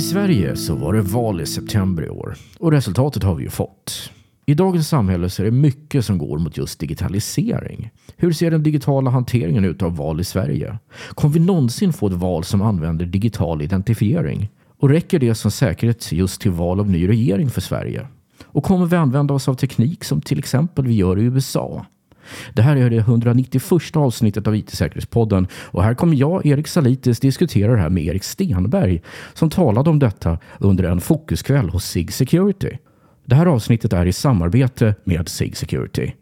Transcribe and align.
I 0.00 0.02
Sverige 0.02 0.56
så 0.56 0.74
var 0.74 0.92
det 0.92 1.00
val 1.00 1.40
i 1.40 1.46
september 1.46 2.02
i 2.02 2.08
år 2.08 2.36
och 2.58 2.72
resultatet 2.72 3.22
har 3.22 3.34
vi 3.34 3.42
ju 3.42 3.50
fått. 3.50 4.10
I 4.46 4.54
dagens 4.54 4.88
samhälle 4.88 5.30
så 5.30 5.42
är 5.42 5.44
det 5.44 5.50
mycket 5.50 6.04
som 6.04 6.18
går 6.18 6.38
mot 6.38 6.56
just 6.56 6.80
digitalisering. 6.80 7.90
Hur 8.16 8.32
ser 8.32 8.50
den 8.50 8.62
digitala 8.62 9.10
hanteringen 9.10 9.64
ut 9.64 9.82
av 9.82 9.96
val 9.96 10.20
i 10.20 10.24
Sverige? 10.24 10.78
Kommer 11.08 11.34
vi 11.34 11.40
någonsin 11.40 11.92
få 11.92 12.06
ett 12.06 12.12
val 12.12 12.44
som 12.44 12.62
använder 12.62 13.06
digital 13.06 13.62
identifiering? 13.62 14.48
Och 14.78 14.88
räcker 14.88 15.18
det 15.18 15.34
som 15.34 15.50
säkerhet 15.50 16.12
just 16.12 16.40
till 16.40 16.50
val 16.50 16.80
av 16.80 16.90
ny 16.90 17.08
regering 17.08 17.50
för 17.50 17.60
Sverige? 17.60 18.06
Och 18.44 18.64
kommer 18.64 18.86
vi 18.86 18.96
använda 18.96 19.34
oss 19.34 19.48
av 19.48 19.54
teknik 19.54 20.04
som 20.04 20.20
till 20.20 20.38
exempel 20.38 20.86
vi 20.86 20.94
gör 20.94 21.18
i 21.18 21.22
USA? 21.22 21.86
Det 22.52 22.62
här 22.62 22.76
är 22.76 22.90
det 22.90 22.96
191 22.96 23.96
avsnittet 23.96 24.46
av 24.46 24.56
IT-säkerhetspodden 24.56 25.48
och 25.54 25.84
här 25.84 25.94
kommer 25.94 26.16
jag, 26.16 26.46
Erik 26.46 26.68
Salitis, 26.68 27.20
diskutera 27.20 27.72
det 27.72 27.80
här 27.80 27.90
med 27.90 28.04
Erik 28.04 28.24
Stenberg 28.24 29.02
som 29.34 29.50
talade 29.50 29.90
om 29.90 29.98
detta 29.98 30.38
under 30.58 30.84
en 30.84 31.00
fokuskväll 31.00 31.68
hos 31.68 31.84
SIG 31.84 32.12
Security. 32.12 32.70
Det 33.24 33.34
här 33.34 33.46
avsnittet 33.46 33.92
är 33.92 34.06
i 34.06 34.12
samarbete 34.12 34.94
med 35.04 35.28
SIG 35.28 35.56
Security. 35.56 36.12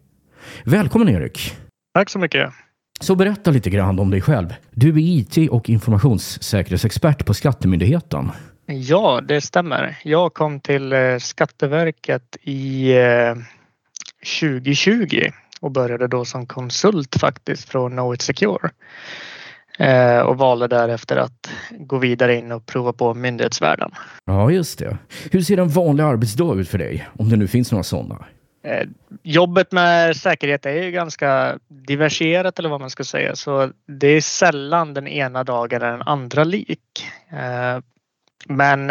Välkommen 0.65 1.09
Erik! 1.09 1.57
Tack 1.95 2.11
så 2.11 2.19
mycket! 2.19 2.53
Så 3.01 3.15
berätta 3.15 3.51
lite 3.51 3.71
grann 3.71 3.99
om 3.99 4.11
dig 4.11 4.21
själv. 4.21 4.55
Du 4.71 4.89
är 4.89 4.99
IT 4.99 5.51
och 5.51 5.71
informationssäkerhetsexpert 5.71 7.27
på 7.27 7.35
Skattemyndigheten. 7.35 8.31
Ja, 8.67 9.21
det 9.21 9.41
stämmer. 9.41 9.99
Jag 10.05 10.35
kom 10.35 10.61
till 10.61 10.93
eh, 10.93 11.19
Skatteverket 11.19 12.37
i 12.43 12.95
2020 14.41 15.23
eh, 15.23 15.33
och 15.61 15.71
började 15.71 16.07
då 16.07 16.25
som 16.25 16.47
konsult 16.47 17.17
faktiskt 17.21 17.69
från 17.69 17.93
Knowit 17.93 18.23
Secure. 18.23 18.71
Eh, 19.79 20.21
och 20.21 20.39
valde 20.39 20.69
därefter 20.69 21.17
att 21.17 21.51
gå 21.71 21.99
vidare 21.99 22.37
in 22.37 22.53
och 22.53 22.67
prova 22.67 22.93
på 22.93 23.15
myndighetsvärlden. 23.15 23.91
Ja, 24.25 24.51
just 24.51 24.79
det. 24.79 24.99
Hur 25.31 25.41
ser 25.41 25.59
en 25.59 25.69
vanlig 25.69 26.05
arbetsdag 26.05 26.55
ut 26.55 26.69
för 26.69 26.79
dig? 26.79 27.09
Om 27.19 27.29
det 27.29 27.37
nu 27.37 27.49
finns 27.49 27.73
några 27.73 27.85
sådana. 27.85 28.25
Eh, 28.63 28.89
jobbet 29.23 29.73
med 29.73 30.17
säkerhet 30.17 30.67
är 30.67 30.83
ju 30.83 30.91
ganska 30.91 31.59
diversifierat 31.69 32.59
eller 32.59 32.69
vad 32.69 32.81
man 32.81 32.91
ska 32.91 33.05
säga 33.05 33.37
så 33.37 33.71
det 33.87 34.07
är 34.09 34.21
sällan 34.21 34.95
den 34.95 35.09
ena 35.09 35.45
dagen 35.45 35.83
är 35.83 35.91
den 35.91 36.03
andra 36.03 36.45
lik. 36.45 36.81
Eh, 37.31 37.83
men 38.47 38.91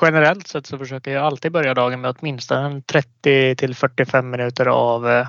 generellt 0.00 0.46
sett 0.46 0.66
så 0.66 0.78
försöker 0.78 1.10
jag 1.10 1.24
alltid 1.24 1.52
börja 1.52 1.74
dagen 1.74 2.00
med 2.00 2.16
åtminstone 2.18 2.82
30 2.86 3.56
till 3.56 3.74
45 3.74 4.30
minuter 4.30 4.66
av 4.66 5.26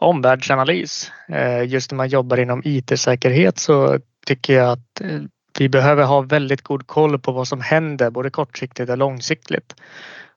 omvärldsanalys. 0.00 1.12
Eh, 1.28 1.62
just 1.62 1.90
när 1.90 1.96
man 1.96 2.08
jobbar 2.08 2.40
inom 2.40 2.62
IT-säkerhet 2.64 3.58
så 3.58 3.98
tycker 4.26 4.54
jag 4.54 4.72
att 4.72 5.00
eh, 5.00 5.20
vi 5.58 5.68
behöver 5.68 6.04
ha 6.04 6.20
väldigt 6.20 6.62
god 6.62 6.86
koll 6.86 7.18
på 7.18 7.32
vad 7.32 7.48
som 7.48 7.60
händer 7.60 8.10
både 8.10 8.30
kortsiktigt 8.30 8.90
och 8.90 8.98
långsiktigt. 8.98 9.74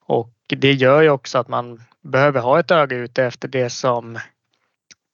Och 0.06 0.34
det 0.48 0.74
gör 0.74 1.02
ju 1.02 1.10
också 1.10 1.38
att 1.38 1.48
man 1.48 1.82
behöver 2.02 2.42
ha 2.42 2.60
ett 2.60 2.72
öga 2.72 2.98
ute 2.98 3.24
efter 3.24 3.48
det 3.48 3.70
som 3.70 4.20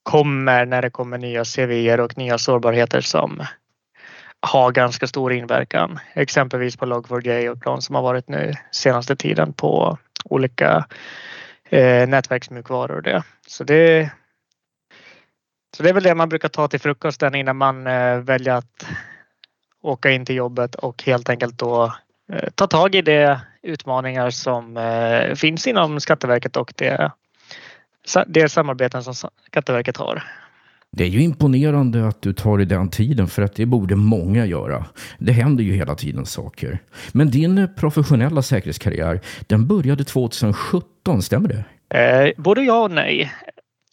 kommer 0.02 0.66
när 0.66 0.82
det 0.82 0.90
kommer 0.90 1.18
nya 1.18 1.44
CVR 1.44 2.00
och 2.00 2.18
nya 2.18 2.38
sårbarheter 2.38 3.00
som 3.00 3.42
har 4.40 4.72
ganska 4.72 5.06
stor 5.06 5.32
inverkan. 5.32 5.98
Exempelvis 6.14 6.76
på 6.76 6.86
Log4j 6.86 7.48
och 7.48 7.58
de 7.58 7.82
som 7.82 7.94
har 7.94 8.02
varit 8.02 8.28
nu 8.28 8.52
senaste 8.70 9.16
tiden 9.16 9.52
på 9.52 9.98
olika 10.24 10.86
eh, 11.64 12.08
nätverksmjukvaror 12.08 12.96
och 12.96 13.02
det. 13.02 13.22
Så 13.46 13.64
det, 13.64 14.10
så 15.80 15.84
det 15.84 15.90
är 15.90 15.94
väl 15.94 16.02
det 16.02 16.14
man 16.14 16.28
brukar 16.28 16.48
ta 16.48 16.68
till 16.68 16.80
frukosten 16.80 17.34
innan 17.34 17.56
man 17.56 17.86
eh, 17.86 18.16
väljer 18.16 18.54
att 18.54 18.86
åka 19.82 20.10
in 20.10 20.24
till 20.24 20.36
jobbet 20.36 20.74
och 20.74 21.02
helt 21.02 21.28
enkelt 21.28 21.58
då 21.58 21.94
eh, 22.32 22.48
ta 22.54 22.66
tag 22.66 22.94
i 22.94 23.02
de 23.02 23.38
utmaningar 23.62 24.30
som 24.30 24.76
eh, 24.76 25.34
finns 25.34 25.66
inom 25.66 26.00
Skatteverket 26.00 26.56
och 26.56 26.72
det, 26.76 27.10
det 28.26 28.48
samarbeten 28.48 29.02
som 29.02 29.14
Skatteverket 29.46 29.96
har. 29.96 30.22
Det 30.90 31.04
är 31.04 31.08
ju 31.08 31.22
imponerande 31.22 32.08
att 32.08 32.22
du 32.22 32.32
tar 32.32 32.56
dig 32.56 32.66
den 32.66 32.88
tiden 32.88 33.28
för 33.28 33.42
att 33.42 33.54
det 33.54 33.66
borde 33.66 33.96
många 33.96 34.46
göra. 34.46 34.84
Det 35.18 35.32
händer 35.32 35.64
ju 35.64 35.72
hela 35.72 35.94
tiden 35.94 36.26
saker. 36.26 36.78
Men 37.12 37.30
din 37.30 37.74
professionella 37.76 38.42
säkerhetskarriär, 38.42 39.20
den 39.46 39.66
började 39.66 40.04
2017, 40.04 41.22
stämmer 41.22 41.48
det? 41.48 41.64
Eh, 41.98 42.42
både 42.42 42.62
ja 42.62 42.82
och 42.82 42.90
nej. 42.90 43.32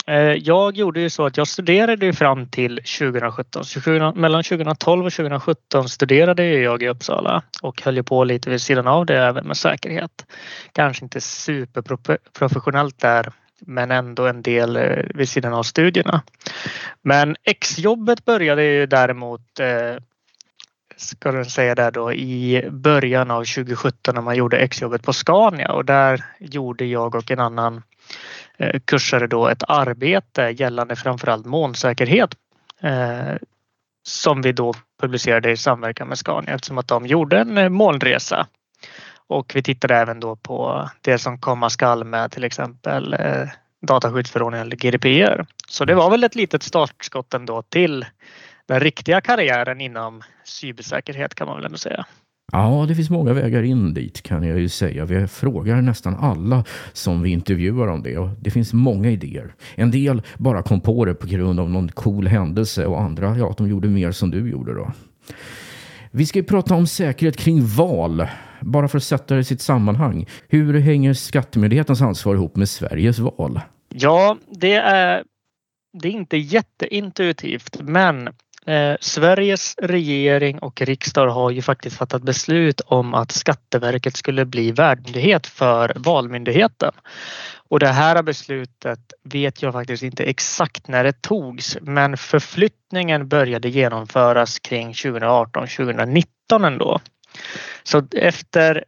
Eh, 0.07 0.33
jag 0.33 0.77
gjorde 0.77 0.99
ju 0.99 1.09
så 1.09 1.25
att 1.25 1.37
jag 1.37 1.47
studerade 1.47 2.05
ju 2.05 2.13
fram 2.13 2.47
till 2.47 2.75
2017. 2.75 3.65
Så 3.65 4.13
mellan 4.15 4.43
2012 4.43 5.05
och 5.05 5.13
2017 5.13 5.89
studerade 5.89 6.45
jag 6.45 6.83
i 6.83 6.87
Uppsala 6.87 7.43
och 7.61 7.81
höll 7.81 8.03
på 8.03 8.23
lite 8.23 8.49
vid 8.49 8.61
sidan 8.61 8.87
av 8.87 9.05
det 9.05 9.17
även 9.17 9.47
med 9.47 9.57
säkerhet. 9.57 10.25
Kanske 10.71 11.05
inte 11.05 11.21
superprofessionellt 11.21 12.99
där 12.99 13.31
men 13.59 13.91
ändå 13.91 14.27
en 14.27 14.41
del 14.41 14.75
eh, 14.75 15.03
vid 15.15 15.29
sidan 15.29 15.53
av 15.53 15.63
studierna. 15.63 16.21
Men 17.01 17.35
exjobbet 17.43 18.25
började 18.25 18.63
ju 18.63 18.85
däremot 18.85 19.59
eh, 19.59 20.03
ska 20.97 21.31
du 21.31 21.45
säga 21.45 21.75
där 21.75 21.91
då 21.91 22.13
i 22.13 22.69
början 22.71 23.31
av 23.31 23.43
2017 23.43 24.15
när 24.15 24.21
man 24.21 24.35
gjorde 24.35 24.57
exjobbet 24.57 25.03
på 25.03 25.13
Scania 25.13 25.71
och 25.71 25.85
där 25.85 26.25
gjorde 26.39 26.85
jag 26.85 27.15
och 27.15 27.31
en 27.31 27.39
annan 27.39 27.83
Eh, 28.59 28.79
kurser 28.85 29.27
då 29.27 29.47
ett 29.47 29.63
arbete 29.67 30.41
gällande 30.41 30.95
framförallt 30.95 31.45
molnsäkerhet 31.45 32.35
eh, 32.81 33.35
som 34.03 34.41
vi 34.41 34.51
då 34.51 34.73
publicerade 35.01 35.51
i 35.51 35.57
samverkan 35.57 36.07
med 36.07 36.17
Scania 36.17 36.53
eftersom 36.53 36.77
att 36.77 36.87
de 36.87 37.05
gjorde 37.07 37.39
en 37.39 37.57
eh, 37.57 37.69
molnresa. 37.69 38.47
Och 39.27 39.51
vi 39.55 39.63
tittade 39.63 39.95
även 39.95 40.19
då 40.19 40.35
på 40.35 40.89
det 41.01 41.17
som 41.17 41.39
komma 41.39 41.69
skall 41.69 42.03
med 42.03 42.31
till 42.31 42.43
exempel 42.43 43.13
eh, 43.13 43.47
dataskyddsförordningen 43.87 44.67
eller 44.67 44.75
GDPR. 44.75 45.45
Så 45.69 45.85
det 45.85 45.95
var 45.95 46.09
väl 46.09 46.23
ett 46.23 46.35
litet 46.35 46.63
startskott 46.63 47.33
ändå 47.33 47.61
till 47.61 48.05
den 48.65 48.79
riktiga 48.79 49.21
karriären 49.21 49.81
inom 49.81 50.23
cybersäkerhet 50.43 51.35
kan 51.35 51.47
man 51.47 51.55
väl 51.55 51.65
ändå 51.65 51.77
säga. 51.77 52.05
Ja, 52.51 52.85
det 52.87 52.95
finns 52.95 53.09
många 53.09 53.33
vägar 53.33 53.63
in 53.63 53.93
dit 53.93 54.21
kan 54.21 54.43
jag 54.43 54.59
ju 54.59 54.69
säga. 54.69 55.05
Vi 55.05 55.27
frågar 55.27 55.81
nästan 55.81 56.15
alla 56.15 56.63
som 56.93 57.21
vi 57.21 57.29
intervjuar 57.29 57.87
om 57.87 58.03
det 58.03 58.17
och 58.17 58.29
det 58.39 58.51
finns 58.51 58.73
många 58.73 59.11
idéer. 59.11 59.55
En 59.75 59.91
del 59.91 60.21
bara 60.37 60.63
kom 60.63 60.81
på 60.81 61.05
det 61.05 61.13
på 61.13 61.27
grund 61.27 61.59
av 61.59 61.69
någon 61.69 61.89
cool 61.89 62.27
händelse 62.27 62.85
och 62.85 63.01
andra, 63.01 63.37
ja, 63.37 63.53
de 63.57 63.69
gjorde 63.69 63.87
mer 63.87 64.11
som 64.11 64.31
du 64.31 64.49
gjorde 64.49 64.73
då. 64.73 64.91
Vi 66.11 66.25
ska 66.25 66.39
ju 66.39 66.43
prata 66.43 66.75
om 66.75 66.87
säkerhet 66.87 67.37
kring 67.37 67.65
val. 67.65 68.27
Bara 68.61 68.87
för 68.87 68.97
att 68.97 69.03
sätta 69.03 69.33
det 69.33 69.39
i 69.39 69.43
sitt 69.43 69.61
sammanhang. 69.61 70.25
Hur 70.47 70.79
hänger 70.79 71.13
Skattemyndighetens 71.13 72.01
ansvar 72.01 72.35
ihop 72.35 72.55
med 72.55 72.69
Sveriges 72.69 73.19
val? 73.19 73.59
Ja, 73.89 74.37
det 74.51 74.73
är, 74.73 75.23
det 76.01 76.07
är 76.07 76.11
inte 76.11 76.37
jätteintuitivt, 76.37 77.81
men 77.81 78.29
Eh, 78.67 78.95
Sveriges 78.99 79.75
regering 79.77 80.59
och 80.59 80.81
riksdag 80.81 81.29
har 81.29 81.51
ju 81.51 81.61
faktiskt 81.61 81.97
fattat 81.97 82.23
beslut 82.23 82.81
om 82.81 83.13
att 83.13 83.31
Skatteverket 83.31 84.17
skulle 84.17 84.45
bli 84.45 84.71
värdmyndighet 84.71 85.47
för 85.47 85.93
Valmyndigheten. 85.95 86.91
Och 87.69 87.79
det 87.79 87.87
här 87.87 88.23
beslutet 88.23 88.99
vet 89.23 89.61
jag 89.61 89.73
faktiskt 89.73 90.03
inte 90.03 90.23
exakt 90.23 90.87
när 90.87 91.03
det 91.03 91.21
togs 91.21 91.77
men 91.81 92.17
förflyttningen 92.17 93.27
började 93.27 93.69
genomföras 93.69 94.59
kring 94.59 94.91
2018-2019 94.91 96.23
ändå. 96.67 96.99
Så 97.83 98.07
efter 98.15 98.83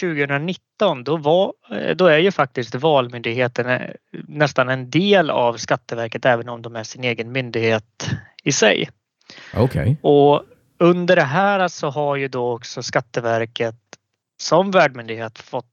2019 0.00 1.04
då, 1.04 1.16
var, 1.16 1.52
eh, 1.70 1.96
då 1.96 2.06
är 2.06 2.18
ju 2.18 2.30
faktiskt 2.30 2.74
Valmyndigheten 2.74 3.66
eh, 3.66 3.90
nästan 4.28 4.68
en 4.68 4.90
del 4.90 5.30
av 5.30 5.56
Skatteverket 5.56 6.24
även 6.24 6.48
om 6.48 6.62
de 6.62 6.76
är 6.76 6.84
sin 6.84 7.04
egen 7.04 7.32
myndighet 7.32 8.10
i 8.42 8.52
sig. 8.52 8.88
Okay. 9.56 9.96
Och 10.02 10.42
under 10.78 11.16
det 11.16 11.22
här 11.22 11.68
så 11.68 11.90
har 11.90 12.16
ju 12.16 12.28
då 12.28 12.52
också 12.52 12.82
Skatteverket 12.82 13.76
som 14.40 14.70
värdmyndighet 14.70 15.38
fått 15.38 15.66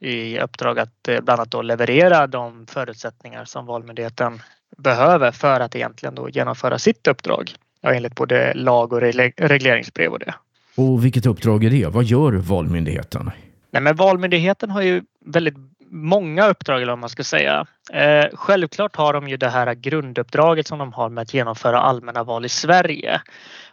i 0.00 0.38
uppdrag 0.38 0.78
att 0.78 1.08
eh, 1.08 1.20
bland 1.20 1.40
annat 1.40 1.50
då 1.50 1.62
leverera 1.62 2.26
de 2.26 2.66
förutsättningar 2.66 3.44
som 3.44 3.66
Valmyndigheten 3.66 4.42
behöver 4.76 5.32
för 5.32 5.60
att 5.60 5.76
egentligen 5.76 6.14
då 6.14 6.28
genomföra 6.28 6.78
sitt 6.78 7.06
uppdrag. 7.06 7.54
Ja, 7.80 7.94
enligt 7.94 8.14
både 8.14 8.54
lag 8.54 8.92
och 8.92 9.00
regleringsbrev 9.00 10.12
och 10.12 10.18
det. 10.18 10.34
Och 10.76 11.04
vilket 11.04 11.26
uppdrag 11.26 11.64
är 11.64 11.70
det? 11.70 11.86
Vad 11.86 12.04
gör 12.04 12.32
Valmyndigheten? 12.32 13.30
Nej, 13.70 13.82
men 13.82 13.96
Valmyndigheten 13.96 14.70
har 14.70 14.82
ju 14.82 15.02
väldigt 15.24 15.54
många 15.90 16.48
uppdrag 16.48 16.82
eller 16.82 16.92
vad 16.92 16.98
man 16.98 17.08
ska 17.08 17.24
säga. 17.24 17.66
Eh, 17.92 18.26
självklart 18.32 18.96
har 18.96 19.12
de 19.12 19.28
ju 19.28 19.36
det 19.36 19.48
här 19.48 19.74
grunduppdraget 19.74 20.66
som 20.66 20.78
de 20.78 20.92
har 20.92 21.08
med 21.08 21.22
att 21.22 21.34
genomföra 21.34 21.80
allmänna 21.80 22.24
val 22.24 22.44
i 22.44 22.48
Sverige. 22.48 23.20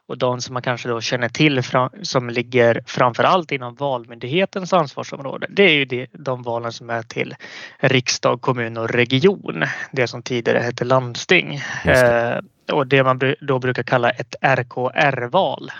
Och 0.07 0.17
de 0.17 0.41
som 0.41 0.53
man 0.53 0.61
kanske 0.61 0.89
då 0.89 1.01
känner 1.01 1.29
till 1.29 1.61
som 2.01 2.29
ligger 2.29 2.83
framför 2.85 3.23
allt 3.23 3.51
inom 3.51 3.75
Valmyndighetens 3.75 4.73
ansvarsområde. 4.73 5.47
Det 5.49 5.63
är 5.63 5.73
ju 5.73 5.85
det, 5.85 6.07
de 6.11 6.43
valen 6.43 6.71
som 6.71 6.89
är 6.89 7.01
till 7.01 7.35
riksdag, 7.79 8.41
kommun 8.41 8.77
och 8.77 8.89
region. 8.89 9.63
Det 9.91 10.07
som 10.07 10.21
tidigare 10.21 10.59
hette 10.59 10.85
landsting. 10.85 11.55
Eh, 11.85 12.37
och 12.71 12.87
det 12.87 13.03
man 13.03 13.19
då 13.41 13.59
brukar 13.59 13.83
kalla 13.83 14.09
ett 14.09 14.35
RKR-val. 14.41 15.71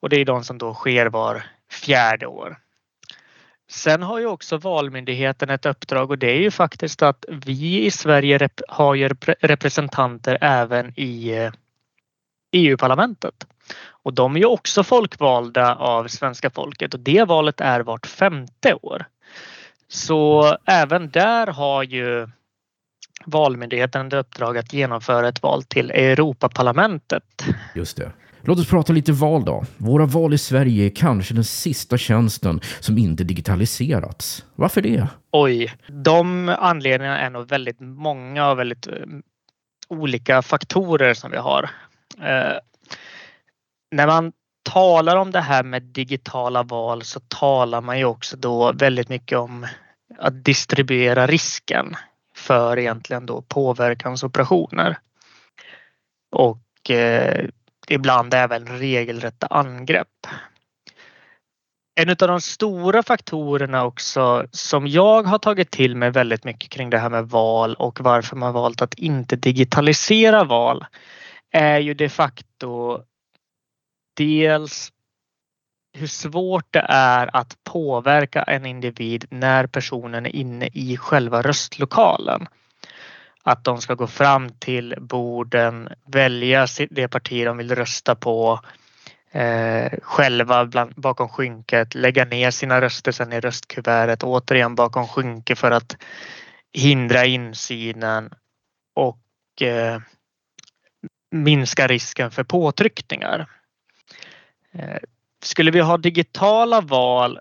Och 0.00 0.08
det 0.08 0.20
är 0.20 0.24
de 0.24 0.44
som 0.44 0.58
då 0.58 0.74
sker 0.74 1.06
var 1.06 1.42
fjärde 1.70 2.26
år. 2.26 2.56
Sen 3.70 4.02
har 4.02 4.18
ju 4.18 4.26
också 4.26 4.56
Valmyndigheten 4.56 5.50
ett 5.50 5.66
uppdrag 5.66 6.10
och 6.10 6.18
det 6.18 6.30
är 6.30 6.40
ju 6.40 6.50
faktiskt 6.50 7.02
att 7.02 7.24
vi 7.28 7.86
i 7.86 7.90
Sverige 7.90 8.48
har 8.68 8.94
ju 8.94 9.08
representanter 9.40 10.38
även 10.40 10.92
i 10.96 11.30
eh, 11.30 11.52
EU-parlamentet. 12.52 13.46
Och 13.88 14.14
de 14.14 14.36
är 14.36 14.40
ju 14.40 14.46
också 14.46 14.84
folkvalda 14.84 15.74
av 15.74 16.08
svenska 16.08 16.50
folket 16.50 16.94
och 16.94 17.00
det 17.00 17.24
valet 17.24 17.60
är 17.60 17.80
vart 17.80 18.06
femte 18.06 18.74
år. 18.74 19.06
Så 19.88 20.56
även 20.64 21.10
där 21.10 21.46
har 21.46 21.82
ju 21.82 22.28
Valmyndigheten 23.24 24.06
ett 24.06 24.12
uppdrag 24.12 24.58
att 24.58 24.72
genomföra 24.72 25.28
ett 25.28 25.42
val 25.42 25.62
till 25.62 25.90
Europaparlamentet. 25.90 27.44
Just 27.74 27.96
det. 27.96 28.12
Låt 28.48 28.58
oss 28.58 28.68
prata 28.68 28.92
lite 28.92 29.12
val 29.12 29.44
då. 29.44 29.64
Våra 29.76 30.06
val 30.06 30.34
i 30.34 30.38
Sverige 30.38 30.86
är 30.86 30.90
kanske 30.90 31.34
den 31.34 31.44
sista 31.44 31.98
tjänsten 31.98 32.60
som 32.80 32.98
inte 32.98 33.24
digitaliserats. 33.24 34.44
Varför 34.54 34.82
det? 34.82 35.08
Oj, 35.32 35.74
de 35.88 36.48
anledningarna 36.48 37.18
är 37.18 37.30
nog 37.30 37.48
väldigt 37.48 37.80
många 37.80 38.50
och 38.50 38.58
väldigt 38.58 38.86
eh, 38.86 38.92
olika 39.88 40.42
faktorer 40.42 41.14
som 41.14 41.30
vi 41.30 41.36
har. 41.36 41.70
Eh, 42.20 42.58
när 43.90 44.06
man 44.06 44.32
talar 44.62 45.16
om 45.16 45.30
det 45.30 45.40
här 45.40 45.62
med 45.62 45.82
digitala 45.82 46.62
val 46.62 47.02
så 47.02 47.20
talar 47.20 47.80
man 47.80 47.98
ju 47.98 48.04
också 48.04 48.36
då 48.36 48.72
väldigt 48.72 49.08
mycket 49.08 49.38
om 49.38 49.66
att 50.18 50.44
distribuera 50.44 51.26
risken 51.26 51.96
för 52.34 52.78
egentligen 52.78 53.26
då 53.26 53.42
påverkansoperationer. 53.42 54.98
Och 56.30 56.90
eh, 56.90 57.48
ibland 57.90 58.34
även 58.34 58.66
regelrätta 58.66 59.46
angrepp. 59.46 60.26
En 62.00 62.10
av 62.10 62.16
de 62.16 62.40
stora 62.40 63.02
faktorerna 63.02 63.84
också 63.84 64.46
som 64.50 64.86
jag 64.86 65.22
har 65.22 65.38
tagit 65.38 65.70
till 65.70 65.96
mig 65.96 66.10
väldigt 66.10 66.44
mycket 66.44 66.70
kring 66.70 66.90
det 66.90 66.98
här 66.98 67.10
med 67.10 67.28
val 67.28 67.74
och 67.74 68.00
varför 68.00 68.36
man 68.36 68.52
valt 68.52 68.82
att 68.82 68.94
inte 68.94 69.36
digitalisera 69.36 70.44
val 70.44 70.86
är 71.50 71.78
ju 71.78 71.94
de 71.94 72.08
facto 72.08 73.00
dels 74.16 74.92
hur 75.98 76.06
svårt 76.06 76.66
det 76.70 76.86
är 76.88 77.36
att 77.36 77.56
påverka 77.64 78.42
en 78.42 78.66
individ 78.66 79.24
när 79.30 79.66
personen 79.66 80.26
är 80.26 80.36
inne 80.36 80.68
i 80.72 80.96
själva 80.96 81.42
röstlokalen. 81.42 82.46
Att 83.48 83.64
de 83.64 83.80
ska 83.80 83.94
gå 83.94 84.06
fram 84.06 84.50
till 84.50 84.94
borden, 85.00 85.88
välja 86.06 86.66
det 86.90 87.08
parti 87.08 87.44
de 87.44 87.56
vill 87.56 87.74
rösta 87.74 88.14
på 88.14 88.60
eh, 89.30 89.92
själva 90.02 90.66
bland, 90.66 90.94
bakom 90.96 91.28
skynket, 91.28 91.94
lägga 91.94 92.24
ner 92.24 92.50
sina 92.50 92.80
röster 92.80 93.12
sen 93.12 93.32
i 93.32 93.40
röstkuvertet, 93.40 94.22
återigen 94.22 94.74
bakom 94.74 95.08
skynke 95.08 95.56
för 95.56 95.70
att 95.70 95.96
hindra 96.72 97.24
insynen 97.24 98.30
och 98.94 99.62
eh, 99.62 100.00
minska 101.30 101.86
risken 101.86 102.30
för 102.30 102.44
påtryckningar. 102.44 103.46
Eh, 104.72 104.98
skulle 105.42 105.70
vi 105.70 105.80
ha 105.80 105.96
digitala 105.96 106.80
val 106.80 107.40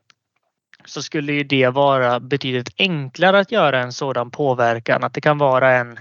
så 0.88 1.02
skulle 1.02 1.34
ju 1.34 1.44
det 1.44 1.70
vara 1.70 2.20
betydligt 2.20 2.74
enklare 2.78 3.40
att 3.40 3.52
göra 3.52 3.80
en 3.80 3.94
sådan 3.94 4.32
påverkan. 4.32 5.04
Att 5.04 5.14
det 5.14 5.22
kan 5.22 5.38
vara 5.38 5.76
en 5.76 6.00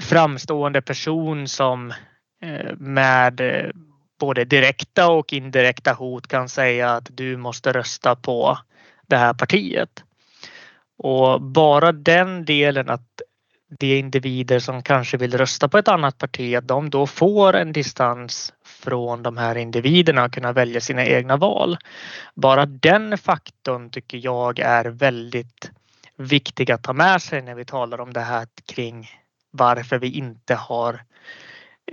framstående 0.00 0.82
person 0.82 1.48
som 1.48 1.90
eh, 2.42 2.76
med 2.76 3.40
eh, 3.40 3.70
både 4.20 4.44
direkta 4.44 5.08
och 5.10 5.32
indirekta 5.32 5.92
hot 5.92 6.26
kan 6.26 6.48
säga 6.48 6.90
att 6.90 7.08
du 7.10 7.36
måste 7.36 7.72
rösta 7.72 8.16
på 8.16 8.58
det 9.06 9.16
här 9.16 9.34
partiet. 9.34 10.04
Och 10.98 11.42
bara 11.42 11.92
den 11.92 12.44
delen 12.44 12.90
att 12.90 13.22
de 13.78 13.98
individer 13.98 14.58
som 14.58 14.82
kanske 14.82 15.16
vill 15.16 15.38
rösta 15.38 15.68
på 15.68 15.78
ett 15.78 15.88
annat 15.88 16.18
parti 16.18 16.54
att 16.54 16.68
de 16.68 16.90
då 16.90 17.06
får 17.06 17.56
en 17.56 17.72
distans 17.72 18.52
från 18.86 19.22
de 19.22 19.36
här 19.36 19.56
individerna 19.56 20.24
och 20.24 20.32
kunna 20.32 20.52
välja 20.52 20.80
sina 20.80 21.04
egna 21.04 21.36
val. 21.36 21.76
Bara 22.34 22.66
den 22.66 23.18
faktorn 23.18 23.90
tycker 23.90 24.18
jag 24.18 24.58
är 24.58 24.84
väldigt 24.84 25.70
viktig 26.16 26.70
att 26.70 26.82
ta 26.82 26.92
med 26.92 27.22
sig 27.22 27.42
när 27.42 27.54
vi 27.54 27.64
talar 27.64 28.00
om 28.00 28.12
det 28.12 28.20
här 28.20 28.46
kring 28.66 29.10
varför 29.50 29.98
vi 29.98 30.10
inte 30.10 30.54
har 30.54 31.00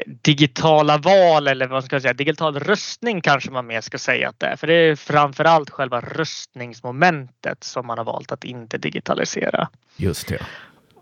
digitala 0.05 0.97
val 0.97 1.47
eller 1.47 1.67
vad 1.67 1.83
ska 1.83 1.95
jag 1.95 2.01
säga, 2.01 2.13
digital 2.13 2.59
röstning 2.59 3.21
kanske 3.21 3.51
man 3.51 3.67
mer 3.67 3.81
ska 3.81 3.97
säga 3.97 4.29
att 4.29 4.39
det 4.39 4.47
är. 4.47 4.55
För 4.55 4.67
det 4.67 4.73
är 4.73 4.95
framförallt 4.95 5.69
själva 5.69 6.01
röstningsmomentet 6.01 7.63
som 7.63 7.87
man 7.87 7.97
har 7.97 8.05
valt 8.05 8.31
att 8.31 8.43
inte 8.43 8.77
digitalisera. 8.77 9.69
Just 9.95 10.27
det. 10.27 10.41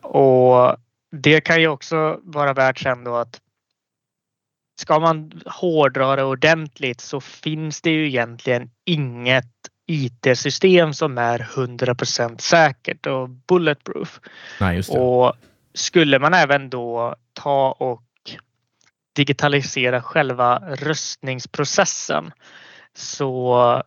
Och 0.01 0.77
det 1.11 1.41
kan 1.41 1.61
ju 1.61 1.67
också 1.67 2.19
vara 2.23 2.53
värt 2.53 2.79
sen 2.79 3.03
då 3.03 3.15
att 3.15 3.39
ska 4.79 4.99
man 4.99 5.41
hårdra 5.45 6.15
det 6.15 6.23
ordentligt 6.23 7.01
så 7.01 7.21
finns 7.21 7.81
det 7.81 7.89
ju 7.89 8.07
egentligen 8.07 8.71
inget 8.85 9.45
IT-system 9.87 10.93
som 10.93 11.17
är 11.17 11.39
100% 11.39 12.41
säkert 12.41 13.05
och 13.05 13.29
bulletproof. 13.29 14.19
Nej, 14.59 14.81
och 14.89 15.33
skulle 15.73 16.19
man 16.19 16.33
även 16.33 16.69
då 16.69 17.15
ta 17.33 17.71
och 17.71 18.03
digitalisera 19.15 20.01
själva 20.01 20.59
röstningsprocessen 20.59 22.31
så, 22.93 23.83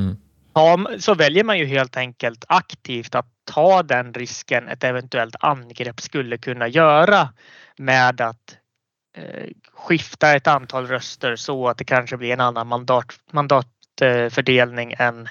mm. 0.00 1.00
så 1.00 1.14
väljer 1.14 1.44
man 1.44 1.58
ju 1.58 1.66
helt 1.66 1.96
enkelt 1.96 2.44
aktivt 2.48 3.14
att 3.14 3.26
ta 3.44 3.82
den 3.82 4.14
risken 4.14 4.68
ett 4.68 4.84
eventuellt 4.84 5.36
angrepp 5.40 6.00
skulle 6.00 6.38
kunna 6.38 6.68
göra 6.68 7.28
med 7.76 8.20
att 8.20 8.56
skifta 9.72 10.36
ett 10.36 10.46
antal 10.46 10.86
röster 10.86 11.36
så 11.36 11.68
att 11.68 11.78
det 11.78 11.84
kanske 11.84 12.16
blir 12.16 12.32
en 12.32 12.40
annan 12.40 12.66
mandat, 12.66 13.06
mandatfördelning 13.32 14.94
än 14.98 15.28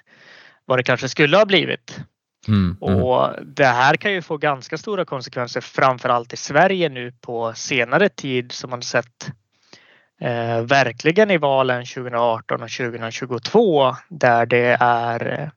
vad 0.65 0.79
det 0.79 0.83
kanske 0.83 1.09
skulle 1.09 1.37
ha 1.37 1.45
blivit. 1.45 1.99
Mm, 2.47 2.77
mm. 2.81 3.03
och 3.03 3.29
det 3.45 3.65
här 3.65 3.95
kan 3.95 4.13
ju 4.13 4.21
få 4.21 4.37
ganska 4.37 4.77
stora 4.77 5.05
konsekvenser 5.05 5.61
framförallt 5.61 6.33
i 6.33 6.37
Sverige 6.37 6.89
nu 6.89 7.11
på 7.11 7.53
senare 7.55 8.09
tid 8.09 8.51
som 8.51 8.69
man 8.69 8.81
sett 8.81 9.31
eh, 10.21 10.61
verkligen 10.61 11.31
i 11.31 11.37
valen 11.37 11.85
2018 11.85 12.63
och 12.63 12.69
2022 12.69 13.95
där 14.09 14.45
det 14.45 14.77
är 14.79 15.51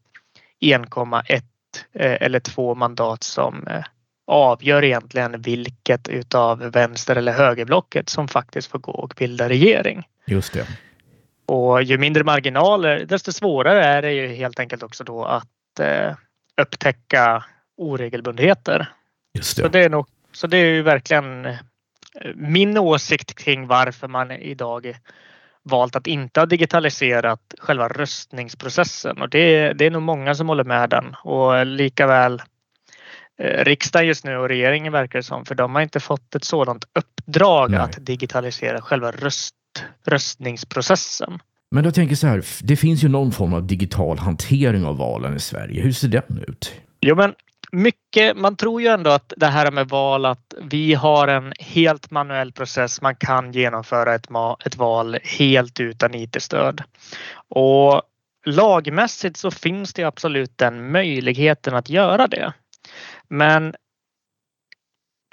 1,1 0.60 1.42
eh, 1.92 2.22
eller 2.22 2.40
två 2.40 2.74
mandat 2.74 3.22
som 3.22 3.66
eh, 3.66 3.84
avgör 4.30 4.84
egentligen 4.84 5.42
vilket 5.42 6.08
utav 6.08 6.58
vänster 6.58 7.16
eller 7.16 7.32
högerblocket 7.32 8.08
som 8.08 8.28
faktiskt 8.28 8.70
får 8.70 8.78
gå 8.78 8.92
och 8.92 9.14
bilda 9.16 9.48
regering. 9.48 10.02
Just 10.26 10.52
det. 10.52 10.66
Och 11.46 11.82
ju 11.82 11.98
mindre 11.98 12.24
marginaler 12.24 13.04
desto 13.04 13.32
svårare 13.32 13.84
är 13.84 14.02
det 14.02 14.12
ju 14.12 14.26
helt 14.26 14.60
enkelt 14.60 14.82
också 14.82 15.04
då 15.04 15.24
att 15.24 15.80
eh, 15.80 16.14
upptäcka 16.62 17.44
oregelbundheter. 17.76 18.92
Just 19.34 19.56
det. 19.56 19.62
Så, 19.62 19.68
det 19.68 19.84
är 19.84 19.88
nog, 19.88 20.06
så 20.32 20.46
det 20.46 20.56
är 20.56 20.74
ju 20.74 20.82
verkligen 20.82 21.44
eh, 21.46 21.56
min 22.34 22.78
åsikt 22.78 23.34
kring 23.34 23.66
varför 23.66 24.08
man 24.08 24.30
idag 24.30 24.94
valt 25.62 25.96
att 25.96 26.06
inte 26.06 26.40
ha 26.40 26.46
digitaliserat 26.46 27.54
själva 27.58 27.88
röstningsprocessen 27.88 29.22
och 29.22 29.28
det, 29.28 29.72
det 29.72 29.86
är 29.86 29.90
nog 29.90 30.02
många 30.02 30.34
som 30.34 30.48
håller 30.48 30.64
med 30.64 30.90
den 30.90 31.14
och 31.24 31.66
likaväl 31.66 32.42
riksdagen 33.40 34.08
just 34.08 34.24
nu 34.24 34.36
och 34.36 34.48
regeringen 34.48 34.92
verkar 34.92 35.18
det 35.18 35.22
som, 35.22 35.44
för 35.44 35.54
de 35.54 35.74
har 35.74 35.82
inte 35.82 36.00
fått 36.00 36.34
ett 36.34 36.44
sådant 36.44 36.84
uppdrag 36.92 37.70
Nej. 37.70 37.80
att 37.80 38.06
digitalisera 38.06 38.80
själva 38.80 39.10
röst, 39.10 39.54
röstningsprocessen. 40.04 41.38
Men 41.70 41.84
jag 41.84 41.94
tänker 41.94 42.16
så 42.16 42.26
här, 42.26 42.44
det 42.62 42.76
finns 42.76 43.04
ju 43.04 43.08
någon 43.08 43.32
form 43.32 43.54
av 43.54 43.66
digital 43.66 44.18
hantering 44.18 44.84
av 44.84 44.96
valen 44.96 45.36
i 45.36 45.40
Sverige. 45.40 45.82
Hur 45.82 45.92
ser 45.92 46.08
den 46.08 46.44
ut? 46.48 46.72
Jo, 47.00 47.16
men 47.16 47.34
mycket, 47.72 48.36
man 48.36 48.56
tror 48.56 48.82
ju 48.82 48.88
ändå 48.88 49.10
att 49.10 49.32
det 49.36 49.46
här 49.46 49.70
med 49.70 49.88
val, 49.88 50.26
att 50.26 50.54
vi 50.70 50.94
har 50.94 51.28
en 51.28 51.52
helt 51.58 52.10
manuell 52.10 52.52
process. 52.52 53.02
Man 53.02 53.14
kan 53.14 53.52
genomföra 53.52 54.14
ett, 54.14 54.26
ett 54.64 54.76
val 54.76 55.18
helt 55.22 55.80
utan 55.80 56.14
IT-stöd. 56.14 56.82
Och 57.48 58.02
lagmässigt 58.46 59.36
så 59.36 59.50
finns 59.50 59.92
det 59.92 60.04
absolut 60.04 60.58
den 60.58 60.92
möjligheten 60.92 61.74
att 61.74 61.90
göra 61.90 62.26
det. 62.26 62.52
Men 63.30 63.74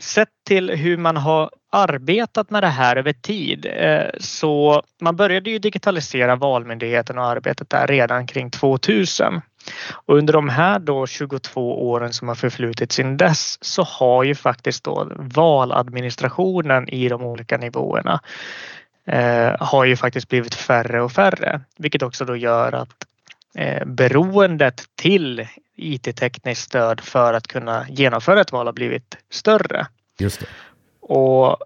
sett 0.02 0.30
till 0.48 0.70
hur 0.70 0.98
man 0.98 1.18
har 1.18 1.50
arbetat 1.72 2.50
med 2.50 2.64
det 2.64 2.68
här 2.68 2.96
över 2.96 3.14
tid 3.14 3.66
eh, 3.74 4.10
så 4.20 4.84
man 5.02 5.16
började 5.16 5.50
ju 5.50 5.60
digitalisera 5.60 6.36
Valmyndigheten 6.36 7.18
och 7.18 7.26
arbetet 7.26 7.70
där 7.70 7.88
redan 7.88 8.28
kring 8.28 8.52
2000. 8.52 9.42
Och 9.92 10.18
under 10.18 10.34
de 10.34 10.50
här 10.50 10.80
då 10.80 11.08
22 11.08 11.90
åren 11.90 12.14
som 12.14 12.28
har 12.28 12.36
förflutit 12.36 12.92
sedan 12.92 13.18
dess 13.18 13.58
så 13.62 13.84
har 13.84 14.24
ju 14.24 14.36
faktiskt 14.36 14.84
då 14.84 15.12
valadministrationen 15.16 16.90
i 16.90 17.10
de 17.10 17.22
olika 17.24 17.58
nivåerna 17.58 18.22
eh, 19.08 19.56
har 19.60 19.86
ju 19.86 19.96
faktiskt 19.96 20.30
blivit 20.30 20.56
färre 20.56 21.02
och 21.02 21.12
färre, 21.12 21.62
vilket 21.78 22.02
också 22.02 22.26
då 22.26 22.36
gör 22.36 22.72
att 22.76 23.07
eh, 23.58 23.86
beroendet 23.86 24.84
till 24.96 25.48
IT-tekniskt 25.76 26.62
stöd 26.62 27.02
för 27.02 27.34
att 27.34 27.48
kunna 27.48 27.86
genomföra 27.90 28.42
ett 28.42 28.52
val 28.52 28.66
har 28.66 28.74
blivit 28.74 29.18
större. 29.30 29.88
Just 30.20 30.40
det. 30.40 30.46
Och 31.02 31.58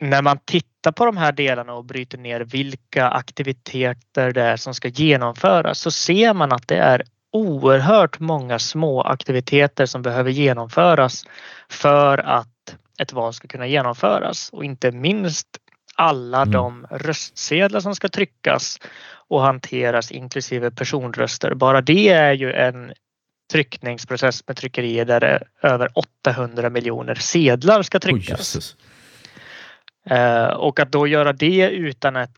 när 0.00 0.22
man 0.22 0.38
tittar 0.44 0.92
på 0.92 1.04
de 1.04 1.16
här 1.16 1.32
delarna 1.32 1.74
och 1.74 1.84
bryter 1.84 2.18
ner 2.18 2.40
vilka 2.40 3.08
aktiviteter 3.08 4.32
det 4.32 4.42
är 4.42 4.56
som 4.56 4.74
ska 4.74 4.88
genomföras 4.88 5.80
så 5.80 5.90
ser 5.90 6.34
man 6.34 6.52
att 6.52 6.68
det 6.68 6.76
är 6.76 7.02
oerhört 7.32 8.20
många 8.20 8.58
små 8.58 9.02
aktiviteter 9.02 9.86
som 9.86 10.02
behöver 10.02 10.30
genomföras 10.30 11.24
för 11.68 12.18
att 12.18 12.76
ett 13.00 13.12
val 13.12 13.32
ska 13.32 13.48
kunna 13.48 13.66
genomföras 13.66 14.50
och 14.52 14.64
inte 14.64 14.92
minst 14.92 15.46
alla 15.96 16.42
mm. 16.42 16.50
de 16.50 16.86
röstsedlar 16.90 17.80
som 17.80 17.94
ska 17.94 18.08
tryckas 18.08 18.80
och 19.28 19.40
hanteras 19.40 20.12
inklusive 20.12 20.70
personröster. 20.70 21.54
Bara 21.54 21.80
det 21.80 22.08
är 22.08 22.32
ju 22.32 22.52
en 22.52 22.92
tryckningsprocess 23.52 24.42
med 24.46 24.56
tryckerier 24.56 25.04
där 25.04 25.42
över 25.62 25.88
800 25.94 26.70
miljoner 26.70 27.14
sedlar 27.14 27.82
ska 27.82 28.00
tryckas. 28.00 28.76
Oh, 30.10 30.48
och 30.48 30.80
att 30.80 30.92
då 30.92 31.06
göra 31.06 31.32
det 31.32 31.70
utan 31.70 32.16
ett 32.16 32.36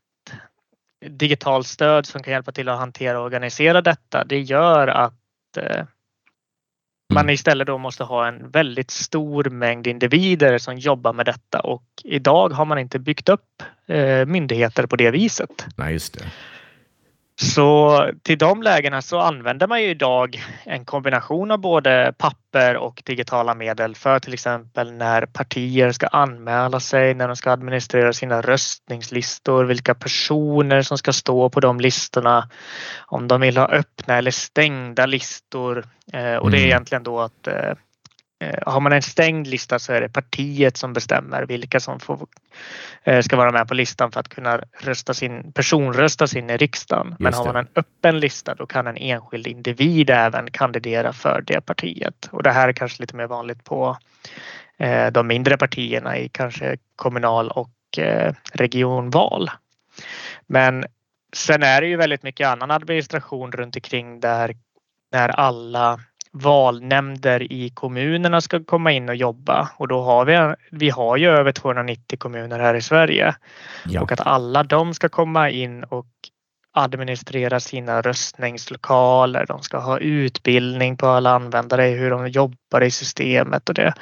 digitalt 1.06 1.66
stöd 1.66 2.06
som 2.06 2.22
kan 2.22 2.32
hjälpa 2.32 2.52
till 2.52 2.68
att 2.68 2.78
hantera 2.78 3.18
och 3.18 3.24
organisera 3.24 3.80
detta, 3.80 4.24
det 4.24 4.40
gör 4.40 4.88
att 4.88 5.56
eh, 5.56 5.84
man 7.14 7.24
mm. 7.24 7.34
istället 7.34 7.66
då 7.66 7.78
måste 7.78 8.04
ha 8.04 8.28
en 8.28 8.50
väldigt 8.50 8.90
stor 8.90 9.44
mängd 9.44 9.86
individer 9.86 10.58
som 10.58 10.78
jobbar 10.78 11.12
med 11.12 11.26
detta 11.26 11.60
och 11.60 11.84
idag 12.04 12.48
har 12.48 12.64
man 12.64 12.78
inte 12.78 12.98
byggt 12.98 13.28
upp 13.28 13.62
eh, 13.86 14.26
myndigheter 14.26 14.86
på 14.86 14.96
det 14.96 15.10
viset. 15.10 15.66
Nej, 15.76 15.92
just 15.92 16.18
det. 16.18 16.24
Så 17.40 18.10
till 18.22 18.38
de 18.38 18.62
lägena 18.62 19.02
så 19.02 19.18
använder 19.18 19.66
man 19.66 19.82
ju 19.82 19.88
idag 19.88 20.42
en 20.64 20.84
kombination 20.84 21.50
av 21.50 21.58
både 21.58 22.14
papper 22.18 22.76
och 22.76 23.02
digitala 23.04 23.54
medel 23.54 23.94
för 23.94 24.18
till 24.18 24.34
exempel 24.34 24.92
när 24.92 25.26
partier 25.26 25.92
ska 25.92 26.06
anmäla 26.06 26.80
sig, 26.80 27.14
när 27.14 27.26
de 27.28 27.36
ska 27.36 27.50
administrera 27.50 28.12
sina 28.12 28.40
röstningslistor, 28.40 29.64
vilka 29.64 29.94
personer 29.94 30.82
som 30.82 30.98
ska 30.98 31.12
stå 31.12 31.48
på 31.48 31.60
de 31.60 31.80
listorna, 31.80 32.48
om 33.06 33.28
de 33.28 33.40
vill 33.40 33.56
ha 33.56 33.66
öppna 33.66 34.16
eller 34.18 34.30
stängda 34.30 35.06
listor. 35.06 35.84
Eh, 36.12 36.34
och 36.36 36.50
det 36.50 36.56
är 36.56 36.60
mm. 36.60 36.70
egentligen 36.70 37.02
då 37.02 37.20
att 37.20 37.46
eh, 37.46 37.72
har 38.66 38.80
man 38.80 38.92
en 38.92 39.02
stängd 39.02 39.46
lista 39.46 39.78
så 39.78 39.92
är 39.92 40.00
det 40.00 40.08
partiet 40.08 40.76
som 40.76 40.92
bestämmer 40.92 41.46
vilka 41.46 41.80
som 41.80 42.00
får, 42.00 42.26
eh, 43.04 43.20
ska 43.20 43.36
vara 43.36 43.50
med 43.50 43.68
på 43.68 43.74
listan 43.74 44.12
för 44.12 44.20
att 44.20 44.28
kunna 44.28 44.60
rösta 44.80 45.14
sin, 45.14 45.52
personröstas 45.52 46.36
in 46.36 46.50
i 46.50 46.56
riksdagen. 46.56 47.14
Men 47.18 47.34
har 47.34 47.44
man 47.44 47.56
en 47.56 47.68
öppen 47.74 48.20
lista 48.20 48.54
då 48.54 48.66
kan 48.66 48.86
en 48.86 48.96
enskild 48.96 49.46
individ 49.46 50.10
även 50.10 50.50
kandidera 50.50 51.12
för 51.12 51.42
det 51.46 51.60
partiet. 51.60 52.28
Och 52.30 52.42
det 52.42 52.50
här 52.50 52.68
är 52.68 52.72
kanske 52.72 53.02
lite 53.02 53.16
mer 53.16 53.26
vanligt 53.26 53.64
på 53.64 53.98
eh, 54.78 55.06
de 55.06 55.26
mindre 55.26 55.56
partierna 55.56 56.18
i 56.18 56.28
kanske 56.28 56.76
kommunal 56.96 57.50
och 57.50 57.70
regionval. 58.52 59.50
Men 60.46 60.84
sen 61.32 61.62
är 61.62 61.80
det 61.80 61.86
ju 61.86 61.96
väldigt 61.96 62.22
mycket 62.22 62.48
annan 62.48 62.70
administration 62.70 63.52
runt 63.52 63.76
omkring 63.76 64.20
där 64.20 64.56
när 65.12 65.28
alla 65.28 66.00
valnämnder 66.38 67.52
i 67.52 67.70
kommunerna 67.70 68.40
ska 68.40 68.64
komma 68.64 68.92
in 68.92 69.08
och 69.08 69.16
jobba 69.16 69.70
och 69.76 69.88
då 69.88 70.02
har 70.02 70.24
vi, 70.24 70.54
vi 70.70 70.90
har 70.90 71.16
ju 71.16 71.28
över 71.28 71.52
290 71.52 72.18
kommuner 72.18 72.58
här 72.58 72.74
i 72.74 72.82
Sverige 72.82 73.34
ja. 73.84 74.02
och 74.02 74.12
att 74.12 74.20
alla 74.20 74.62
de 74.62 74.94
ska 74.94 75.08
komma 75.08 75.50
in 75.50 75.84
och 75.84 76.06
administrera 76.72 77.60
sina 77.60 78.00
röstningslokaler. 78.00 79.46
De 79.46 79.62
ska 79.62 79.78
ha 79.78 79.98
utbildning 79.98 80.96
på 80.96 81.06
alla 81.06 81.30
användare 81.30 81.88
i 81.88 81.96
hur 81.96 82.10
de 82.10 82.28
jobbar 82.28 82.80
i 82.82 82.90
systemet 82.90 83.68
och 83.68 83.74
det. 83.74 83.94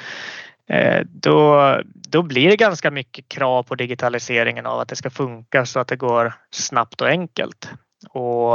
Eh, 0.69 1.01
då, 1.05 1.81
då 1.93 2.21
blir 2.21 2.49
det 2.49 2.55
ganska 2.55 2.91
mycket 2.91 3.29
krav 3.29 3.63
på 3.63 3.75
digitaliseringen 3.75 4.65
av 4.65 4.79
att 4.79 4.87
det 4.87 4.95
ska 4.95 5.09
funka 5.09 5.65
så 5.65 5.79
att 5.79 5.87
det 5.87 5.95
går 5.95 6.33
snabbt 6.51 7.01
och 7.01 7.07
enkelt. 7.07 7.69
Och 8.09 8.53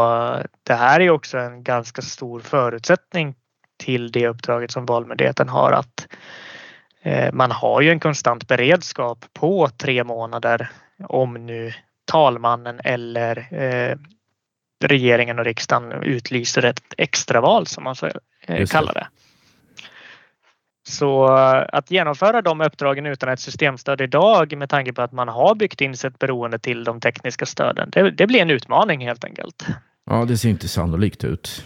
det 0.63 0.75
här 0.75 1.01
är 1.01 1.11
också 1.11 1.39
en 1.39 1.63
ganska 1.63 2.03
stor 2.03 2.41
förutsättning 2.41 3.35
till 3.83 4.13
det 4.13 4.29
uppdraget 4.29 4.71
som 4.71 4.87
Valmyndigheten 4.87 5.49
har 5.49 5.73
att 5.73 6.09
eh, 7.03 7.33
man 7.33 7.51
har 7.51 7.81
ju 7.81 7.91
en 7.91 8.01
konstant 8.01 8.49
beredskap 8.49 9.25
på 9.33 9.69
tre 9.69 10.05
månader 10.05 10.71
om 11.09 11.47
nu 11.47 11.73
talmannen 12.05 12.81
eller 12.85 13.49
eh, 13.51 13.97
regeringen 14.85 15.39
och 15.39 15.45
riksdagen 15.45 16.03
utlyser 16.03 16.65
ett 16.65 16.83
extraval 16.99 17.67
som 17.67 17.85
man 17.85 17.97
så 17.97 18.11
eh, 18.47 18.67
kallar 18.67 18.95
det. 18.95 19.07
Så 20.89 21.27
att 21.73 21.91
genomföra 21.91 22.43
de 22.43 22.61
uppdragen 22.61 23.07
utan 23.07 23.29
ett 23.29 23.41
systemstöd 23.41 24.01
idag 24.01 24.57
med 24.57 24.69
tanke 24.69 24.93
på 24.93 25.03
att 25.03 25.13
man 25.13 25.29
har 25.29 25.55
byggt 25.55 25.81
in 25.81 25.97
sig 25.97 26.09
ett 26.09 26.19
beroende 26.19 26.59
till 26.59 26.85
de 26.85 27.01
tekniska 27.01 27.47
stöden. 27.47 27.91
Det, 27.93 28.11
det 28.11 28.27
blir 28.27 28.41
en 28.41 28.51
utmaning 28.51 29.07
helt 29.07 29.25
enkelt. 29.25 29.67
Ja, 30.07 30.25
det 30.25 30.39
ser 30.39 30.49
inte 30.49 30.69
sannolikt 30.69 31.25
ut. 31.25 31.65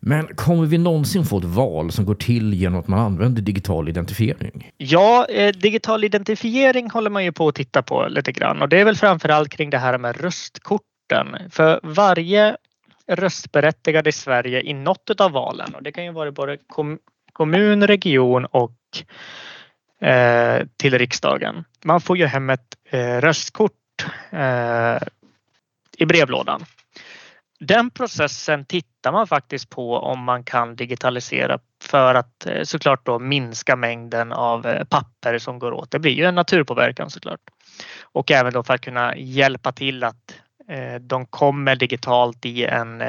Men 0.00 0.26
kommer 0.26 0.66
vi 0.66 0.78
någonsin 0.78 1.24
få 1.24 1.38
ett 1.38 1.44
val 1.44 1.92
som 1.92 2.04
går 2.04 2.14
till 2.14 2.54
genom 2.54 2.80
att 2.80 2.88
man 2.88 2.98
använder 2.98 3.42
digital 3.42 3.88
identifiering? 3.88 4.70
Ja, 4.76 5.26
eh, 5.26 5.52
digital 5.52 6.04
identifiering 6.04 6.90
håller 6.90 7.10
man 7.10 7.24
ju 7.24 7.32
på 7.32 7.48
att 7.48 7.54
titta 7.54 7.82
på 7.82 8.06
lite 8.08 8.32
grann 8.32 8.62
och 8.62 8.68
det 8.68 8.80
är 8.80 8.84
väl 8.84 8.96
framförallt 8.96 9.48
kring 9.52 9.70
det 9.70 9.78
här 9.78 9.98
med 9.98 10.20
röstkorten. 10.20 11.36
För 11.50 11.80
varje 11.82 12.56
röstberättigad 13.06 14.06
i 14.06 14.12
Sverige 14.12 14.60
i 14.60 14.74
något 14.74 15.20
av 15.20 15.30
valen 15.30 15.74
och 15.74 15.82
det 15.82 15.92
kan 15.92 16.04
ju 16.04 16.12
vara 16.12 16.32
både 16.32 16.58
kom, 16.66 16.98
kommun, 17.32 17.86
region 17.86 18.44
och 18.44 18.76
eh, 20.08 20.66
till 20.76 20.98
riksdagen. 20.98 21.64
Man 21.84 22.00
får 22.00 22.16
ju 22.16 22.26
hem 22.26 22.50
ett 22.50 22.76
eh, 22.90 23.20
röstkort 23.20 23.72
eh, 24.30 24.96
i 25.98 26.06
brevlådan 26.06 26.64
den 27.60 27.90
processen 27.90 28.64
tittar 28.64 29.12
man 29.12 29.26
faktiskt 29.26 29.70
på 29.70 29.96
om 29.96 30.24
man 30.24 30.44
kan 30.44 30.76
digitalisera 30.76 31.58
för 31.82 32.14
att 32.14 32.46
eh, 32.46 32.62
såklart 32.62 33.06
då 33.06 33.18
minska 33.18 33.76
mängden 33.76 34.32
av 34.32 34.66
eh, 34.66 34.84
papper 34.84 35.38
som 35.38 35.58
går 35.58 35.72
åt. 35.72 35.90
Det 35.90 35.98
blir 35.98 36.12
ju 36.12 36.24
en 36.24 36.34
naturpåverkan 36.34 37.10
såklart. 37.10 37.40
Och 38.02 38.30
även 38.30 38.52
då 38.52 38.62
för 38.62 38.74
att 38.74 38.80
kunna 38.80 39.16
hjälpa 39.16 39.72
till 39.72 40.04
att 40.04 40.34
eh, 40.68 40.94
de 40.94 41.26
kommer 41.26 41.76
digitalt 41.76 42.46
i 42.46 42.64
en, 42.64 43.02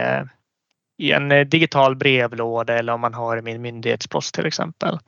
i 0.98 1.12
en 1.12 1.50
digital 1.50 1.96
brevlåda 1.96 2.74
eller 2.74 2.93
om 2.93 3.01
man 3.01 3.13
har 3.13 3.38
i 3.38 3.41
min 3.41 3.62
myndighetspost 3.62 4.36
till 4.36 4.46
exempel. 4.46 5.00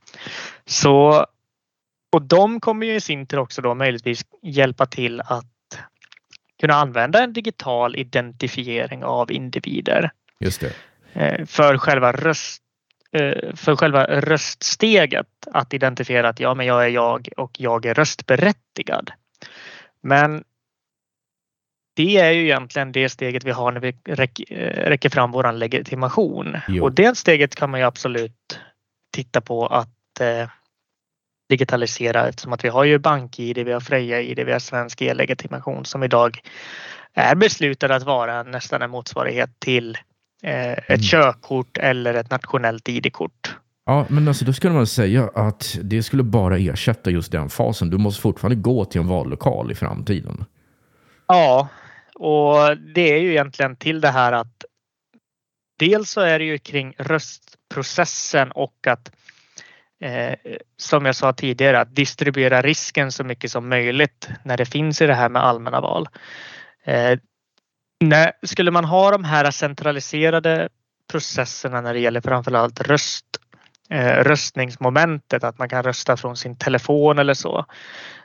Så, 0.66 1.26
och 2.12 2.22
de 2.22 2.60
kommer 2.60 2.86
ju 2.86 2.96
i 2.96 3.02
sin 3.02 3.28
tur 3.28 3.40
också 3.40 3.62
då 3.62 3.76
möjligtvis 3.76 4.26
hjälpa 4.42 4.86
till 4.86 5.22
att 5.22 5.53
kunna 6.64 6.74
använda 6.74 7.24
en 7.24 7.34
digital 7.34 7.96
identifiering 7.96 9.04
av 9.04 9.32
individer. 9.32 10.12
Just 10.40 10.62
det. 10.62 10.74
Eh, 11.14 11.46
för 11.46 11.78
själva 11.78 12.12
röst 12.12 12.62
eh, 13.12 13.56
för 13.56 13.76
själva 13.76 14.06
röststeget 14.06 15.28
att 15.52 15.74
identifiera 15.74 16.30
att 16.30 16.40
ja, 16.40 16.54
men 16.54 16.66
jag 16.66 16.86
är 16.86 16.90
jag 16.90 17.30
och 17.38 17.52
jag 17.58 17.86
är 17.86 17.94
röstberättigad. 17.94 19.12
Men 20.04 20.44
det 21.96 22.18
är 22.18 22.32
ju 22.32 22.44
egentligen 22.44 22.92
det 22.92 23.10
steget 23.10 23.44
vi 23.44 23.52
har 23.52 23.72
när 23.72 23.82
vi 23.82 23.96
eh, 24.06 24.16
räcker 24.90 25.10
fram 25.10 25.32
våran 25.32 25.60
legitimation. 25.60 26.58
Jo. 26.68 26.84
Och 26.84 26.92
det 26.92 27.18
steget 27.18 27.56
kan 27.56 27.70
man 27.70 27.80
ju 27.80 27.86
absolut 27.86 28.60
titta 29.14 29.42
på 29.42 29.68
att 29.68 30.22
digitalisera 31.54 32.28
eftersom 32.28 32.54
att 32.54 32.64
vi 32.64 32.70
har 32.70 32.84
ju 32.84 32.98
BankID, 32.98 33.58
vi 33.58 33.72
har 33.72 33.80
Freja-ID, 33.80 34.46
vi 34.46 34.52
har 34.52 34.60
Svensk 34.60 35.02
e-legitimation 35.02 35.86
som 35.86 36.04
idag 36.04 36.40
är 37.14 37.36
beslutad 37.36 37.96
att 37.96 38.04
vara 38.04 38.44
nästan 38.44 38.82
en 38.82 38.90
motsvarighet 38.90 39.60
till 39.60 39.98
eh, 40.44 40.72
ett 40.72 40.90
mm. 40.90 41.02
körkort 41.02 41.78
eller 41.78 42.14
ett 42.14 42.32
nationellt 42.32 42.90
ID-kort. 42.90 43.56
Ja, 43.86 44.06
men 44.10 44.28
alltså 44.28 44.46
då 44.46 44.54
skulle 44.54 44.74
man 44.74 44.88
säga 44.88 45.30
att 45.36 45.78
det 45.82 46.04
skulle 46.04 46.24
bara 46.24 46.58
ersätta 46.58 47.12
just 47.12 47.32
den 47.32 47.50
fasen. 47.50 47.90
Du 47.90 47.98
måste 47.98 48.22
fortfarande 48.22 48.56
gå 48.56 48.86
till 48.86 49.02
en 49.02 49.08
vallokal 49.08 49.72
i 49.72 49.76
framtiden. 49.76 50.46
Ja, 51.28 51.68
och 52.16 52.78
det 52.96 53.14
är 53.14 53.18
ju 53.18 53.32
egentligen 53.32 53.76
till 53.76 54.02
det 54.02 54.12
här 54.12 54.32
att 54.32 54.66
dels 55.80 56.10
så 56.10 56.22
är 56.22 56.40
det 56.40 56.46
ju 56.46 56.58
kring 56.58 56.94
röstprocessen 56.98 58.52
och 58.52 58.88
att 58.88 59.12
eh, 60.04 60.36
som 60.78 61.06
jag 61.06 61.16
sa 61.16 61.34
tidigare, 61.34 61.80
att 61.80 61.96
distribuera 61.96 62.62
risken 62.62 63.12
så 63.12 63.24
mycket 63.24 63.52
som 63.52 63.70
möjligt 63.70 64.30
när 64.44 64.58
det 64.58 64.66
finns 64.66 65.02
i 65.02 65.08
det 65.08 65.14
här 65.14 65.30
med 65.30 65.44
allmänna 65.44 65.82
val. 65.82 66.10
Eh, 66.84 67.20
när, 68.00 68.32
skulle 68.44 68.72
man 68.72 68.86
ha 68.86 69.12
de 69.12 69.24
här 69.24 69.52
centraliserade 69.52 70.70
processerna 71.12 71.82
när 71.82 71.94
det 71.94 72.00
gäller 72.00 72.22
framförallt 72.22 72.82
röst, 72.82 73.26
eh, 73.90 74.24
röstningsmomentet, 74.24 75.44
att 75.44 75.58
man 75.58 75.70
kan 75.70 75.84
rösta 75.84 76.18
från 76.18 76.38
sin 76.38 76.58
telefon 76.58 77.20
eller 77.20 77.34
så. 77.34 77.66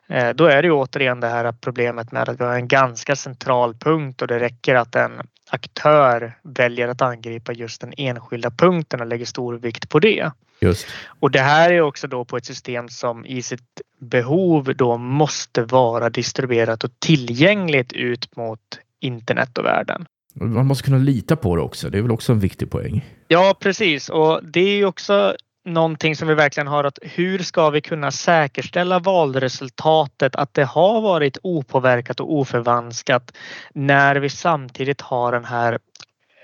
Eh, 0.09 0.31
då 0.31 0.47
är 0.47 0.63
det 0.63 0.69
ju 0.69 0.73
återigen 0.73 1.21
det 1.21 1.29
här 1.29 1.53
problemet 1.53 2.13
med 2.13 2.29
att 2.29 2.41
vi 2.41 2.45
har 2.45 2.55
en 2.55 2.69
ganska 2.69 3.17
central 3.17 3.75
punkt 3.75 4.23
och 4.23 4.29
det 4.29 4.39
räcker 4.39 4.75
att 4.75 4.95
en 4.95 5.21
aktör 5.51 6.39
väljer 6.43 6.89
att 6.89 7.03
angripa 7.03 7.53
just 7.53 7.81
den 7.81 7.93
enskilda 7.97 8.51
punkten 8.51 9.01
och 9.01 9.07
lägger 9.07 9.27
stor 9.27 9.55
vikt 9.55 9.89
på 9.89 9.99
det. 9.99 10.31
Just. 10.61 10.87
Och 11.21 11.31
det 11.31 11.41
här 11.41 11.73
är 11.73 11.81
också 11.81 12.07
då 12.07 12.25
på 12.25 12.37
ett 12.37 12.45
system 12.45 12.89
som 12.89 13.27
i 13.27 13.43
sitt 13.43 13.81
behov 14.01 14.77
då 14.77 14.97
måste 14.97 15.63
vara 15.63 16.11
distribuerat 16.11 16.85
och 16.85 16.91
tillgängligt 16.99 17.93
ut 17.93 18.37
mot 18.37 18.61
internet 19.01 19.59
och 19.59 19.65
världen. 19.65 20.07
Man 20.35 20.67
måste 20.67 20.85
kunna 20.85 20.99
lita 20.99 21.37
på 21.37 21.57
det 21.57 21.63
också. 21.63 21.91
Det 21.91 21.99
är 21.99 22.03
väl 22.03 22.11
också 22.11 22.33
en 22.33 22.41
viktig 22.41 22.71
poäng. 22.71 23.05
Ja, 23.29 23.57
precis. 23.61 24.09
Och 24.09 24.41
det 24.45 24.61
är 24.61 24.85
också 24.85 25.37
någonting 25.65 26.17
som 26.17 26.29
vi 26.29 26.35
verkligen 26.35 26.67
har 26.67 26.85
att 26.85 26.99
hur 27.03 27.39
ska 27.39 27.71
vi 27.71 27.81
kunna 27.81 28.11
säkerställa 28.11 28.99
valresultatet 28.99 30.37
att 30.37 30.55
det 30.55 30.65
har 30.65 31.01
varit 31.01 31.39
opåverkat 31.43 32.21
och 32.21 32.33
oförvanskat 32.33 33.37
när 33.73 34.17
vi 34.17 34.31
samtidigt 34.31 35.01
har 35.01 35.33
den 35.33 35.45
här 35.45 35.79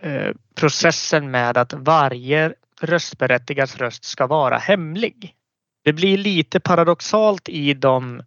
eh, 0.03 0.31
processen 0.55 1.31
med 1.31 1.57
att 1.57 1.73
varje 1.73 2.53
röstberättigads 2.81 3.77
röst 3.77 4.05
ska 4.05 4.27
vara 4.27 4.59
hemlig. 4.59 5.35
Det 5.85 5.93
blir 5.93 6.19
lite 6.19 6.61
paradoxalt 6.61 7.49
i 7.49 7.75
de 7.75 8.23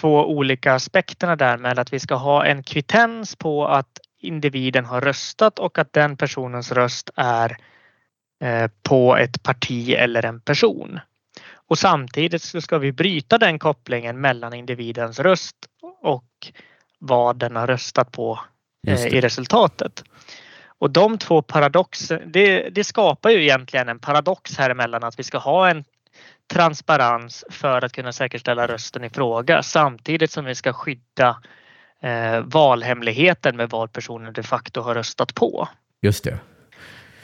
två 0.00 0.26
olika 0.30 0.74
aspekterna 0.74 1.36
där 1.36 1.58
med 1.58 1.78
att 1.78 1.92
vi 1.92 2.00
ska 2.00 2.14
ha 2.14 2.44
en 2.44 2.62
kvittens 2.62 3.36
på 3.36 3.66
att 3.66 3.98
individen 4.20 4.84
har 4.84 5.00
röstat 5.00 5.58
och 5.58 5.78
att 5.78 5.92
den 5.92 6.16
personens 6.16 6.72
röst 6.72 7.10
är 7.16 7.56
eh, 8.44 8.70
på 8.82 9.16
ett 9.16 9.42
parti 9.42 9.90
eller 9.90 10.24
en 10.24 10.40
person. 10.40 11.00
Och 11.68 11.78
samtidigt 11.78 12.42
så 12.42 12.60
ska 12.60 12.78
vi 12.78 12.92
bryta 12.92 13.38
den 13.38 13.58
kopplingen 13.58 14.20
mellan 14.20 14.54
individens 14.54 15.18
röst 15.18 15.56
och 16.02 16.52
vad 16.98 17.36
den 17.38 17.56
har 17.56 17.66
röstat 17.66 18.12
på 18.12 18.40
eh, 18.86 19.06
i 19.06 19.20
resultatet. 19.20 20.04
Och 20.78 20.90
de 20.90 21.18
två 21.18 21.42
paradoxer, 21.42 22.22
det, 22.26 22.68
det, 22.70 22.84
skapar 22.84 23.30
ju 23.30 23.42
egentligen 23.42 23.88
en 23.88 23.98
paradox 23.98 24.58
här 24.58 24.70
emellan 24.70 25.04
att 25.04 25.18
vi 25.18 25.22
ska 25.22 25.38
ha 25.38 25.68
en 25.68 25.84
transparens 26.52 27.44
för 27.50 27.84
att 27.84 27.92
kunna 27.92 28.12
säkerställa 28.12 28.66
rösten 28.66 29.04
i 29.04 29.10
fråga 29.10 29.62
samtidigt 29.62 30.30
som 30.30 30.44
vi 30.44 30.54
ska 30.54 30.72
skydda 30.72 31.36
eh, 32.02 32.40
valhemligheten 32.40 33.56
med 33.56 33.70
vad 33.70 33.92
personen 33.92 34.32
de 34.32 34.42
facto 34.42 34.80
har 34.80 34.94
röstat 34.94 35.34
på. 35.34 35.68
Just 36.02 36.24
det. 36.24 36.38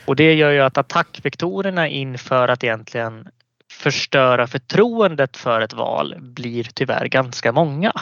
Och 0.05 0.17
det 0.17 0.35
gör 0.35 0.51
ju 0.51 0.61
att 0.61 0.79
attackvektorerna 0.79 1.89
inför 1.89 2.49
att 2.49 2.65
egentligen 2.65 3.29
förstöra 3.73 4.47
förtroendet 4.47 5.37
för 5.37 5.61
ett 5.61 5.73
val 5.73 6.15
blir 6.19 6.65
tyvärr 6.75 7.07
ganska 7.07 7.53
många. 7.53 7.93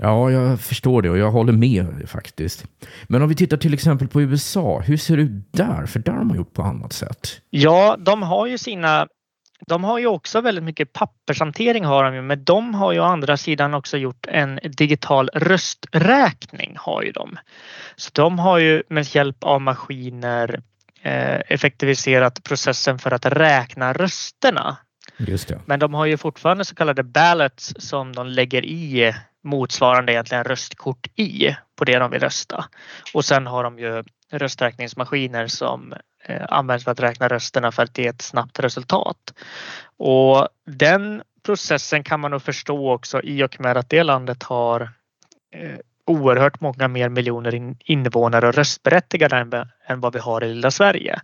Ja, 0.00 0.30
jag 0.30 0.60
förstår 0.60 1.02
det 1.02 1.10
och 1.10 1.18
jag 1.18 1.30
håller 1.30 1.52
med 1.52 2.08
faktiskt. 2.08 2.64
Men 3.08 3.22
om 3.22 3.28
vi 3.28 3.34
tittar 3.34 3.56
till 3.56 3.74
exempel 3.74 4.08
på 4.08 4.22
USA, 4.22 4.80
hur 4.80 4.96
ser 4.96 5.16
det 5.16 5.22
ut 5.22 5.52
där? 5.52 5.86
För 5.86 5.98
där 5.98 6.12
har 6.12 6.24
man 6.24 6.36
gjort 6.36 6.54
på 6.54 6.62
annat 6.62 6.92
sätt. 6.92 7.40
Ja, 7.50 7.96
de 7.98 8.22
har 8.22 8.46
ju 8.46 8.58
sina 8.58 9.08
de 9.66 9.84
har 9.84 9.98
ju 9.98 10.06
också 10.06 10.40
väldigt 10.40 10.64
mycket 10.64 10.92
pappershantering 10.92 11.84
har 11.84 12.04
de 12.04 12.14
ju, 12.14 12.22
men 12.22 12.44
de 12.44 12.74
har 12.74 12.92
ju 12.92 13.00
å 13.00 13.04
andra 13.04 13.36
sidan 13.36 13.74
också 13.74 13.96
gjort 13.96 14.26
en 14.28 14.60
digital 14.76 15.30
rösträkning 15.34 16.74
har 16.76 17.02
ju 17.02 17.12
de. 17.12 17.38
Så 17.96 18.10
de 18.12 18.38
har 18.38 18.58
ju 18.58 18.82
med 18.88 19.14
hjälp 19.14 19.44
av 19.44 19.60
maskiner 19.60 20.62
eh, 21.02 21.40
effektiviserat 21.46 22.42
processen 22.42 22.98
för 22.98 23.10
att 23.10 23.26
räkna 23.26 23.92
rösterna. 23.92 24.76
Just 25.16 25.48
det. 25.48 25.60
Men 25.66 25.80
de 25.80 25.94
har 25.94 26.06
ju 26.06 26.16
fortfarande 26.16 26.64
så 26.64 26.74
kallade 26.74 27.02
ballots 27.02 27.74
som 27.78 28.12
de 28.12 28.26
lägger 28.26 28.64
i 28.64 29.14
motsvarande 29.48 30.12
egentligen 30.12 30.44
röstkort 30.44 31.06
i 31.16 31.56
på 31.76 31.84
det 31.84 31.98
de 31.98 32.10
vill 32.10 32.20
rösta. 32.20 32.64
Och 33.14 33.24
sen 33.24 33.46
har 33.46 33.64
de 33.64 33.78
ju 33.78 34.04
rösträkningsmaskiner 34.30 35.46
som 35.46 35.94
eh, 36.24 36.46
används 36.48 36.84
för 36.84 36.90
att 36.90 37.00
räkna 37.00 37.28
rösterna 37.28 37.72
för 37.72 37.82
att 37.82 37.98
ge 37.98 38.06
ett 38.06 38.22
snabbt 38.22 38.58
resultat. 38.58 39.34
Och 39.96 40.48
den 40.66 41.22
processen 41.42 42.04
kan 42.04 42.20
man 42.20 42.30
nog 42.30 42.42
förstå 42.42 42.92
också 42.92 43.22
i 43.22 43.42
och 43.42 43.60
med 43.60 43.76
att 43.76 43.90
det 43.90 44.02
landet 44.02 44.42
har 44.42 44.80
eh, 45.54 45.78
oerhört 46.04 46.60
många 46.60 46.88
mer 46.88 47.08
miljoner 47.08 47.74
invånare 47.84 48.48
och 48.48 48.54
röstberättigade 48.54 49.68
än 49.86 50.00
vad 50.00 50.12
vi 50.12 50.18
har 50.18 50.44
i 50.44 50.48
lilla 50.48 50.70
Sverige. 50.70 51.20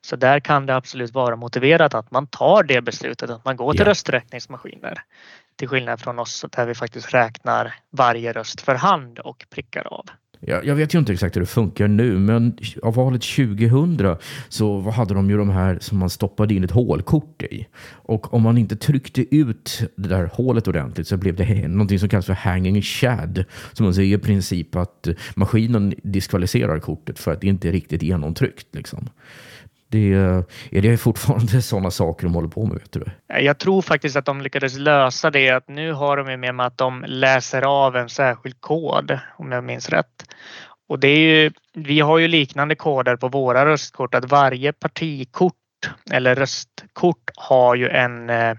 Så 0.00 0.16
där 0.16 0.40
kan 0.40 0.66
det 0.66 0.76
absolut 0.76 1.14
vara 1.14 1.36
motiverat 1.36 1.94
att 1.94 2.10
man 2.10 2.26
tar 2.26 2.62
det 2.62 2.80
beslutet 2.80 3.30
att 3.30 3.44
man 3.44 3.56
går 3.56 3.72
till 3.72 3.80
ja. 3.80 3.86
rösträkningsmaskiner. 3.86 5.02
Till 5.56 5.68
skillnad 5.68 6.00
från 6.00 6.18
oss 6.18 6.44
där 6.50 6.66
vi 6.66 6.74
faktiskt 6.74 7.14
räknar 7.14 7.74
varje 7.90 8.32
röst 8.32 8.60
för 8.60 8.74
hand 8.74 9.18
och 9.18 9.46
prickar 9.50 9.86
av. 9.86 10.10
Jag, 10.46 10.66
jag 10.66 10.74
vet 10.74 10.94
ju 10.94 10.98
inte 10.98 11.12
exakt 11.12 11.36
hur 11.36 11.40
det 11.40 11.46
funkar 11.46 11.88
nu, 11.88 12.18
men 12.18 12.58
av 12.82 12.94
valet 12.94 13.22
2000 13.22 14.16
så 14.48 14.90
hade 14.90 15.14
de 15.14 15.30
ju 15.30 15.36
de 15.36 15.50
här 15.50 15.78
som 15.80 15.98
man 15.98 16.10
stoppade 16.10 16.54
in 16.54 16.64
ett 16.64 16.70
hålkort 16.70 17.42
i. 17.42 17.66
Och 17.92 18.34
om 18.34 18.42
man 18.42 18.58
inte 18.58 18.76
tryckte 18.76 19.36
ut 19.36 19.80
det 19.96 20.08
där 20.08 20.30
hålet 20.32 20.68
ordentligt 20.68 21.08
så 21.08 21.16
blev 21.16 21.36
det 21.36 21.68
någonting 21.68 21.98
som 21.98 22.08
kallas 22.08 22.26
för 22.26 22.32
hanging 22.32 22.82
shad. 22.82 23.44
Som 23.72 23.84
man 23.84 23.94
säger 23.94 24.18
i 24.18 24.20
princip 24.20 24.76
att 24.76 25.08
maskinen 25.34 25.94
diskvalificerar 26.02 26.78
kortet 26.78 27.18
för 27.18 27.32
att 27.32 27.40
det 27.40 27.46
inte 27.46 27.68
är 27.68 27.72
riktigt 27.72 28.02
genomtryckt. 28.02 28.74
Liksom. 28.74 29.08
Det, 29.94 30.12
är 30.70 30.82
det 30.82 30.96
fortfarande 30.96 31.62
sådana 31.62 31.90
saker 31.90 32.26
de 32.26 32.34
håller 32.34 32.48
på 32.48 32.66
med? 32.66 32.78
Vet 32.78 32.92
du? 32.92 33.04
Jag 33.28 33.58
tror 33.58 33.82
faktiskt 33.82 34.16
att 34.16 34.24
de 34.24 34.40
lyckades 34.40 34.78
lösa 34.78 35.30
det. 35.30 35.50
Att 35.50 35.68
nu 35.68 35.92
har 35.92 36.16
de 36.16 36.36
med 36.36 36.66
att 36.66 36.78
de 36.78 37.04
läser 37.08 37.62
av 37.62 37.96
en 37.96 38.08
särskild 38.08 38.60
kod 38.60 39.18
om 39.36 39.52
jag 39.52 39.64
minns 39.64 39.88
rätt. 39.88 40.24
Och 40.88 40.98
det 40.98 41.08
är 41.08 41.18
ju, 41.18 41.50
vi 41.74 42.00
har 42.00 42.18
ju 42.18 42.28
liknande 42.28 42.74
koder 42.74 43.16
på 43.16 43.28
våra 43.28 43.66
röstkort 43.66 44.14
att 44.14 44.24
varje 44.24 44.72
partikort 44.72 45.54
eller 46.10 46.34
röstkort 46.34 47.30
har 47.36 47.74
ju 47.74 47.88
en 47.88 48.30
eh, 48.30 48.56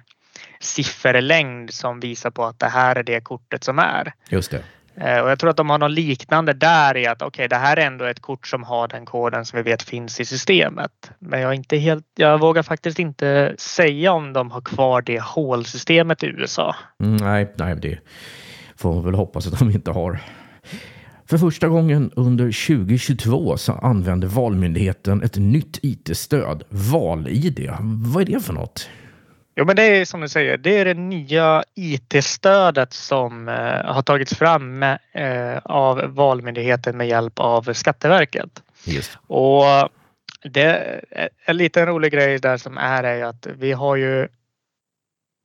sifferlängd 0.60 1.74
som 1.74 2.00
visar 2.00 2.32
på 2.32 2.44
att 2.44 2.60
det 2.60 2.70
här 2.70 2.96
är 2.96 3.04
det 3.04 3.22
kortet 3.22 3.64
som 3.64 3.80
är. 3.80 4.14
Just 4.30 4.52
det. 4.52 4.64
Eh, 4.98 5.20
och 5.20 5.30
jag 5.30 5.40
tror 5.40 5.50
att 5.50 5.58
de 5.58 5.70
har 5.70 5.78
något 5.78 5.92
liknande 5.92 6.54
där 6.54 6.98
i 6.98 7.08
att 7.08 7.22
okej, 7.22 7.28
okay, 7.28 7.48
det 7.48 7.56
här 7.56 7.78
är 7.78 7.86
ändå 7.86 8.06
ett 8.06 8.20
kort 8.20 8.48
som 8.48 8.64
har 8.64 8.88
den 8.88 9.06
koden 9.06 9.46
som 9.46 9.58
vi 9.58 9.64
vet 9.64 9.84
finns 9.84 10.20
i 10.20 10.26
systemet. 10.26 11.12
Men 11.20 11.42
jag, 11.42 11.50
är 11.50 11.56
inte 11.56 11.78
helt, 11.78 12.06
jag 12.16 12.40
vågar 12.40 12.64
faktiskt 12.64 13.00
inte 13.00 13.56
säga 13.58 14.12
om 14.12 14.34
de 14.34 14.52
har 14.52 14.62
kvar 14.62 15.02
det 15.02 15.22
hålsystemet 15.22 16.24
i 16.24 16.28
USA. 16.28 16.76
Mm, 17.04 17.16
nej, 17.16 17.54
nej, 17.56 17.76
det 17.76 18.00
får 18.76 18.94
man 18.94 19.06
väl 19.06 19.14
hoppas 19.14 19.48
att 19.48 19.60
de 19.60 19.72
inte 19.72 19.92
har. 19.92 20.20
För 21.30 21.38
första 21.38 21.68
gången 21.68 22.12
under 22.16 22.46
2022 22.46 23.58
så 23.58 23.74
använder 23.74 24.28
Valmyndigheten 24.28 25.24
ett 25.24 25.38
nytt 25.38 25.80
IT-stöd, 25.82 26.64
Val-ID. 26.70 27.70
Vad 27.80 28.22
är 28.22 28.26
det 28.26 28.40
för 28.40 28.54
något? 28.54 28.90
Jo, 29.56 29.66
men 29.66 29.76
det 29.76 29.84
är 29.84 30.06
som 30.06 30.22
du 30.22 30.30
säger, 30.30 30.58
det 30.58 30.78
är 30.78 30.86
det 30.86 30.94
nya 30.94 31.64
IT-stödet 31.76 32.94
som 32.94 33.48
eh, 33.48 33.94
har 33.94 34.02
tagits 34.02 34.36
fram 34.36 34.80
med, 34.80 35.00
eh, 35.12 35.58
av 35.64 36.02
Valmyndigheten 36.16 36.98
med 36.98 37.08
hjälp 37.08 37.40
av 37.40 37.74
Skatteverket. 37.74 38.64
Just. 38.84 39.18
Och 39.28 39.64
det 40.44 40.62
är 40.62 41.30
en 41.46 41.58
liten 41.58 41.86
rolig 41.86 42.12
grej 42.12 42.40
där 42.40 42.58
som 42.58 42.78
är, 42.78 43.04
är 43.04 43.26
att 43.26 43.48
vi 43.58 43.72
har 43.72 43.96
ju 43.96 44.28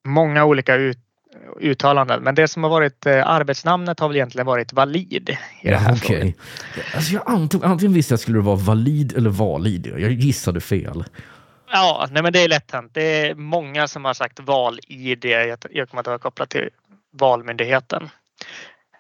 många 0.08 0.44
olika 0.44 0.74
ut, 0.74 0.98
uttalanden, 1.60 2.22
men 2.22 2.34
det 2.34 2.48
som 2.48 2.62
har 2.62 2.70
varit 2.70 3.06
eh, 3.06 3.28
arbetsnamnet 3.28 4.00
har 4.00 4.08
väl 4.08 4.16
egentligen 4.16 4.46
varit 4.46 4.72
valid. 4.72 5.36
I 5.62 5.68
det 5.68 5.76
här 5.76 5.92
okay. 5.92 6.32
alltså 6.94 7.12
jag 7.12 7.22
antog 7.26 7.64
antingen 7.64 7.92
visste 7.92 8.12
jag 8.12 8.16
att 8.16 8.20
det 8.20 8.22
skulle 8.22 8.40
vara 8.40 8.56
valid 8.56 9.16
eller 9.16 9.30
valid. 9.30 9.94
Jag 9.98 10.12
gissade 10.12 10.60
fel. 10.60 11.04
Ja, 11.72 12.08
nej 12.10 12.22
men 12.22 12.32
det 12.32 12.40
är 12.44 12.48
lätt 12.48 12.70
hänt. 12.70 12.90
Det 12.94 13.28
är 13.28 13.34
många 13.34 13.88
som 13.88 14.04
har 14.04 14.14
sagt 14.14 14.40
val-id. 14.40 15.24
Jag 15.70 15.88
kommer 15.88 16.00
att 16.00 16.06
vara 16.06 16.18
kopplat 16.18 16.50
till 16.50 16.68
Valmyndigheten. 17.12 18.02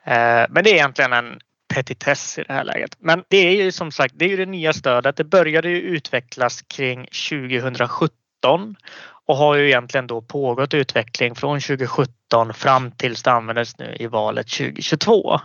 Eh, 0.04 0.46
men 0.48 0.64
det 0.64 0.70
är 0.70 0.74
egentligen 0.74 1.12
en 1.12 1.40
petitess 1.74 2.38
i 2.38 2.42
det 2.42 2.52
här 2.52 2.64
läget. 2.64 2.96
Men 2.98 3.24
det 3.28 3.36
är 3.36 3.64
ju 3.64 3.72
som 3.72 3.92
sagt, 3.92 4.14
det 4.16 4.24
är 4.24 4.28
ju 4.28 4.36
det 4.36 4.46
nya 4.46 4.72
stödet. 4.72 5.16
Det 5.16 5.24
började 5.24 5.68
ju 5.68 5.80
utvecklas 5.80 6.62
kring 6.62 7.06
2017 7.06 8.76
och 9.26 9.36
har 9.36 9.54
ju 9.54 9.66
egentligen 9.66 10.06
då 10.06 10.20
pågått 10.20 10.74
utveckling 10.74 11.34
från 11.34 11.60
2017 11.60 12.54
fram 12.54 12.90
tills 12.90 13.22
det 13.22 13.32
användes 13.32 13.78
nu 13.78 13.96
i 14.00 14.06
valet 14.06 14.48
2022. 14.48 15.40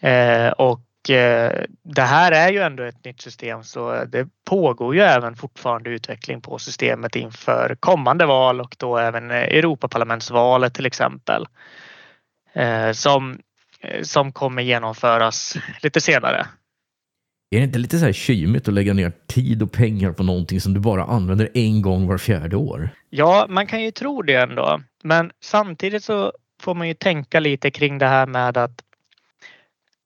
Eh, 0.00 0.48
och 0.48 0.80
det 1.82 2.02
här 2.02 2.32
är 2.32 2.52
ju 2.52 2.58
ändå 2.58 2.82
ett 2.82 3.04
nytt 3.04 3.20
system 3.20 3.62
så 3.64 4.04
det 4.04 4.28
pågår 4.44 4.94
ju 4.94 5.00
även 5.00 5.36
fortfarande 5.36 5.90
utveckling 5.90 6.40
på 6.40 6.58
systemet 6.58 7.16
inför 7.16 7.76
kommande 7.80 8.26
val 8.26 8.60
och 8.60 8.76
då 8.78 8.98
även 8.98 9.30
Europaparlamentsvalet 9.30 10.74
till 10.74 10.86
exempel. 10.86 11.46
Eh, 12.56 12.92
som, 12.92 13.38
eh, 13.80 14.02
som 14.02 14.32
kommer 14.32 14.62
genomföras 14.62 15.56
lite 15.82 16.00
senare. 16.00 16.46
Är 17.50 17.58
det 17.58 17.64
inte 17.64 17.78
lite 17.78 17.98
så 17.98 18.04
här 18.04 18.12
kymigt 18.12 18.68
att 18.68 18.74
lägga 18.74 18.94
ner 18.94 19.12
tid 19.26 19.62
och 19.62 19.72
pengar 19.72 20.12
på 20.12 20.22
någonting 20.22 20.60
som 20.60 20.74
du 20.74 20.80
bara 20.80 21.04
använder 21.04 21.48
en 21.54 21.82
gång 21.82 22.06
var 22.06 22.18
fjärde 22.18 22.56
år? 22.56 22.90
Ja, 23.10 23.46
man 23.48 23.66
kan 23.66 23.82
ju 23.82 23.90
tro 23.90 24.22
det 24.22 24.34
ändå. 24.34 24.80
Men 25.02 25.30
samtidigt 25.40 26.04
så 26.04 26.32
får 26.62 26.74
man 26.74 26.88
ju 26.88 26.94
tänka 26.94 27.40
lite 27.40 27.70
kring 27.70 27.98
det 27.98 28.06
här 28.06 28.26
med 28.26 28.56
att 28.56 28.82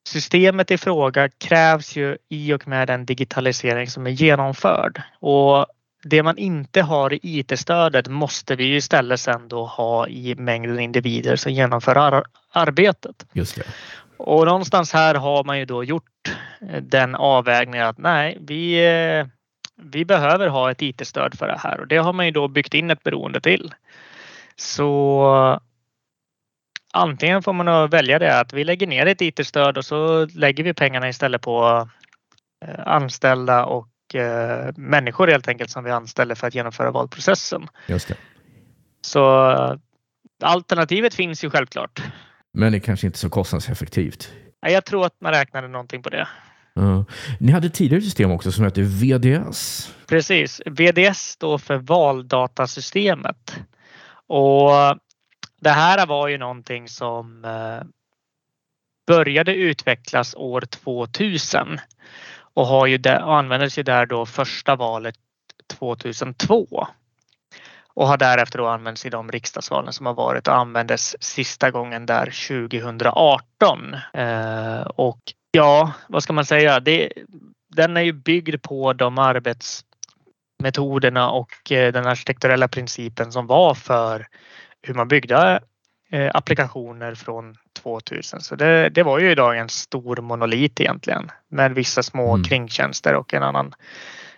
systemet 0.08 0.70
i 0.70 0.78
fråga 0.78 1.28
krävs 1.28 1.96
ju 1.96 2.16
i 2.28 2.52
och 2.52 2.68
med 2.68 2.88
den 2.88 3.06
digitalisering 3.06 3.86
som 3.86 4.06
är 4.06 4.10
genomförd 4.10 5.02
och 5.20 5.66
det 6.02 6.22
man 6.22 6.38
inte 6.38 6.82
har 6.82 7.12
i 7.12 7.20
IT-stödet 7.22 8.08
måste 8.08 8.56
vi 8.56 8.76
istället 8.76 9.20
sen 9.20 9.48
då 9.48 9.66
ha 9.66 10.08
i 10.08 10.34
mängden 10.34 10.80
individer 10.80 11.36
som 11.36 11.52
genomför 11.52 11.96
ar 11.96 12.24
arbetet. 12.52 13.26
Just 13.32 13.56
det. 13.56 13.62
Och 14.16 14.46
någonstans 14.46 14.92
här 14.92 15.14
har 15.14 15.44
man 15.44 15.58
ju 15.58 15.64
då 15.64 15.84
gjort 15.84 16.36
den 16.80 17.14
avvägningen 17.14 17.86
att 17.86 17.98
nej, 17.98 18.38
vi, 18.40 18.86
eh, 18.86 19.26
vi 19.76 20.04
behöver 20.04 20.48
ha 20.48 20.70
ett 20.70 20.82
IT-stöd 20.82 21.38
för 21.38 21.46
det 21.46 21.58
här 21.58 21.80
och 21.80 21.86
det 21.86 21.96
har 21.96 22.12
man 22.12 22.26
ju 22.26 22.32
då 22.32 22.48
byggt 22.48 22.74
in 22.74 22.90
ett 22.90 23.02
beroende 23.02 23.40
till. 23.40 23.74
Så 24.56 25.60
antingen 26.92 27.42
får 27.42 27.53
man 27.53 27.90
välja 27.90 28.18
det 28.18 28.40
att 28.40 28.53
vi 28.53 28.64
lägger 28.64 28.87
ner 28.87 29.07
ett 29.07 29.20
IT-stöd 29.20 29.79
och 29.79 29.85
så 29.85 30.26
lägger 30.26 30.64
vi 30.64 30.74
pengarna 30.74 31.09
istället 31.09 31.42
på 31.42 31.88
eh, 32.66 32.81
anställda 32.87 33.64
och 33.64 34.14
eh, 34.14 34.72
människor 34.76 35.26
helt 35.26 35.48
enkelt 35.48 35.70
som 35.70 35.85
vi 35.85 35.90
anställer 35.90 36.35
för 36.35 36.46
att 36.46 36.55
genomföra 36.55 36.90
valprocessen. 36.90 37.68
Just 37.87 38.09
det. 38.09 38.16
Så 39.00 39.79
alternativet 40.42 41.14
finns 41.14 41.44
ju 41.44 41.50
självklart. 41.50 42.03
Men 42.53 42.72
det 42.72 42.79
är 42.79 42.81
kanske 42.81 43.07
inte 43.07 43.18
så 43.18 43.31
kostnadseffektivt. 43.31 44.33
Jag 44.61 44.85
tror 44.85 45.07
att 45.07 45.20
man 45.20 45.33
räknade 45.33 45.68
någonting 45.68 46.03
på 46.03 46.09
det. 46.09 46.29
Uh, 46.79 47.03
ni 47.40 47.53
hade 47.53 47.70
tidigare 47.70 48.03
system 48.03 48.31
också 48.31 48.53
som 48.53 48.64
hette 48.64 48.83
VDS. 48.83 49.92
Precis. 50.07 50.61
VDS 50.66 51.18
står 51.18 51.59
för 51.59 51.76
valdatasystemet. 51.76 53.57
Och 54.26 54.70
det 55.60 55.70
här 55.70 56.06
var 56.06 56.28
ju 56.28 56.38
någonting 56.38 56.88
som 56.88 57.44
eh, 57.44 57.80
började 59.06 59.54
utvecklas 59.54 60.34
år 60.34 60.60
2000 60.60 61.80
och 62.54 62.66
har 62.66 62.86
ju 62.86 62.98
där, 62.98 63.38
användes 63.38 63.78
ju 63.78 63.82
där 63.82 64.06
då 64.06 64.26
första 64.26 64.76
valet 64.76 65.14
2002 65.78 66.86
och 67.94 68.08
har 68.08 68.16
därefter 68.16 68.58
då 68.58 68.66
använts 68.66 69.06
i 69.06 69.10
de 69.10 69.32
riksdagsvalen 69.32 69.92
som 69.92 70.06
har 70.06 70.14
varit 70.14 70.48
och 70.48 70.56
användes 70.56 71.22
sista 71.22 71.70
gången 71.70 72.06
där 72.06 72.48
2018. 72.48 73.96
Eh, 74.14 74.80
och 74.80 75.20
ja, 75.50 75.92
vad 76.08 76.22
ska 76.22 76.32
man 76.32 76.44
säga? 76.44 76.80
Det, 76.80 77.12
den 77.68 77.96
är 77.96 78.00
ju 78.00 78.12
byggd 78.12 78.62
på 78.62 78.92
de 78.92 79.18
arbetsmetoderna 79.18 81.30
och 81.30 81.72
eh, 81.72 81.92
den 81.92 82.06
arkitekturella 82.06 82.68
principen 82.68 83.32
som 83.32 83.46
var 83.46 83.74
för 83.74 84.26
hur 84.82 84.94
man 84.94 85.08
byggde 85.08 85.60
eh, 86.10 86.30
applikationer 86.34 87.14
från 87.14 87.54
2000. 87.82 88.40
Så 88.40 88.54
det, 88.54 88.88
det 88.88 89.02
var 89.02 89.18
ju 89.18 89.30
idag 89.30 89.58
en 89.58 89.68
stor 89.68 90.16
monolit 90.16 90.80
egentligen 90.80 91.30
med 91.48 91.74
vissa 91.74 92.02
små 92.02 92.34
mm. 92.34 92.44
kringtjänster 92.44 93.14
och 93.14 93.34
en 93.34 93.42
annan 93.42 93.74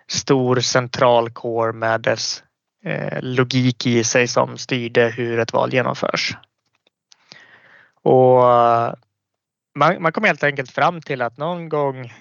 stor 0.06 0.60
central 0.60 1.30
core 1.30 1.72
med 1.72 2.00
dess 2.00 2.42
eh, 2.84 3.22
logik 3.22 3.86
i 3.86 4.04
sig 4.04 4.28
som 4.28 4.58
styrde 4.58 5.08
hur 5.08 5.38
ett 5.38 5.52
val 5.52 5.74
genomförs. 5.74 6.36
Och 8.02 8.42
man, 9.74 10.02
man 10.02 10.12
kom 10.12 10.24
helt 10.24 10.44
enkelt 10.44 10.70
fram 10.70 11.00
till 11.00 11.22
att 11.22 11.36
någon 11.36 11.68
gång 11.68 12.12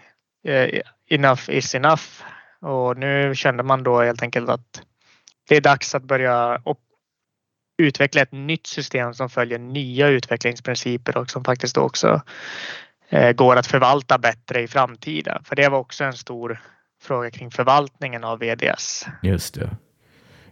eh, 0.43 0.81
enough 1.09 1.49
is 1.49 1.75
enough 1.75 2.03
och 2.61 2.97
nu 2.97 3.35
kände 3.35 3.63
man 3.63 3.83
då 3.83 4.01
helt 4.01 4.21
enkelt 4.21 4.49
att 4.49 4.81
det 5.49 5.55
är 5.55 5.61
dags 5.61 5.95
att 5.95 6.03
börja 6.03 6.61
utveckla 7.77 8.21
ett 8.21 8.31
nytt 8.31 8.67
system 8.67 9.13
som 9.13 9.29
följer 9.29 9.59
nya 9.59 10.07
utvecklingsprinciper 10.07 11.17
och 11.17 11.29
som 11.29 11.43
faktiskt 11.43 11.77
också 11.77 12.21
eh, 13.09 13.31
går 13.31 13.55
att 13.55 13.67
förvalta 13.67 14.17
bättre 14.17 14.61
i 14.61 14.67
framtiden. 14.67 15.43
För 15.43 15.55
det 15.55 15.69
var 15.69 15.79
också 15.79 16.03
en 16.03 16.13
stor 16.13 16.61
fråga 17.01 17.31
kring 17.31 17.51
förvaltningen 17.51 18.23
av 18.23 18.39
VDS. 18.39 19.05
Just 19.21 19.53
det. 19.53 19.69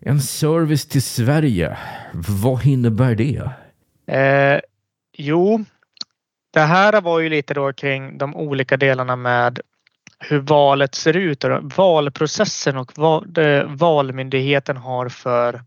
En 0.01 0.19
service 0.21 0.87
till 0.87 1.03
Sverige, 1.03 1.77
vad 2.13 2.65
innebär 2.65 3.15
det? 3.15 3.51
Eh, 4.17 4.59
jo, 5.17 5.65
det 6.53 6.59
här 6.59 7.01
var 7.01 7.19
ju 7.19 7.29
lite 7.29 7.53
då 7.53 7.73
kring 7.73 8.17
de 8.17 8.35
olika 8.35 8.77
delarna 8.77 9.15
med 9.15 9.59
hur 10.19 10.39
valet 10.39 10.95
ser 10.95 11.17
ut 11.17 11.43
och 11.43 11.63
valprocessen 11.63 12.77
och 12.77 12.91
vad 12.95 13.37
Valmyndigheten 13.67 14.77
har 14.77 15.09
för 15.09 15.61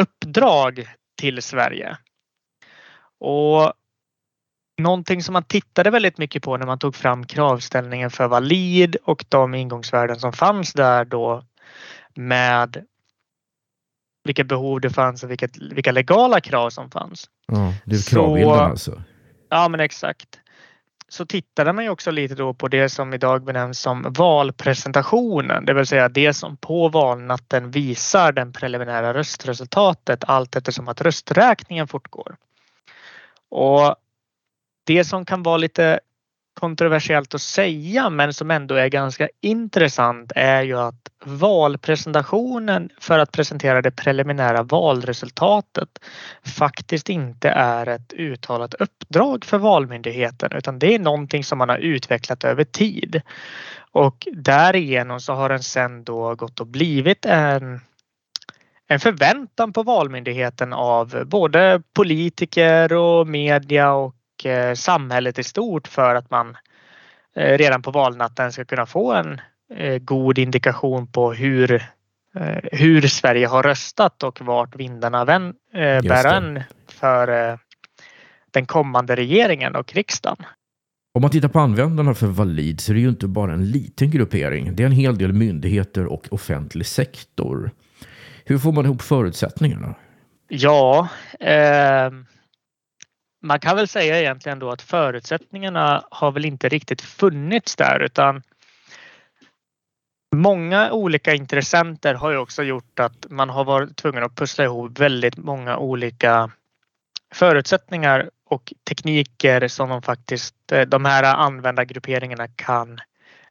uppdrag 0.00 0.88
till 1.20 1.42
Sverige. 1.42 1.98
Och 3.20 3.72
Någonting 4.78 5.22
som 5.22 5.32
man 5.32 5.42
tittade 5.42 5.90
väldigt 5.90 6.18
mycket 6.18 6.42
på 6.42 6.56
när 6.56 6.66
man 6.66 6.78
tog 6.78 6.94
fram 6.94 7.26
kravställningen 7.26 8.10
för 8.10 8.28
valid 8.28 8.96
och 9.04 9.24
de 9.28 9.54
ingångsvärden 9.54 10.20
som 10.20 10.32
fanns 10.32 10.72
där 10.72 11.04
då 11.04 11.44
med 12.14 12.86
vilka 14.24 14.44
behov 14.44 14.80
det 14.80 14.90
fanns 14.90 15.22
och 15.22 15.30
vilket, 15.30 15.56
vilka 15.56 15.92
legala 15.92 16.40
krav 16.40 16.70
som 16.70 16.90
fanns. 16.90 17.30
Ja, 17.46 17.72
det 17.84 17.96
är 17.96 18.10
kravbilden 18.10 18.58
alltså? 18.58 19.02
Ja, 19.48 19.68
men 19.68 19.80
exakt. 19.80 20.40
Så 21.16 21.26
tittade 21.26 21.72
man 21.72 21.84
ju 21.84 21.90
också 21.90 22.10
lite 22.10 22.34
då 22.34 22.54
på 22.54 22.68
det 22.68 22.88
som 22.88 23.14
idag 23.14 23.44
benämns 23.44 23.80
som 23.80 24.12
valpresentationen, 24.12 25.64
det 25.64 25.74
vill 25.74 25.86
säga 25.86 26.08
det 26.08 26.34
som 26.34 26.56
på 26.56 26.88
valnatten 26.88 27.70
visar 27.70 28.32
den 28.32 28.52
preliminära 28.52 29.14
röstresultatet 29.14 30.24
allt 30.24 30.56
eftersom 30.56 30.88
att 30.88 31.00
rösträkningen 31.00 31.88
fortgår. 31.88 32.36
Och 33.48 33.96
det 34.84 35.04
som 35.04 35.24
kan 35.24 35.42
vara 35.42 35.56
lite 35.56 36.00
kontroversiellt 36.60 37.34
att 37.34 37.40
säga 37.40 38.10
men 38.10 38.34
som 38.34 38.50
ändå 38.50 38.74
är 38.74 38.88
ganska 38.88 39.28
intressant 39.40 40.32
är 40.34 40.62
ju 40.62 40.78
att 40.78 41.08
valpresentationen 41.24 42.90
för 43.00 43.18
att 43.18 43.32
presentera 43.32 43.82
det 43.82 43.90
preliminära 43.90 44.62
valresultatet 44.62 45.88
faktiskt 46.44 47.08
inte 47.08 47.48
är 47.48 47.86
ett 47.86 48.12
uttalat 48.12 48.74
uppdrag 48.74 49.44
för 49.44 49.58
Valmyndigheten 49.58 50.52
utan 50.52 50.78
det 50.78 50.94
är 50.94 50.98
någonting 50.98 51.44
som 51.44 51.58
man 51.58 51.68
har 51.68 51.78
utvecklat 51.78 52.44
över 52.44 52.64
tid. 52.64 53.22
Och 53.92 54.28
därigenom 54.32 55.20
så 55.20 55.32
har 55.32 55.48
den 55.48 55.62
sen 55.62 56.04
då 56.04 56.34
gått 56.34 56.60
och 56.60 56.66
blivit 56.66 57.24
en 57.24 57.80
en 58.88 59.00
förväntan 59.00 59.72
på 59.72 59.82
Valmyndigheten 59.82 60.72
av 60.72 61.24
både 61.26 61.82
politiker 61.94 62.92
och 62.92 63.26
media 63.26 63.92
och 63.92 64.14
Eh, 64.44 64.74
samhället 64.74 65.38
i 65.38 65.44
stort 65.44 65.88
för 65.88 66.14
att 66.14 66.30
man 66.30 66.56
eh, 67.36 67.58
redan 67.58 67.82
på 67.82 67.90
valnatten 67.90 68.52
ska 68.52 68.64
kunna 68.64 68.86
få 68.86 69.12
en 69.12 69.40
eh, 69.74 69.98
god 69.98 70.38
indikation 70.38 71.06
på 71.06 71.32
hur, 71.32 71.82
hur 72.72 73.00
Sverige 73.02 73.46
har 73.46 73.62
röstat 73.62 74.22
och 74.22 74.40
vart 74.40 74.76
vindarna 74.76 75.24
vän, 75.24 75.54
bär 75.72 76.26
än 76.26 76.62
för 76.88 77.58
den 78.50 78.66
kommande 78.66 79.16
regeringen 79.16 79.76
och 79.76 79.94
riksdagen. 79.94 80.46
Om 81.14 81.22
man 81.22 81.30
tittar 81.30 81.48
på 81.48 81.60
användarna 81.60 82.14
för 82.14 82.26
Valid 82.26 82.80
så 82.80 82.92
är 82.92 82.94
det 82.94 83.00
ju 83.00 83.08
inte 83.08 83.26
bara 83.26 83.52
en 83.52 83.70
liten 83.70 84.10
gruppering. 84.10 84.76
Det 84.76 84.82
är 84.82 84.86
en 84.86 84.92
hel 84.92 85.18
del 85.18 85.32
myndigheter 85.32 86.06
och 86.06 86.26
offentlig 86.30 86.86
sektor. 86.86 87.70
Hur 88.44 88.58
får 88.58 88.72
man 88.72 88.84
ihop 88.84 89.02
förutsättningarna? 89.02 89.94
Ja, 90.48 91.08
eh, 91.40 92.10
man 93.46 93.60
kan 93.60 93.76
väl 93.76 93.88
säga 93.88 94.20
egentligen 94.20 94.58
då 94.58 94.70
att 94.70 94.82
förutsättningarna 94.82 96.04
har 96.10 96.32
väl 96.32 96.44
inte 96.44 96.68
riktigt 96.68 97.02
funnits 97.02 97.76
där 97.76 98.00
utan 98.00 98.42
Många 100.36 100.92
olika 100.92 101.34
intressenter 101.34 102.14
har 102.14 102.30
ju 102.30 102.36
också 102.36 102.62
gjort 102.62 103.00
att 103.00 103.26
man 103.30 103.50
har 103.50 103.64
varit 103.64 103.96
tvungen 103.96 104.22
att 104.22 104.34
pussla 104.34 104.64
ihop 104.64 104.98
väldigt 104.98 105.36
många 105.36 105.76
olika 105.76 106.50
förutsättningar 107.34 108.30
och 108.44 108.72
tekniker 108.88 109.68
som 109.68 109.88
de 109.88 110.02
faktiskt 110.02 110.72
eh, 110.72 110.80
de 110.80 111.04
här 111.04 111.22
användargrupperingarna 111.22 112.48
kan 112.48 113.00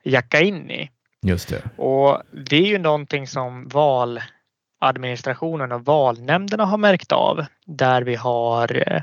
jacka 0.04 0.42
in 0.42 0.72
i. 0.72 0.90
Just 1.22 1.50
det. 1.50 1.62
Och 1.78 2.22
det 2.32 2.56
är 2.56 2.68
ju 2.68 2.78
någonting 2.78 3.28
som 3.28 3.68
valadministrationen 3.68 5.72
och 5.72 5.86
valnämnderna 5.86 6.66
har 6.66 6.78
märkt 6.78 7.12
av 7.12 7.46
där 7.66 8.02
vi 8.02 8.16
har 8.16 8.94
eh, 8.94 9.02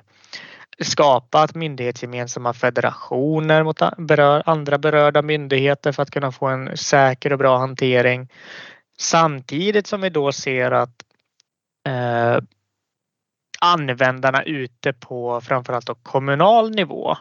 skapat 0.84 1.54
myndighetsgemensamma 1.54 2.52
federationer 2.52 3.62
mot 3.62 3.82
andra 4.44 4.78
berörda 4.78 5.22
myndigheter 5.22 5.92
för 5.92 6.02
att 6.02 6.10
kunna 6.10 6.32
få 6.32 6.46
en 6.46 6.76
säker 6.76 7.32
och 7.32 7.38
bra 7.38 7.58
hantering. 7.58 8.28
Samtidigt 8.98 9.86
som 9.86 10.00
vi 10.00 10.10
då 10.10 10.32
ser 10.32 10.70
att 10.70 11.02
eh, 11.88 12.38
användarna 13.60 14.42
ute 14.42 14.92
på 14.92 15.40
framförallt 15.40 15.86
då 15.86 15.94
kommunal 15.94 16.70
nivå. 16.70 17.16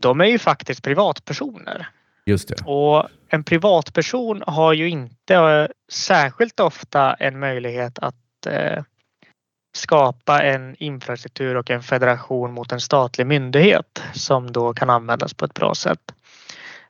De 0.00 0.20
är 0.20 0.24
ju 0.24 0.38
faktiskt 0.38 0.84
privatpersoner. 0.84 1.88
Just 2.26 2.48
det. 2.48 2.64
Och 2.64 3.08
en 3.28 3.44
privatperson 3.44 4.42
har 4.46 4.72
ju 4.72 4.88
inte 4.88 5.68
särskilt 5.92 6.60
ofta 6.60 7.14
en 7.14 7.38
möjlighet 7.38 7.98
att 7.98 8.46
eh, 8.46 8.82
skapa 9.78 10.42
en 10.42 10.76
infrastruktur 10.78 11.54
och 11.54 11.70
en 11.70 11.82
federation 11.82 12.52
mot 12.52 12.72
en 12.72 12.80
statlig 12.80 13.26
myndighet 13.26 14.02
som 14.12 14.52
då 14.52 14.74
kan 14.74 14.90
användas 14.90 15.34
på 15.34 15.44
ett 15.44 15.54
bra 15.54 15.74
sätt. 15.74 16.14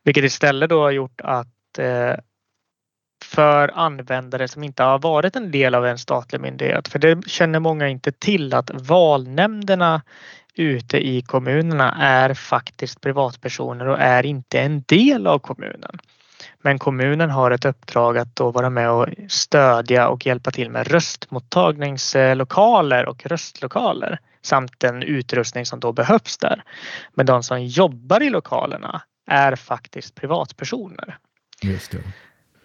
Vilket 0.02 0.24
istället 0.24 0.70
då 0.70 0.82
har 0.82 0.90
gjort 0.90 1.20
att 1.20 1.78
eh, 1.78 2.14
för 3.24 3.70
användare 3.74 4.48
som 4.48 4.64
inte 4.64 4.82
har 4.82 4.98
varit 4.98 5.36
en 5.36 5.50
del 5.50 5.74
av 5.74 5.86
en 5.86 5.98
statlig 5.98 6.40
myndighet, 6.40 6.88
för 6.88 6.98
det 6.98 7.28
känner 7.28 7.60
många 7.60 7.88
inte 7.88 8.12
till 8.12 8.54
att 8.54 8.70
valnämnderna 8.74 10.02
ute 10.54 11.08
i 11.08 11.22
kommunerna 11.22 11.96
är 12.00 12.34
faktiskt 12.34 13.00
privatpersoner 13.00 13.88
och 13.88 14.00
är 14.00 14.26
inte 14.26 14.60
en 14.60 14.82
del 14.86 15.26
av 15.26 15.38
kommunen. 15.38 15.98
Men 16.62 16.78
kommunen 16.78 17.30
har 17.30 17.50
ett 17.50 17.64
uppdrag 17.64 18.18
att 18.18 18.36
då 18.36 18.50
vara 18.50 18.70
med 18.70 18.90
och 18.90 19.06
stödja 19.28 20.08
och 20.08 20.26
hjälpa 20.26 20.50
till 20.50 20.70
med 20.70 20.86
röstmottagningslokaler 20.86 23.06
och 23.06 23.26
röstlokaler 23.26 24.18
samt 24.42 24.80
den 24.80 25.02
utrustning 25.02 25.66
som 25.66 25.80
då 25.80 25.92
behövs 25.92 26.38
där. 26.38 26.62
Men 27.14 27.26
de 27.26 27.42
som 27.42 27.64
jobbar 27.64 28.22
i 28.22 28.30
lokalerna 28.30 29.02
är 29.26 29.56
faktiskt 29.56 30.14
privatpersoner. 30.14 31.18
Just 31.62 31.90
det. 31.90 31.98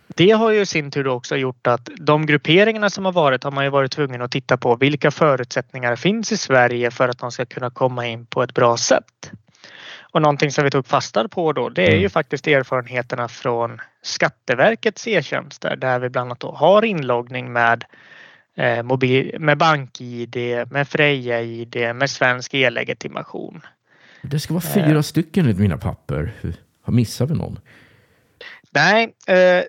Det 0.08 0.32
har 0.32 0.52
ju 0.52 0.62
i 0.62 0.66
sin 0.66 0.92
tur 0.92 1.08
också 1.08 1.36
gjort 1.36 1.68
att 1.68 1.90
de 1.98 2.26
grupperingarna 2.26 2.90
som 2.90 3.06
har 3.06 3.12
varit 3.12 3.44
har 3.44 3.52
man 3.52 3.64
ju 3.64 3.70
varit 3.70 3.92
tvungen 3.92 4.22
att 4.22 4.32
titta 4.32 4.58
på 4.58 4.76
vilka 4.76 5.12
förutsättningar 5.12 5.96
finns 5.96 6.32
i 6.32 6.38
Sverige 6.38 6.92
för 6.92 7.10
att 7.10 7.20
de 7.20 7.32
ska 7.32 7.46
kunna 7.46 7.70
komma 7.70 8.08
in 8.08 8.26
på 8.26 8.44
ett 8.44 8.54
bra 8.54 8.78
sätt. 8.78 9.32
Och 10.12 10.22
någonting 10.22 10.52
som 10.52 10.64
vi 10.64 10.70
tog 10.70 10.88
fasta 10.88 11.28
på 11.28 11.54
då 11.54 11.70
det 11.70 11.88
är 11.88 11.92
ju 11.92 11.98
mm. 11.98 12.10
faktiskt 12.10 12.48
erfarenheterna 12.48 13.28
från 13.28 13.82
Skatteverkets 14.02 15.08
e-tjänster 15.08 15.76
där 15.76 16.00
vi 16.00 16.10
bland 16.10 16.28
annat 16.28 16.44
har 16.60 16.86
inloggning 16.86 17.54
med 17.54 17.86
eh, 18.56 18.84
mobil, 18.84 19.36
med 19.40 19.58
BankID, 19.58 20.36
med 20.70 20.88
Freja-ID, 20.88 21.96
med 21.96 22.10
svensk 22.10 22.54
e-legitimation. 22.54 23.62
Det 24.22 24.40
ska 24.40 24.54
vara 24.54 24.64
fyra 24.74 24.96
eh. 24.96 25.02
stycken 25.02 25.44
enligt 25.44 25.60
mina 25.60 25.78
papper. 25.78 26.34
Har 26.82 26.94
missat 26.94 27.30
vi 27.30 27.36
någon? 27.36 27.60
Nej, 28.72 29.14
eh, 29.28 29.64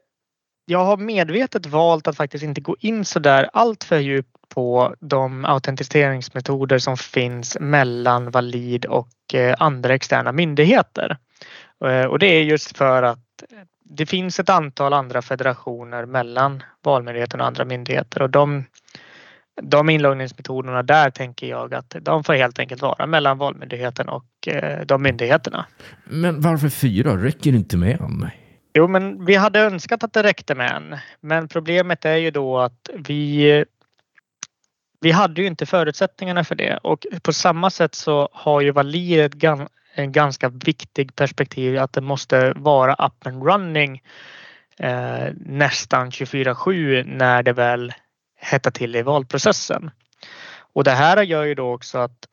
jag 0.66 0.84
har 0.84 0.96
medvetet 0.96 1.66
valt 1.66 2.08
att 2.08 2.16
faktiskt 2.16 2.44
inte 2.44 2.60
gå 2.60 2.76
in 2.80 3.04
så 3.04 3.18
där 3.18 3.50
allt 3.52 3.84
för 3.84 3.98
djupt 3.98 4.30
på 4.48 4.94
de 5.00 5.44
autentiseringsmetoder 5.44 6.78
som 6.78 6.96
finns 6.96 7.56
mellan 7.60 8.30
Valid 8.30 8.84
och 8.84 9.34
eh, 9.34 9.54
andra 9.58 9.94
externa 9.94 10.32
myndigheter. 10.32 11.16
Eh, 11.84 12.04
och 12.04 12.18
det 12.18 12.26
är 12.26 12.42
just 12.42 12.76
för 12.76 13.02
att 13.02 13.18
det 13.84 14.06
finns 14.06 14.40
ett 14.40 14.50
antal 14.50 14.92
andra 14.92 15.22
federationer 15.22 16.06
mellan 16.06 16.62
Valmyndigheten 16.82 17.40
och 17.40 17.46
andra 17.46 17.64
myndigheter 17.64 18.22
och 18.22 18.30
de, 18.30 18.64
de 19.62 19.90
inloggningsmetoderna 19.90 20.82
där 20.82 21.10
tänker 21.10 21.46
jag 21.46 21.74
att 21.74 21.96
de 22.00 22.24
får 22.24 22.34
helt 22.34 22.58
enkelt 22.58 22.82
vara 22.82 23.06
mellan 23.06 23.38
Valmyndigheten 23.38 24.08
och 24.08 24.48
eh, 24.48 24.86
de 24.86 25.02
myndigheterna. 25.02 25.66
Men 26.04 26.40
varför 26.40 26.68
fyra? 26.68 27.16
Räcker 27.16 27.52
det 27.52 27.58
inte 27.58 27.76
med 27.76 28.00
en? 28.00 28.30
Jo, 28.74 28.88
men 28.88 29.24
vi 29.24 29.34
hade 29.34 29.60
önskat 29.60 30.04
att 30.04 30.12
det 30.12 30.22
räckte 30.22 30.54
med 30.54 30.70
en. 30.70 30.98
Men 31.20 31.48
problemet 31.48 32.04
är 32.04 32.16
ju 32.16 32.30
då 32.30 32.58
att 32.58 32.90
vi 32.94 33.64
vi 35.00 35.10
hade 35.10 35.40
ju 35.40 35.46
inte 35.46 35.66
förutsättningarna 35.66 36.44
för 36.44 36.54
det 36.54 36.76
och 36.76 37.06
på 37.22 37.32
samma 37.32 37.70
sätt 37.70 37.94
så 37.94 38.28
har 38.32 38.60
ju 38.60 38.70
Valir 38.70 39.18
ett 39.18 39.34
en 39.94 40.12
ganska 40.12 40.48
viktig 40.48 41.16
perspektiv 41.16 41.78
att 41.78 41.92
det 41.92 42.00
måste 42.00 42.52
vara 42.56 43.06
up 43.06 43.26
and 43.26 43.44
running 43.44 44.02
eh, 44.78 45.28
nästan 45.36 46.10
24-7 46.10 47.04
när 47.04 47.42
det 47.42 47.52
väl 47.52 47.92
hettar 48.36 48.70
till 48.70 48.96
i 48.96 49.02
valprocessen. 49.02 49.90
Och 50.74 50.84
det 50.84 50.90
här 50.90 51.22
gör 51.22 51.44
ju 51.44 51.54
då 51.54 51.74
också 51.74 51.98
att 51.98 52.26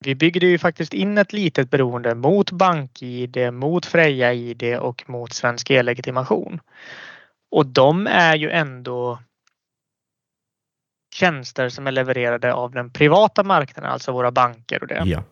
vi 0.00 0.14
byggde 0.14 0.46
ju 0.46 0.58
faktiskt 0.58 0.94
in 0.94 1.18
ett 1.18 1.32
litet 1.32 1.70
beroende 1.70 2.14
mot 2.14 2.50
BankID, 2.50 3.52
mot 3.52 3.86
Freja-ID 3.86 4.78
och 4.78 5.08
mot 5.08 5.32
Svensk 5.32 5.70
e-legitimation. 5.70 6.60
Och 7.50 7.66
de 7.66 8.06
är 8.06 8.36
ju 8.36 8.50
ändå 8.50 9.18
tjänster 11.14 11.68
som 11.68 11.86
är 11.86 11.92
levererade 11.92 12.52
av 12.52 12.72
den 12.72 12.90
privata 12.90 13.42
marknaden, 13.42 13.90
alltså 13.90 14.12
våra 14.12 14.30
banker 14.30 14.82
och 14.82 14.88
det. 14.88 15.02
Ja. 15.04 15.22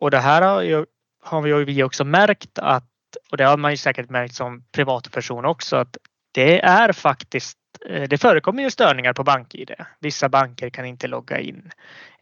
Och 0.00 0.10
det 0.10 0.18
här 0.18 0.42
har, 0.42 0.62
ju, 0.62 0.86
har 1.22 1.64
vi 1.64 1.82
också 1.82 2.04
märkt 2.04 2.58
att, 2.58 2.84
och 3.30 3.36
det 3.36 3.44
har 3.44 3.56
man 3.56 3.70
ju 3.70 3.76
säkert 3.76 4.10
märkt 4.10 4.34
som 4.34 4.64
privatperson 4.72 5.44
också, 5.44 5.76
att 5.76 5.96
det 6.32 6.60
är 6.60 6.92
faktiskt 6.92 7.58
Eh, 7.88 8.02
det 8.02 8.18
förekommer 8.18 8.62
ju 8.62 8.70
störningar 8.70 9.12
på 9.12 9.24
BankID. 9.24 9.74
Vissa 10.00 10.28
banker 10.28 10.70
kan 10.70 10.84
inte 10.84 11.06
logga 11.06 11.38
in 11.38 11.70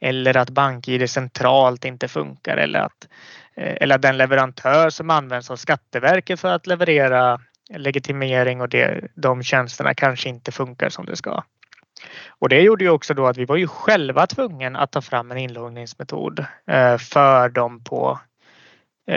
eller 0.00 0.36
att 0.36 0.50
BankID 0.50 1.10
centralt 1.10 1.84
inte 1.84 2.08
funkar 2.08 2.56
eller 2.56 2.80
att, 2.80 3.08
eh, 3.56 3.76
eller 3.80 3.94
att 3.94 4.02
den 4.02 4.16
leverantör 4.16 4.90
som 4.90 5.10
används 5.10 5.50
av 5.50 5.56
Skatteverket 5.56 6.40
för 6.40 6.48
att 6.48 6.66
leverera 6.66 7.40
legitimering 7.70 8.60
och 8.60 8.68
det, 8.68 9.08
de 9.14 9.42
tjänsterna 9.42 9.94
kanske 9.94 10.28
inte 10.28 10.52
funkar 10.52 10.88
som 10.88 11.06
det 11.06 11.16
ska. 11.16 11.42
Och 12.28 12.48
det 12.48 12.60
gjorde 12.60 12.84
ju 12.84 12.90
också 12.90 13.14
då 13.14 13.26
att 13.26 13.36
vi 13.36 13.44
var 13.44 13.56
ju 13.56 13.66
själva 13.66 14.26
tvungna 14.26 14.78
att 14.78 14.92
ta 14.92 15.02
fram 15.02 15.30
en 15.30 15.38
inloggningsmetod 15.38 16.44
eh, 16.66 16.98
för 16.98 17.48
dem 17.48 17.84
på 17.84 18.20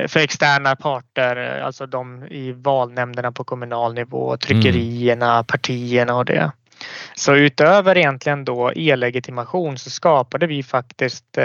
för 0.08 0.20
externa 0.20 0.76
parter, 0.76 1.58
eh, 1.58 1.66
alltså 1.66 1.86
de 1.86 2.24
i 2.24 2.52
valnämnderna 2.52 3.32
på 3.32 3.44
kommunal 3.44 3.94
nivå, 3.94 4.38
tryckerierna, 4.38 5.34
mm. 5.34 5.46
partierna 5.46 6.16
och 6.16 6.26
det. 6.26 6.52
Så 7.16 7.36
utöver 7.36 7.98
egentligen 7.98 8.46
då 8.46 8.72
e-legitimation 8.76 9.78
så 9.78 9.90
skapade 9.90 10.48
vi 10.48 10.64
faktiskt 10.64 11.38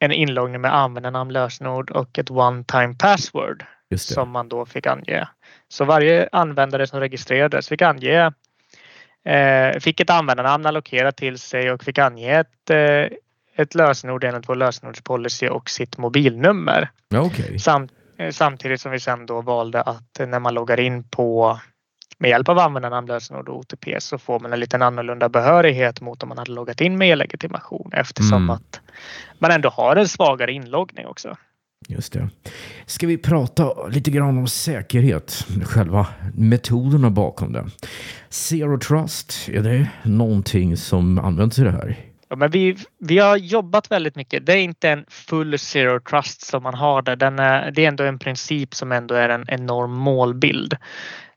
en 0.00 0.12
inloggning 0.12 0.60
med 0.60 0.74
användarnamn, 0.74 1.32
lösenord 1.32 1.90
och 1.90 2.18
ett 2.18 2.30
one 2.30 2.64
time 2.64 2.94
password 2.98 3.64
som 3.96 4.30
man 4.30 4.48
då 4.48 4.66
fick 4.66 4.86
ange. 4.86 5.28
Så 5.68 5.84
varje 5.84 6.28
användare 6.32 6.86
som 6.86 7.00
registrerades 7.00 7.68
fick 7.68 7.82
ange 7.82 8.32
Eh, 9.28 9.80
fick 9.80 10.00
ett 10.00 10.10
användarnamn 10.10 10.66
allokerat 10.66 11.16
till 11.16 11.38
sig 11.38 11.72
och 11.72 11.84
fick 11.84 11.98
ange 11.98 12.40
ett, 12.40 12.70
eh, 12.70 13.16
ett 13.56 13.74
lösenord 13.74 14.24
enligt 14.24 14.48
vår 14.48 14.54
lösenordspolicy 14.54 15.48
och 15.48 15.70
sitt 15.70 15.98
mobilnummer. 15.98 16.90
Okay. 17.18 17.58
Samt, 17.58 17.92
eh, 18.18 18.30
samtidigt 18.30 18.80
som 18.80 18.92
vi 18.92 19.00
sen 19.00 19.26
då 19.26 19.40
valde 19.40 19.82
att 19.82 20.20
när 20.26 20.40
man 20.40 20.54
loggar 20.54 20.80
in 20.80 21.04
på 21.04 21.58
med 22.18 22.30
hjälp 22.30 22.48
av 22.48 22.58
användarnamn, 22.58 23.06
lösenord 23.06 23.48
och 23.48 23.58
OTP 23.58 24.00
så 24.00 24.18
får 24.18 24.40
man 24.40 24.52
en 24.52 24.60
liten 24.60 24.82
annorlunda 24.82 25.28
behörighet 25.28 26.00
mot 26.00 26.22
om 26.22 26.28
man 26.28 26.38
hade 26.38 26.52
loggat 26.52 26.80
in 26.80 26.98
med 26.98 27.08
e-legitimation 27.08 27.90
eftersom 27.92 28.42
mm. 28.42 28.50
att 28.50 28.80
man 29.38 29.50
ändå 29.50 29.68
har 29.68 29.96
en 29.96 30.08
svagare 30.08 30.52
inloggning 30.52 31.06
också. 31.06 31.36
Just 31.88 32.12
det. 32.12 32.28
Ska 32.86 33.06
vi 33.06 33.18
prata 33.18 33.86
lite 33.86 34.10
grann 34.10 34.38
om 34.38 34.48
säkerhet, 34.48 35.46
själva 35.64 36.06
metoderna 36.34 37.10
bakom 37.10 37.52
det. 37.52 37.66
Zero 38.28 38.78
Trust, 38.78 39.48
är 39.48 39.62
det 39.62 39.88
någonting 40.02 40.76
som 40.76 41.18
används 41.18 41.58
i 41.58 41.62
det 41.62 41.70
här? 41.70 42.13
Ja, 42.34 42.38
men 42.38 42.50
vi, 42.50 42.76
vi 42.98 43.18
har 43.18 43.36
jobbat 43.36 43.90
väldigt 43.90 44.16
mycket. 44.16 44.46
Det 44.46 44.52
är 44.52 44.62
inte 44.62 44.90
en 44.90 45.04
full 45.08 45.58
zero 45.58 46.00
trust 46.00 46.46
som 46.46 46.62
man 46.62 46.74
har 46.74 47.02
där. 47.02 47.16
Den 47.16 47.38
är, 47.38 47.70
det 47.70 47.84
är 47.84 47.88
ändå 47.88 48.04
en 48.04 48.18
princip 48.18 48.74
som 48.74 48.92
ändå 48.92 49.14
är 49.14 49.28
en 49.28 49.44
enorm 49.48 49.92
målbild. 49.92 50.76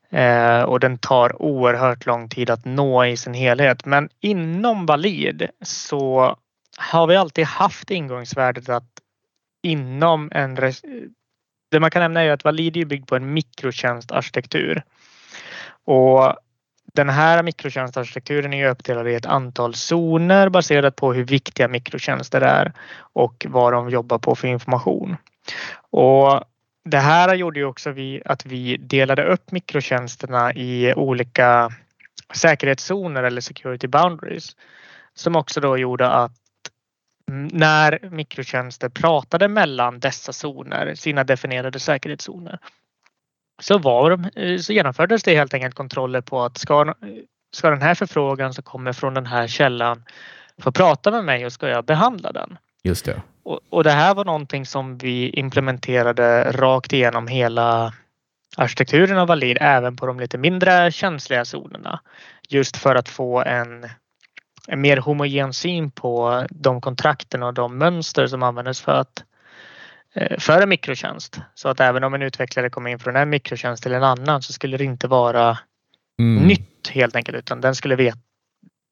Eh, 0.10 0.62
och 0.62 0.80
den 0.80 0.98
tar 0.98 1.42
oerhört 1.42 2.06
lång 2.06 2.30
tid 2.30 2.50
att 2.50 2.66
nå 2.66 3.06
i 3.06 3.18
sin 3.18 3.34
helhet. 3.34 3.86
Men 3.86 4.10
inom 4.20 4.86
Valid 4.86 5.48
så 5.62 6.36
har 6.78 7.08
vi 7.08 7.16
alltid 7.16 7.46
haft 7.46 7.92
ingångsvärdet 7.92 8.70
att 8.70 8.92
inom 9.64 10.32
en... 10.34 10.56
Det 11.72 11.80
man 11.80 11.92
kan 11.92 12.02
nämna 12.02 12.22
är 12.22 12.32
att 12.32 12.44
Valid 12.44 12.78
är 12.78 12.86
byggd 12.86 13.08
på 13.08 13.16
en 13.16 13.34
mikrotjänstarkitektur. 13.34 14.84
Och 15.86 16.36
den 16.98 17.10
här 17.10 17.44
mikrotjänstarkitekturen 17.44 18.54
är 18.54 18.70
uppdelad 18.70 19.08
i 19.08 19.16
ett 19.16 19.26
antal 19.26 19.74
zoner 19.74 20.50
baserat 20.50 20.96
på 20.96 21.14
hur 21.14 21.24
viktiga 21.24 21.68
mikrotjänster 21.68 22.42
är 22.42 22.74
och 23.00 23.46
vad 23.50 23.74
de 23.74 23.90
jobbar 23.90 24.20
på 24.20 24.36
för 24.36 24.48
information. 24.48 25.18
Och 25.90 26.44
det 26.86 26.98
här 26.98 27.36
gjorde 27.36 27.60
ju 27.60 27.66
också 27.66 27.92
vi 27.92 28.22
att 28.26 28.46
vi 28.46 28.78
delade 28.78 29.24
upp 29.24 29.52
mikrotjänsterna 29.52 30.54
i 30.54 30.94
olika 30.94 31.72
säkerhetszoner 32.34 33.24
eller 33.24 33.42
security 33.42 33.88
boundaries 33.88 34.56
som 35.14 35.36
också 35.36 35.60
då 35.62 35.78
gjorde 35.78 36.08
att 36.10 36.32
när 37.52 38.10
mikrotjänster 38.12 38.90
pratade 38.90 39.48
mellan 39.48 40.00
dessa 40.00 40.34
zoner, 40.34 40.96
sina 40.96 41.24
definierade 41.24 41.80
säkerhetszoner, 41.80 42.60
så, 43.60 43.78
var 43.78 44.10
de, 44.10 44.30
eh, 44.36 44.58
så 44.58 44.74
genomfördes 44.74 45.24
det 45.24 45.36
helt 45.36 45.54
enkelt 45.54 45.76
kontroller 45.76 46.22
på 46.22 46.44
att 46.44 46.58
ska, 46.58 46.94
ska 47.54 47.70
den 47.70 47.82
här 47.82 47.96
förfrågan 47.96 48.54
som 48.54 48.64
kommer 48.64 48.94
från 48.94 49.14
den 49.14 49.26
här 49.26 49.48
källan 49.48 50.04
få 50.62 50.72
prata 50.72 51.12
med 51.12 51.26
mig 51.26 51.46
och 51.46 51.54
ska 51.54 51.68
jag 51.68 51.86
behandla 51.86 52.32
den? 52.32 52.58
Just 52.84 53.06
det. 53.06 53.22
Och, 53.44 53.60
och 53.70 53.84
det 53.84 53.92
här 53.92 54.16
var 54.16 54.26
någonting 54.26 54.66
som 54.66 54.98
vi 54.98 55.30
implementerade 55.30 56.52
rakt 56.52 56.94
igenom 56.94 57.28
hela 57.28 57.94
arkitekturen 58.58 59.18
av 59.18 59.28
Valid 59.28 59.58
även 59.62 59.96
på 59.96 60.06
de 60.06 60.20
lite 60.20 60.38
mindre 60.38 60.92
känsliga 60.92 61.46
zonerna. 61.46 62.00
Just 62.50 62.78
för 62.78 62.96
att 62.96 63.10
få 63.10 63.44
en 63.44 63.90
en 64.68 64.82
mer 64.82 64.98
homogen 64.98 65.54
syn 65.54 65.92
på 65.92 66.46
de 66.50 66.82
kontrakten 66.82 67.44
och 67.44 67.54
de 67.54 67.78
mönster 67.78 68.28
som 68.28 68.44
användes 68.44 68.82
för 68.82 68.92
att 68.92 69.24
för 70.40 70.62
en 70.62 70.70
mikrotjänst. 70.70 71.40
Så 71.56 71.70
att 71.70 71.80
även 71.80 72.04
om 72.04 72.14
en 72.14 72.22
utvecklare 72.22 72.70
kommer 72.70 72.90
in 72.90 73.00
från 73.00 73.16
en 73.16 73.30
mikrotjänst 73.30 73.84
till 73.84 73.94
en 73.94 74.04
annan 74.04 74.42
så 74.42 74.54
skulle 74.54 74.78
det 74.78 74.84
inte 74.84 75.08
vara 75.08 75.58
mm. 76.20 76.48
nytt 76.48 76.90
helt 76.90 77.16
enkelt 77.16 77.38
utan 77.38 77.62
den 77.62 77.76
skulle 77.76 77.96
veta 77.96 78.18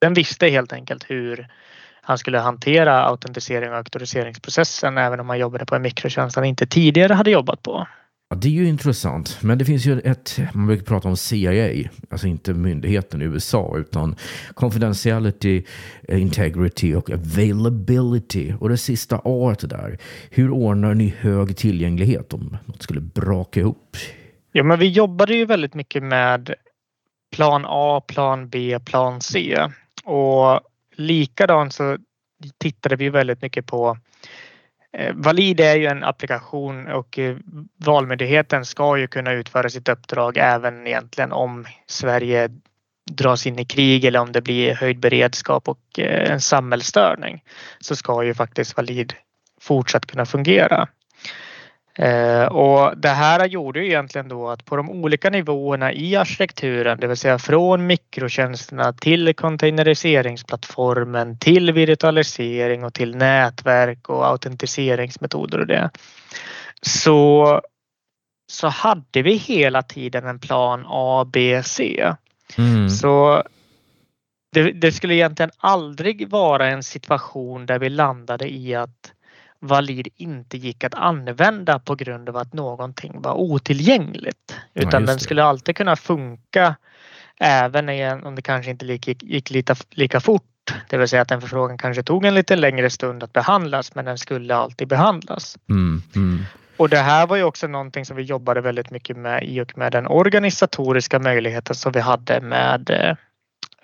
den 0.02 0.14
visste 0.14 0.48
helt 0.48 0.74
enkelt 0.74 1.06
hur 1.10 1.48
han 2.02 2.18
skulle 2.18 2.40
hantera 2.40 3.04
autentisering 3.04 3.70
och 3.70 3.78
auktoriseringsprocessen 3.78 4.98
även 4.98 5.20
om 5.20 5.30
han 5.30 5.40
jobbade 5.40 5.66
på 5.66 5.76
en 5.76 5.82
mikrotjänst 5.82 6.36
han 6.36 6.46
inte 6.46 6.68
tidigare 6.68 7.14
hade 7.14 7.32
jobbat 7.32 7.64
på. 7.64 7.88
Ja, 8.30 8.36
det 8.36 8.48
är 8.48 8.52
ju 8.52 8.68
intressant, 8.68 9.38
men 9.42 9.58
det 9.58 9.66
finns 9.66 9.86
ju 9.86 10.00
ett, 10.00 10.40
man 10.54 10.68
brukar 10.68 10.86
prata 10.86 11.08
om 11.08 11.18
CIA, 11.18 11.90
alltså 12.10 12.28
inte 12.28 12.54
myndigheten 12.54 13.22
i 13.22 13.26
USA, 13.26 13.74
utan 13.78 14.16
confidentiality, 14.54 15.64
eh, 16.08 16.22
integrity 16.22 16.94
och 16.94 17.12
availability. 17.12 18.54
Och 18.60 18.70
det 18.70 18.78
sista 18.78 19.22
A 19.24 19.56
där, 19.62 19.98
hur 20.30 20.50
ordnar 20.50 20.94
ni 20.94 21.14
hög 21.20 21.58
tillgänglighet 21.58 22.34
om 22.34 22.58
något 22.66 22.84
skulle 22.84 23.02
braka 23.02 23.60
ihop? 23.60 23.98
Ja, 24.52 24.64
men 24.64 24.80
vi 24.80 24.88
jobbade 24.90 25.36
ju 25.36 25.46
väldigt 25.46 25.74
mycket 25.74 26.04
med 26.04 26.54
plan 27.36 27.66
A, 27.68 28.02
plan 28.08 28.50
B, 28.50 28.80
plan 28.86 29.22
C 29.22 29.58
och 30.04 30.60
likadant 30.96 31.74
så 31.74 31.98
tittade 32.58 32.96
vi 32.96 33.10
väldigt 33.10 33.42
mycket 33.42 33.66
på 33.66 33.98
Eh, 34.98 35.14
Valid 35.16 35.60
är 35.60 35.76
ju 35.76 35.86
en 35.86 36.04
applikation 36.04 36.88
och 36.88 37.20
eh, 37.20 37.38
Valmyndigheten 37.86 38.66
ska 38.66 38.98
ju 38.98 39.08
kunna 39.08 39.32
utföra 39.32 39.70
sitt 39.70 39.90
uppdrag 39.90 40.38
även 40.38 40.88
egentligen 40.88 41.32
om 41.32 41.66
Sverige 41.88 42.50
dras 43.12 43.48
in 43.48 43.60
i 43.60 43.66
krig 43.66 44.06
eller 44.06 44.20
om 44.20 44.32
det 44.32 44.42
blir 44.42 44.76
höjd 44.76 45.00
beredskap 45.00 45.68
och 45.68 46.00
eh, 46.00 46.32
en 46.32 46.42
samhällsstörning 46.42 47.44
så 47.80 47.96
ska 47.96 48.24
ju 48.24 48.34
faktiskt 48.34 48.78
Valid 48.78 49.14
fortsatt 49.62 50.06
kunna 50.06 50.26
fungera. 50.26 50.88
Eh, 52.00 52.46
och 52.46 52.98
det 52.98 53.10
här 53.10 53.48
gjorde 53.48 53.80
ju 53.80 53.86
egentligen 53.86 54.28
då 54.28 54.50
att 54.50 54.66
på 54.66 54.76
de 54.76 54.90
olika 54.90 55.30
nivåerna 55.30 55.94
i 55.94 56.16
arkitekturen, 56.16 57.00
det 57.00 57.08
vill 57.08 57.18
säga 57.18 57.40
från 57.40 57.88
mikrotjänsterna 57.88 58.94
till 58.94 59.36
containeriseringsplattformen 59.36 61.40
till 61.40 61.72
virtualisering 61.72 62.84
och 62.84 62.94
till 62.94 63.16
nätverk 63.16 64.10
och 64.10 64.28
autentiseringsmetoder 64.28 65.60
och 65.60 65.68
det. 65.68 65.90
Så, 66.82 67.62
så 68.52 68.68
hade 68.68 69.22
vi 69.22 69.34
hela 69.34 69.82
tiden 69.82 70.28
en 70.28 70.40
plan 70.40 70.86
A, 70.88 71.26
B, 71.34 71.64
C. 71.64 72.14
Mm. 72.58 72.90
Så 72.90 73.44
det, 74.54 74.72
det 74.72 74.92
skulle 74.92 75.16
egentligen 75.16 75.52
aldrig 75.58 76.30
vara 76.30 76.68
en 76.68 76.84
situation 76.84 77.66
där 77.66 77.80
vi 77.80 77.90
landade 77.90 78.54
i 78.54 78.76
att 78.76 79.12
valid 79.60 80.08
inte 80.16 80.58
gick 80.58 80.84
att 80.84 80.94
använda 80.94 81.80
på 81.80 81.96
grund 81.96 82.30
av 82.30 82.38
att 82.38 82.54
någonting 82.54 83.22
var 83.22 83.34
otillgängligt. 83.34 84.56
Utan 84.74 85.02
ja, 85.02 85.08
den 85.08 85.20
skulle 85.20 85.44
alltid 85.44 85.76
kunna 85.76 85.96
funka 85.96 86.76
även 87.40 87.90
om 88.24 88.36
det 88.36 88.42
kanske 88.42 88.72
inte 88.72 88.86
gick, 88.86 89.24
gick 89.24 89.50
lika, 89.50 89.76
lika 89.90 90.20
fort. 90.20 90.44
Det 90.90 90.98
vill 90.98 91.08
säga 91.08 91.22
att 91.22 91.32
en 91.32 91.42
förfrågan 91.42 91.78
kanske 91.78 92.04
tog 92.04 92.26
en 92.26 92.34
lite 92.34 92.56
längre 92.56 92.90
stund 92.90 93.24
att 93.24 93.34
behandlas 93.34 93.96
men 93.96 94.06
den 94.06 94.18
skulle 94.18 94.56
alltid 94.56 94.88
behandlas. 94.88 95.58
Mm, 95.70 96.02
mm. 96.16 96.46
Och 96.78 96.90
det 96.90 96.98
här 96.98 97.28
var 97.28 97.36
ju 97.36 97.44
också 97.44 97.68
någonting 97.68 98.06
som 98.06 98.18
vi 98.18 98.24
jobbade 98.24 98.62
väldigt 98.62 98.92
mycket 98.92 99.18
med 99.18 99.44
i 99.44 99.62
och 99.62 99.78
med 99.78 99.92
den 99.92 100.08
organisatoriska 100.08 101.20
möjligheten 101.20 101.76
som 101.76 101.92
vi 101.92 102.00
hade 102.00 102.42
med 102.42 102.90
eh, 102.90 103.16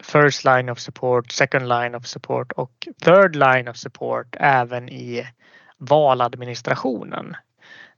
First 0.03 0.45
line 0.45 0.69
of 0.69 0.79
support, 0.79 1.31
second 1.31 1.67
line 1.67 1.95
of 1.95 2.05
support 2.05 2.51
och 2.51 2.87
third 3.01 3.35
line 3.35 3.67
of 3.67 3.77
support 3.77 4.35
även 4.39 4.89
i 4.89 5.27
valadministrationen 5.81 7.35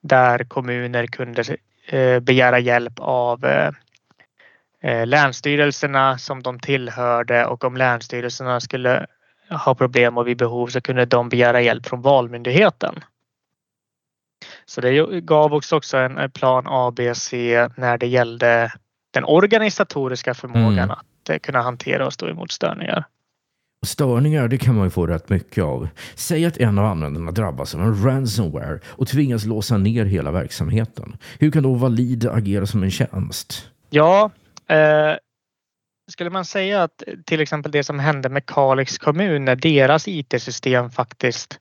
där 0.02 0.43
kommuner 0.43 1.08
kunde 1.08 1.58
eh, 1.86 2.19
begära 2.19 2.60
hjälp 2.60 2.93
av 2.98 3.46
eh, 3.46 3.72
eh, 4.82 5.08
länsstyrelserna 5.08 6.17
som 6.17 6.43
de 6.43 6.60
tillhörde 6.60 7.46
och 7.46 7.63
om 7.63 7.78
länsstyrelserna 7.78 8.60
skulle 8.60 9.06
ha 9.50 9.76
problem 9.76 10.17
och 10.17 10.28
vid 10.28 10.38
behov 10.38 10.67
så 10.67 10.82
kunde 10.82 11.06
de 11.06 11.30
begära 11.30 11.62
hjälp 11.62 11.86
från 11.86 12.02
Valmyndigheten. 12.02 13.04
Så 14.65 14.82
det 14.82 15.22
gav 15.22 15.54
också 15.54 15.98
en 15.98 16.32
plan 16.32 16.63
A, 16.67 16.91
B, 16.96 17.15
C 17.15 17.67
när 17.78 17.98
det 17.98 18.08
gällde 18.08 18.72
den 19.12 19.24
organisatoriska 19.24 20.34
förmågan 20.34 20.78
mm. 20.78 20.89
att 20.89 21.41
kunna 21.41 21.62
hantera 21.62 22.06
och 22.06 22.13
stå 22.13 22.30
emot 22.30 22.52
störningar. 22.52 23.06
Störningar 23.84 24.48
det 24.48 24.58
kan 24.58 24.76
man 24.76 24.84
ju 24.84 24.89
få 24.89 25.08
rätt 25.08 25.30
mycket 25.30 25.63
av. 25.63 25.88
Säg 26.15 26.46
att 26.46 26.58
en 26.58 26.80
av 26.80 26.86
användarna 26.86 27.32
drabbas 27.32 27.76
av 27.76 27.82
en 27.82 28.04
ransomware 28.04 28.80
och 28.86 29.08
tvingas 29.08 29.46
låsa 29.46 29.78
ner 29.78 30.06
hela 30.06 30.32
verksamheten. 30.32 31.17
Hur 31.39 31.52
kan 31.52 31.63
då 31.63 31.74
Valid 31.74 32.26
agera 32.28 32.65
som 32.65 32.84
en 32.84 32.91
tjänst? 32.91 33.69
Ja, 33.89 34.32
eh, 34.67 35.13
skulle 36.12 36.30
man 36.30 36.46
säga 36.46 36.84
att 36.84 37.04
till 37.26 37.41
exempel 37.41 37.72
det 37.72 37.84
som 37.84 38.00
hände 38.00 38.30
med 38.30 38.46
Kalix 38.46 38.98
kommun 38.98 39.46
när 39.46 39.56
deras 39.56 40.08
IT-system 40.08 40.89
faktiskt 40.89 41.60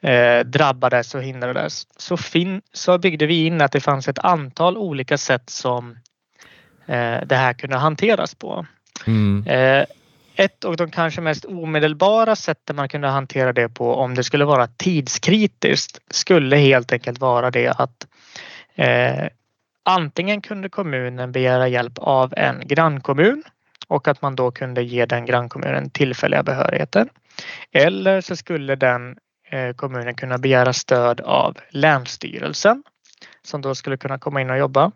eh, 0.00 0.40
drabbades 0.46 1.14
och 1.14 1.22
hindrades 1.22 1.86
så, 1.96 2.16
fin- 2.16 2.62
så 2.72 2.98
byggde 2.98 3.26
vi 3.26 3.46
in 3.46 3.60
att 3.60 3.72
det 3.72 3.80
fanns 3.80 4.08
ett 4.08 4.18
antal 4.18 4.76
olika 4.78 5.18
sätt 5.18 5.50
som 5.50 5.90
eh, 6.86 7.18
det 7.26 7.36
här 7.36 7.52
kunde 7.52 7.76
hanteras 7.76 8.34
på. 8.34 8.66
Mm. 9.06 9.44
Ett 10.36 10.64
och 10.64 10.76
de 10.76 10.90
kanske 10.90 11.20
mest 11.20 11.44
omedelbara 11.44 12.36
sätten 12.36 12.76
man 12.76 12.88
kunde 12.88 13.08
hantera 13.08 13.52
det 13.52 13.68
på 13.68 13.94
om 13.94 14.14
det 14.14 14.24
skulle 14.24 14.44
vara 14.44 14.66
tidskritiskt 14.66 15.98
skulle 16.10 16.56
helt 16.56 16.92
enkelt 16.92 17.18
vara 17.18 17.50
det 17.50 17.68
att 17.68 18.06
eh, 18.74 19.28
antingen 19.82 20.40
kunde 20.40 20.68
kommunen 20.68 21.32
begära 21.32 21.68
hjälp 21.68 21.98
av 21.98 22.34
en 22.36 22.68
grannkommun 22.68 23.42
och 23.88 24.08
att 24.08 24.22
man 24.22 24.36
då 24.36 24.50
kunde 24.50 24.82
ge 24.82 25.06
den 25.06 25.26
grannkommunen 25.26 25.90
tillfälliga 25.90 26.42
behörigheter. 26.42 27.08
Eller 27.72 28.20
så 28.20 28.36
skulle 28.36 28.76
den 28.76 29.16
eh, 29.50 29.74
kommunen 29.74 30.14
kunna 30.14 30.38
begära 30.38 30.72
stöd 30.72 31.20
av 31.20 31.56
Länsstyrelsen 31.70 32.82
som 33.42 33.60
då 33.60 33.74
skulle 33.74 33.96
kunna 33.96 34.18
komma 34.18 34.40
in 34.40 34.50
och 34.50 34.58
jobba. 34.58 34.92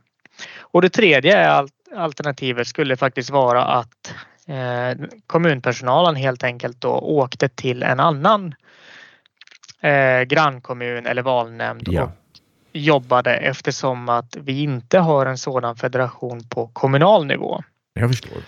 Och 0.60 0.82
det 0.82 0.90
tredje 0.90 1.66
alternativet 1.96 2.66
skulle 2.66 2.96
faktiskt 2.96 3.30
vara 3.30 3.64
att 3.64 4.14
eh, 4.48 5.08
kommunpersonalen 5.26 6.16
helt 6.16 6.44
enkelt 6.44 6.80
då 6.80 6.90
åkte 6.90 7.48
till 7.48 7.82
en 7.82 8.00
annan 8.00 8.54
eh, 9.80 10.22
grannkommun 10.22 11.06
eller 11.06 11.22
valnämnd 11.22 11.88
ja. 11.88 12.02
och 12.02 12.10
jobbade 12.72 13.36
eftersom 13.36 14.08
att 14.08 14.36
vi 14.36 14.62
inte 14.62 14.98
har 14.98 15.26
en 15.26 15.38
sådan 15.38 15.76
federation 15.76 16.48
på 16.48 16.66
kommunal 16.66 17.26
nivå. 17.26 17.62
Jag 17.94 18.10
förstår. 18.10 18.38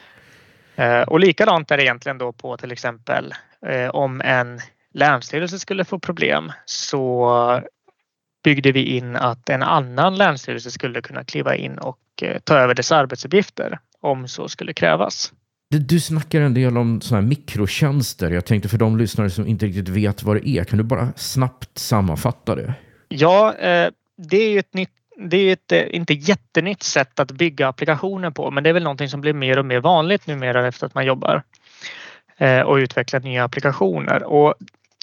Eh, 0.76 1.02
och 1.02 1.20
likadant 1.20 1.70
är 1.70 1.76
det 1.76 1.82
egentligen 1.82 2.18
då 2.18 2.32
på 2.32 2.56
till 2.56 2.72
exempel 2.72 3.34
eh, 3.66 3.88
om 3.88 4.20
en 4.20 4.60
länsstyrelse 4.94 5.58
skulle 5.58 5.84
få 5.84 5.98
problem 5.98 6.52
så 6.64 7.62
byggde 8.44 8.72
vi 8.72 8.84
in 8.84 9.16
att 9.16 9.48
en 9.48 9.62
annan 9.62 10.16
länsstyrelse 10.16 10.70
skulle 10.70 11.02
kunna 11.02 11.24
kliva 11.24 11.56
in 11.56 11.78
och 11.78 11.98
eh, 12.22 12.38
ta 12.38 12.58
över 12.58 12.74
dess 12.74 12.92
arbetsuppgifter 12.92 13.78
om 14.00 14.28
så 14.28 14.48
skulle 14.48 14.72
krävas. 14.72 15.32
Du 15.78 16.00
snackar 16.00 16.40
en 16.40 16.54
del 16.54 16.78
om 16.78 17.00
såna 17.00 17.20
här 17.20 17.28
mikrotjänster. 17.28 18.30
Jag 18.30 18.44
tänkte 18.44 18.68
för 18.68 18.78
de 18.78 18.98
lyssnare 18.98 19.30
som 19.30 19.46
inte 19.46 19.66
riktigt 19.66 19.88
vet 19.88 20.22
vad 20.22 20.37
det 20.37 20.48
är, 20.48 20.64
kan 20.64 20.78
du 20.78 20.85
bara 20.85 21.12
snabbt 21.16 21.78
sammanfatta 21.78 22.54
det? 22.54 22.74
Ja, 23.09 23.54
eh, 23.54 23.90
det 24.16 24.37
är 24.37 24.50
ju 24.50 24.59
ett 24.59 24.74
nytt 24.74 24.90
det 25.16 25.37
är 25.37 25.52
ett 25.52 25.72
eh, 25.72 25.94
inte 25.96 26.14
jättenytt 26.14 26.83
sätt 26.83 27.20
att 27.20 27.30
bygga 27.30 27.68
applikationer 27.68 28.30
på, 28.30 28.50
men 28.50 28.64
det 28.64 28.70
är 28.70 28.74
väl 28.74 28.83
någonting 28.83 29.09
som 29.09 29.20
blir 29.20 29.33
mer 29.33 29.59
och 29.59 29.66
mer 29.66 29.80
vanligt 29.80 30.26
numera 30.26 30.66
efter 30.66 30.86
att 30.86 30.95
man 30.95 31.07
jobbar 31.07 31.42
eh, 32.36 32.61
och 32.61 32.74
utvecklar 32.74 33.20
nya 33.20 33.45
applikationer. 33.45 34.22
Och 34.22 34.55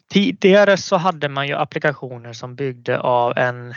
tidigare 0.09 0.77
så 0.77 0.97
hade 0.97 1.29
man 1.29 1.47
ju 1.47 1.53
applikationer 1.53 2.33
som 2.33 2.55
byggde 2.55 2.99
av 2.99 3.37
en 3.37 3.75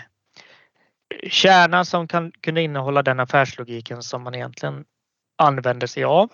kärna 1.28 1.84
som 1.84 2.08
kan, 2.08 2.32
kunde 2.40 2.62
innehålla 2.62 3.02
den 3.02 3.20
affärslogiken 3.20 4.02
som 4.02 4.22
man 4.22 4.34
egentligen 4.34 4.84
använder 5.38 5.86
sig 5.86 6.04
av. 6.04 6.30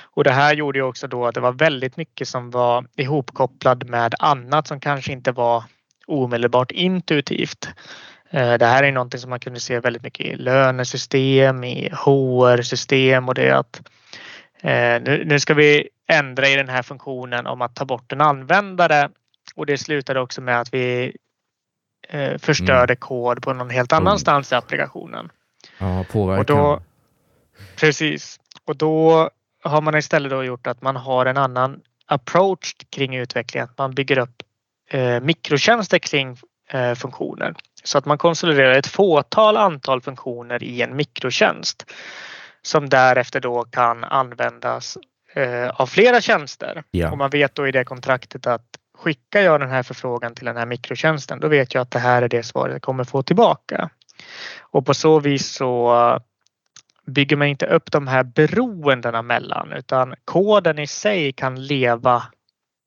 Och 0.00 0.24
det 0.24 0.30
här 0.30 0.54
gjorde 0.54 0.78
ju 0.78 0.84
också 0.84 1.06
då 1.06 1.26
att 1.26 1.34
det 1.34 1.40
var 1.40 1.52
väldigt 1.52 1.96
mycket 1.96 2.28
som 2.28 2.50
var 2.50 2.86
ihopkopplad 2.96 3.88
med 3.88 4.14
annat 4.18 4.66
som 4.66 4.80
kanske 4.80 5.12
inte 5.12 5.32
var 5.32 5.64
omedelbart 6.06 6.70
intuitivt. 6.70 7.68
Eh, 8.30 8.54
det 8.54 8.66
här 8.66 8.82
är 8.82 8.92
någonting 8.92 9.20
som 9.20 9.30
man 9.30 9.40
kunde 9.40 9.60
se 9.60 9.80
väldigt 9.80 10.02
mycket 10.02 10.26
i 10.26 10.36
lönesystem, 10.36 11.64
i 11.64 11.90
HR-system 11.92 13.28
och 13.28 13.34
det 13.34 13.50
att 13.50 13.80
eh, 14.60 15.02
nu 15.24 15.40
ska 15.40 15.54
vi 15.54 15.88
ändra 16.06 16.48
i 16.48 16.56
den 16.56 16.68
här 16.68 16.82
funktionen 16.82 17.46
om 17.46 17.62
att 17.62 17.74
ta 17.74 17.84
bort 17.84 18.12
en 18.12 18.20
användare 18.20 19.08
och 19.54 19.66
det 19.66 19.78
slutade 19.78 20.20
också 20.20 20.40
med 20.40 20.60
att 20.60 20.74
vi 20.74 21.16
eh, 22.08 22.38
förstörde 22.38 22.92
mm. 22.92 23.00
kod 23.00 23.42
på 23.42 23.52
någon 23.52 23.70
helt 23.70 23.92
annanstans 23.92 24.52
i 24.52 24.54
applikationen. 24.54 25.30
Ja, 25.78 26.04
påverkan. 26.12 26.38
Och 26.40 26.46
då, 26.46 26.82
precis. 27.76 28.40
Och 28.64 28.76
då 28.76 29.30
har 29.62 29.80
man 29.80 29.96
istället 29.96 30.30
då 30.30 30.44
gjort 30.44 30.66
att 30.66 30.82
man 30.82 30.96
har 30.96 31.26
en 31.26 31.36
annan 31.36 31.80
approach 32.06 32.74
kring 32.90 33.16
utvecklingen. 33.16 33.68
Man 33.78 33.94
bygger 33.94 34.18
upp 34.18 34.42
eh, 34.90 35.20
mikrotjänster 35.20 35.98
kring 35.98 36.36
eh, 36.70 36.94
funktioner 36.94 37.54
så 37.84 37.98
att 37.98 38.06
man 38.06 38.18
konsoliderar 38.18 38.72
ett 38.72 38.86
fåtal 38.86 39.56
antal 39.56 40.00
funktioner 40.00 40.62
i 40.62 40.82
en 40.82 40.96
mikrotjänst 40.96 41.90
som 42.62 42.88
därefter 42.88 43.40
då 43.40 43.64
kan 43.64 44.04
användas 44.04 44.98
eh, 45.34 45.68
av 45.68 45.86
flera 45.86 46.20
tjänster. 46.20 46.82
Ja. 46.90 47.10
Och 47.10 47.18
man 47.18 47.30
vet 47.30 47.54
då 47.54 47.68
i 47.68 47.72
det 47.72 47.84
kontraktet 47.84 48.46
att 48.46 48.66
skickar 48.98 49.40
jag 49.40 49.60
den 49.60 49.70
här 49.70 49.82
förfrågan 49.82 50.34
till 50.34 50.44
den 50.44 50.56
här 50.56 50.66
mikrotjänsten 50.66 51.40
då 51.40 51.48
vet 51.48 51.74
jag 51.74 51.82
att 51.82 51.90
det 51.90 51.98
här 51.98 52.22
är 52.22 52.28
det 52.28 52.42
svaret 52.42 52.72
jag 52.72 52.82
kommer 52.82 53.04
få 53.04 53.22
tillbaka. 53.22 53.90
Och 54.60 54.86
på 54.86 54.94
så 54.94 55.20
vis 55.20 55.46
så 55.46 55.90
bygger 57.08 57.36
man 57.36 57.48
inte 57.48 57.66
upp 57.66 57.92
de 57.92 58.06
här 58.06 58.24
beroendena 58.24 59.22
mellan 59.22 59.72
utan 59.72 60.14
koden 60.24 60.78
i 60.78 60.86
sig 60.86 61.32
kan 61.32 61.66
leva 61.66 62.22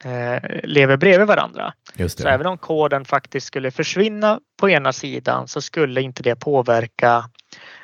eh, 0.03 0.43
lever 0.63 0.97
bredvid 0.97 1.28
varandra. 1.28 1.74
Så 2.07 2.28
även 2.28 2.47
om 2.47 2.57
koden 2.57 3.05
faktiskt 3.05 3.47
skulle 3.47 3.72
försvinna 3.72 4.39
på 4.59 4.69
ena 4.69 4.93
sidan 4.93 5.47
så 5.47 5.61
skulle 5.61 6.01
inte 6.01 6.24
det 6.24 6.36
påverka 6.36 7.24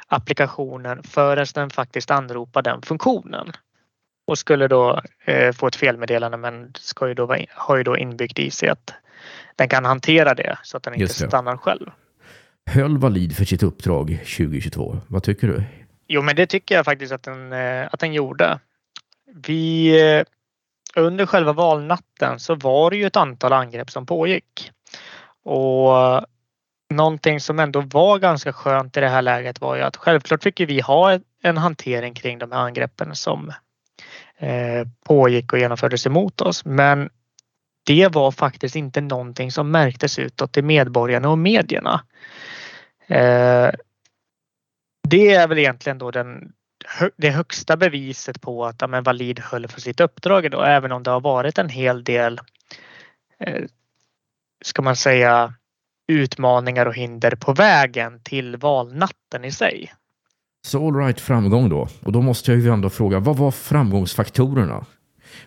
applikationen 0.07 1.03
förrän 1.03 1.45
den 1.53 1.69
faktiskt 1.69 2.11
anropar 2.11 2.61
den 2.61 2.81
funktionen. 2.81 3.51
Och 4.27 4.37
skulle 4.37 4.67
då 4.67 5.01
eh, 5.25 5.53
få 5.53 5.67
ett 5.67 5.75
felmeddelande 5.75 6.37
men 6.37 6.71
ska 6.75 7.07
ju 7.07 7.13
då 7.13 7.25
vara, 7.25 7.39
har 7.49 7.77
ju 7.77 7.83
då 7.83 7.97
inbyggt 7.97 8.39
i 8.39 8.51
sig 8.51 8.69
att 8.69 8.93
den 9.55 9.69
kan 9.69 9.85
hantera 9.85 10.33
det 10.33 10.57
så 10.63 10.77
att 10.77 10.83
den 10.83 10.93
inte 10.93 11.01
Just 11.01 11.19
det. 11.19 11.27
stannar 11.27 11.57
själv. 11.57 11.89
Höll 12.65 12.97
Valid 12.97 13.35
för 13.35 13.45
sitt 13.45 13.63
uppdrag 13.63 14.19
2022? 14.37 14.97
Vad 15.07 15.23
tycker 15.23 15.47
du? 15.47 15.63
Jo, 16.07 16.21
men 16.21 16.35
det 16.35 16.45
tycker 16.45 16.75
jag 16.75 16.85
faktiskt 16.85 17.13
att 17.13 17.23
den, 17.23 17.53
eh, 17.53 17.87
att 17.91 17.99
den 17.99 18.13
gjorde. 18.13 18.59
Vi, 19.35 19.89
eh, 20.01 20.23
under 20.95 21.25
själva 21.25 21.53
valnatten 21.53 22.39
så 22.39 22.55
var 22.55 22.91
det 22.91 22.97
ju 22.97 23.05
ett 23.05 23.15
antal 23.15 23.53
angrepp 23.53 23.91
som 23.91 24.05
pågick. 24.05 24.71
Och 25.43 26.25
någonting 26.89 27.39
som 27.39 27.59
ändå 27.59 27.81
var 27.81 28.19
ganska 28.19 28.53
skönt 28.53 28.97
i 28.97 28.99
det 28.99 29.09
här 29.09 29.21
läget 29.21 29.61
var 29.61 29.75
ju 29.75 29.81
att 29.81 29.97
självklart 29.97 30.43
fick 30.43 30.59
vi 30.59 30.79
ha 30.79 31.19
en 31.43 31.57
hantering 31.57 32.13
kring 32.13 32.39
de 32.39 32.51
här 32.51 32.59
angreppen 32.59 33.15
som 33.15 33.53
eh, 34.37 34.87
pågick 35.05 35.53
och 35.53 35.59
genomfördes 35.59 36.05
emot 36.05 36.41
oss. 36.41 36.65
Men 36.65 37.09
det 37.85 38.07
var 38.07 38.31
faktiskt 38.31 38.75
inte 38.75 39.01
någonting 39.01 39.51
som 39.51 39.71
märktes 39.71 40.19
utåt 40.19 40.53
till 40.53 40.63
medborgarna 40.63 41.29
och 41.29 41.37
medierna. 41.37 42.01
Det 45.09 45.33
är 45.33 45.47
väl 45.47 45.57
egentligen 45.57 45.97
då 45.97 46.11
den, 46.11 46.51
det 47.17 47.29
högsta 47.29 47.77
beviset 47.77 48.41
på 48.41 48.65
att 48.65 48.75
ja, 48.79 48.87
men 48.87 49.03
Valid 49.03 49.39
höll 49.39 49.67
för 49.67 49.81
sitt 49.81 49.99
uppdrag 49.99 50.45
idag, 50.45 50.75
även 50.75 50.91
om 50.91 51.03
det 51.03 51.11
har 51.11 51.21
varit 51.21 51.57
en 51.57 51.69
hel 51.69 52.03
del, 52.03 52.39
eh, 53.39 53.63
ska 54.65 54.81
man 54.81 54.95
säga, 54.95 55.53
utmaningar 56.07 56.85
och 56.85 56.95
hinder 56.95 57.35
på 57.35 57.53
vägen 57.53 58.21
till 58.23 58.57
valnatten 58.57 59.45
i 59.45 59.51
sig. 59.51 59.93
Så 60.65 60.87
all 60.87 60.95
right, 60.95 61.19
framgång 61.19 61.69
då. 61.69 61.87
Och 62.03 62.11
då 62.11 62.21
måste 62.21 62.51
jag 62.51 62.61
ju 62.61 62.69
ändå 62.69 62.89
fråga, 62.89 63.19
vad 63.19 63.37
var 63.37 63.51
framgångsfaktorerna? 63.51 64.85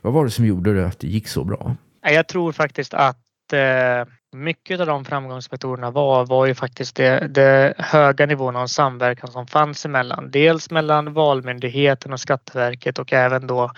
Vad 0.02 0.12
var 0.12 0.24
det 0.24 0.30
som 0.30 0.46
gjorde 0.46 0.74
det 0.74 0.86
att 0.86 0.98
det 0.98 1.06
gick 1.06 1.28
så 1.28 1.44
bra? 1.44 1.76
Jag 2.02 2.28
tror 2.28 2.52
faktiskt 2.52 2.94
att 2.94 3.52
eh, 3.52 4.04
mycket 4.32 4.80
av 4.80 4.86
de 4.86 5.04
framgångsfaktorerna 5.04 5.90
var, 5.90 6.26
var 6.26 6.46
ju 6.46 6.54
faktiskt 6.54 6.96
det, 6.96 7.28
det 7.28 7.74
höga 7.78 8.26
nivån 8.26 8.56
av 8.56 8.66
samverkan 8.66 9.30
som 9.30 9.46
fanns 9.46 9.84
emellan. 9.84 10.30
Dels 10.30 10.70
mellan 10.70 11.12
Valmyndigheten 11.12 12.12
och 12.12 12.20
Skatteverket 12.20 12.98
och 12.98 13.12
även 13.12 13.46
då 13.46 13.72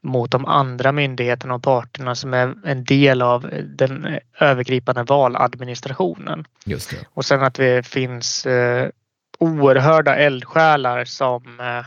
mot 0.00 0.30
de 0.30 0.46
andra 0.46 0.92
myndigheterna 0.92 1.54
och 1.54 1.62
parterna 1.62 2.14
som 2.14 2.34
är 2.34 2.54
en 2.64 2.84
del 2.84 3.22
av 3.22 3.50
den 3.64 4.18
övergripande 4.40 5.02
valadministrationen. 5.02 6.46
Just 6.64 6.90
det. 6.90 6.96
Och 7.14 7.24
sen 7.24 7.42
att 7.42 7.54
det 7.54 7.86
finns 7.86 8.46
eh, 8.46 8.88
oerhörda 9.38 10.16
eldsjälar 10.16 11.04
som 11.04 11.60
eh, 11.60 11.84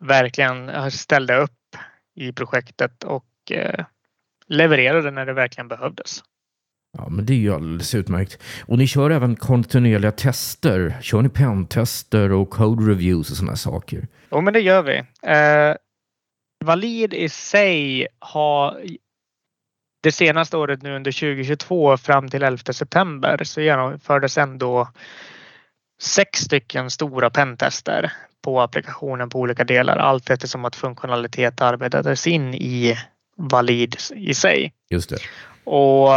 verkligen 0.00 0.90
ställde 0.90 1.36
upp 1.36 1.76
i 2.14 2.32
projektet 2.32 3.04
och 3.04 3.24
eh, 3.50 3.84
levererade 4.46 5.10
när 5.10 5.26
det 5.26 5.32
verkligen 5.32 5.68
behövdes. 5.68 6.22
Ja, 6.98 7.08
men 7.08 7.26
det 7.26 7.32
är 7.32 7.36
ju 7.36 7.54
alldeles 7.54 7.94
utmärkt. 7.94 8.42
Och 8.66 8.78
ni 8.78 8.86
kör 8.86 9.10
även 9.10 9.36
kontinuerliga 9.36 10.12
tester. 10.12 10.98
Kör 11.02 11.22
ni 11.22 11.28
pentester 11.28 12.32
och 12.32 12.50
code 12.50 12.90
reviews 12.90 13.30
och 13.30 13.36
sådana 13.36 13.56
saker? 13.56 14.08
Jo, 14.30 14.40
men 14.40 14.52
det 14.52 14.60
gör 14.60 14.82
vi. 14.82 14.98
Eh, 15.22 15.76
Valid 16.64 17.14
i 17.14 17.28
sig 17.28 18.06
har 18.18 18.80
det 20.02 20.12
senaste 20.12 20.56
året 20.56 20.82
nu 20.82 20.96
under 20.96 21.12
2022 21.12 21.96
fram 21.96 22.28
till 22.28 22.42
11 22.42 22.72
september 22.72 23.44
så 23.44 23.60
genomfördes 23.60 24.38
ändå 24.38 24.88
sex 26.02 26.38
stycken 26.40 26.90
stora 26.90 27.30
pentester 27.30 28.12
på 28.42 28.60
applikationen 28.60 29.28
på 29.28 29.38
olika 29.38 29.64
delar 29.64 29.96
allt 29.96 30.30
eftersom 30.30 30.64
att 30.64 30.76
funktionalitet 30.76 31.60
arbetades 31.60 32.26
in 32.26 32.54
i 32.54 32.96
Valid 33.36 33.96
i 34.14 34.34
sig. 34.34 34.72
Just 34.90 35.10
det. 35.10 35.18
Och 35.64 36.08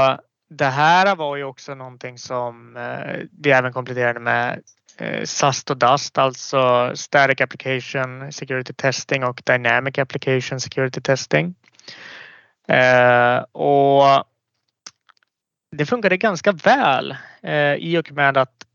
det 0.58 0.66
här 0.66 1.16
var 1.16 1.36
ju 1.36 1.44
också 1.44 1.76
någonting 1.76 2.18
som 2.18 2.78
eh, 2.78 3.22
vi 3.42 3.52
även 3.52 3.74
kompletterade 3.74 4.20
med 4.20 4.62
eh, 4.98 5.24
SAST 5.24 5.70
och 5.70 5.78
DAST, 5.78 6.18
alltså 6.18 6.92
Static 6.96 7.42
Application 7.42 8.32
Security 8.32 8.74
Testing 8.74 9.24
och 9.24 9.42
Dynamic 9.46 9.98
Application 9.98 10.60
Security 10.60 11.02
Testing. 11.02 11.56
Eh, 12.68 13.38
och 13.52 14.24
det 15.72 15.86
funkade 15.86 16.18
ganska 16.18 16.52
väl 16.52 17.16
eh, 17.42 17.74
i 17.74 17.98
och 17.98 18.12
med 18.12 18.38
att 18.38 18.66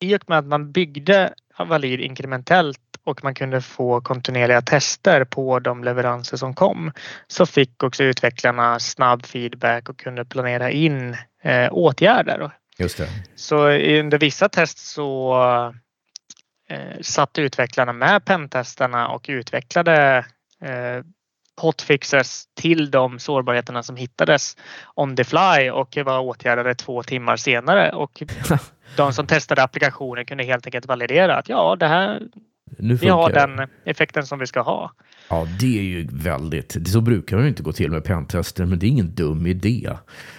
i 0.00 0.16
och 0.16 0.28
med 0.28 0.38
att 0.38 0.46
man 0.46 0.72
byggde 0.72 1.34
Valid 1.58 2.00
inkrementellt 2.00 2.78
och 3.04 3.24
man 3.24 3.34
kunde 3.34 3.60
få 3.60 4.00
kontinuerliga 4.00 4.62
tester 4.62 5.24
på 5.24 5.58
de 5.58 5.84
leveranser 5.84 6.36
som 6.36 6.54
kom 6.54 6.92
så 7.26 7.46
fick 7.46 7.82
också 7.82 8.04
utvecklarna 8.04 8.80
snabb 8.80 9.26
feedback 9.26 9.88
och 9.88 9.96
kunde 9.98 10.24
planera 10.24 10.70
in 10.70 11.16
eh, 11.42 11.72
åtgärder. 11.72 12.50
Just 12.78 12.98
det. 12.98 13.08
Så 13.34 13.68
under 13.70 14.18
vissa 14.18 14.48
test 14.48 14.78
så 14.78 15.34
eh, 16.68 17.00
satt 17.00 17.38
utvecklarna 17.38 17.92
med 17.92 18.24
pentestarna 18.24 19.08
och 19.08 19.24
utvecklade 19.28 20.24
eh, 20.62 21.04
hotfixes 21.56 22.44
till 22.54 22.90
de 22.90 23.18
sårbarheterna 23.18 23.82
som 23.82 23.96
hittades 23.96 24.56
on 24.94 25.16
the 25.16 25.24
fly 25.24 25.70
och 25.70 25.98
var 26.04 26.20
åtgärdade 26.20 26.74
två 26.74 27.02
timmar 27.02 27.36
senare. 27.36 27.92
Och 27.92 28.22
de 28.96 29.12
som 29.12 29.26
testade 29.26 29.62
applikationen 29.62 30.24
kunde 30.24 30.44
helt 30.44 30.66
enkelt 30.66 30.86
validera 30.86 31.36
att 31.36 31.48
ja, 31.48 31.76
det 31.76 31.86
här, 31.88 32.22
vi 32.78 33.08
har 33.08 33.30
den 33.30 33.68
effekten 33.84 34.26
som 34.26 34.38
vi 34.38 34.46
ska 34.46 34.60
ha. 34.60 34.92
Ja, 35.28 35.46
det 35.60 35.78
är 35.78 35.82
ju 35.82 36.08
väldigt... 36.12 36.88
Så 36.88 37.00
brukar 37.00 37.36
det 37.36 37.48
inte 37.48 37.62
gå 37.62 37.72
till 37.72 37.90
med 37.90 38.04
pentester, 38.04 38.64
men 38.64 38.78
det 38.78 38.86
är 38.86 38.88
ingen 38.88 39.14
dum 39.14 39.46
idé 39.46 39.90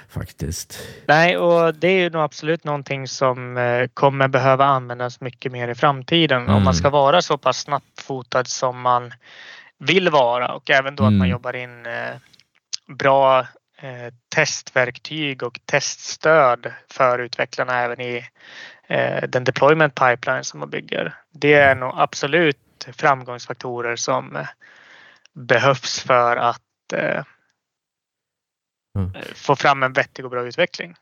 faktiskt. 0.09 0.79
Nej, 1.07 1.37
och 1.37 1.75
det 1.75 1.87
är 1.87 1.99
ju 1.99 2.09
nog 2.09 2.21
absolut 2.21 2.63
någonting 2.63 3.07
som 3.07 3.57
eh, 3.57 3.87
kommer 3.93 4.27
behöva 4.27 4.65
användas 4.65 5.21
mycket 5.21 5.51
mer 5.51 5.67
i 5.67 5.75
framtiden 5.75 6.41
om 6.41 6.49
Mm. 6.49 6.63
man 6.63 6.73
ska 6.73 6.89
vara 6.89 7.21
så 7.21 7.37
pass 7.37 7.57
snabbfotad 7.59 8.45
som 8.45 8.81
man 8.81 9.13
vill 9.79 10.09
vara 10.09 10.53
och 10.53 10.69
även 10.71 10.95
då 10.95 11.03
att 11.03 11.11
man 11.11 11.15
Mm. 11.15 11.29
jobbar 11.31 11.55
in 11.55 11.85
eh, 11.85 12.15
bra 12.95 13.47
eh, 13.83 14.13
testverktyg 14.35 15.43
och 15.43 15.59
teststöd 15.65 16.73
för 16.89 17.19
utvecklarna 17.19 17.79
även 17.79 18.01
i 18.01 18.25
eh, 18.87 19.29
den 19.29 19.43
deployment 19.43 19.95
pipeline 19.95 20.43
som 20.43 20.59
man 20.59 20.69
bygger. 20.69 21.15
Det 21.31 21.53
är 21.53 21.75
nog 21.75 21.91
absolut 21.95 22.57
framgångsfaktorer 22.91 23.95
som 23.95 24.35
eh, 24.35 24.47
behövs 25.33 25.99
för 25.99 26.37
att 26.37 26.59
Mm. 28.97 29.11
få 29.35 29.55
fram 29.55 29.83
en 29.83 29.93
vettig 29.93 30.25
och 30.25 30.31
bra 30.31 30.47
utveckling. 30.47 30.93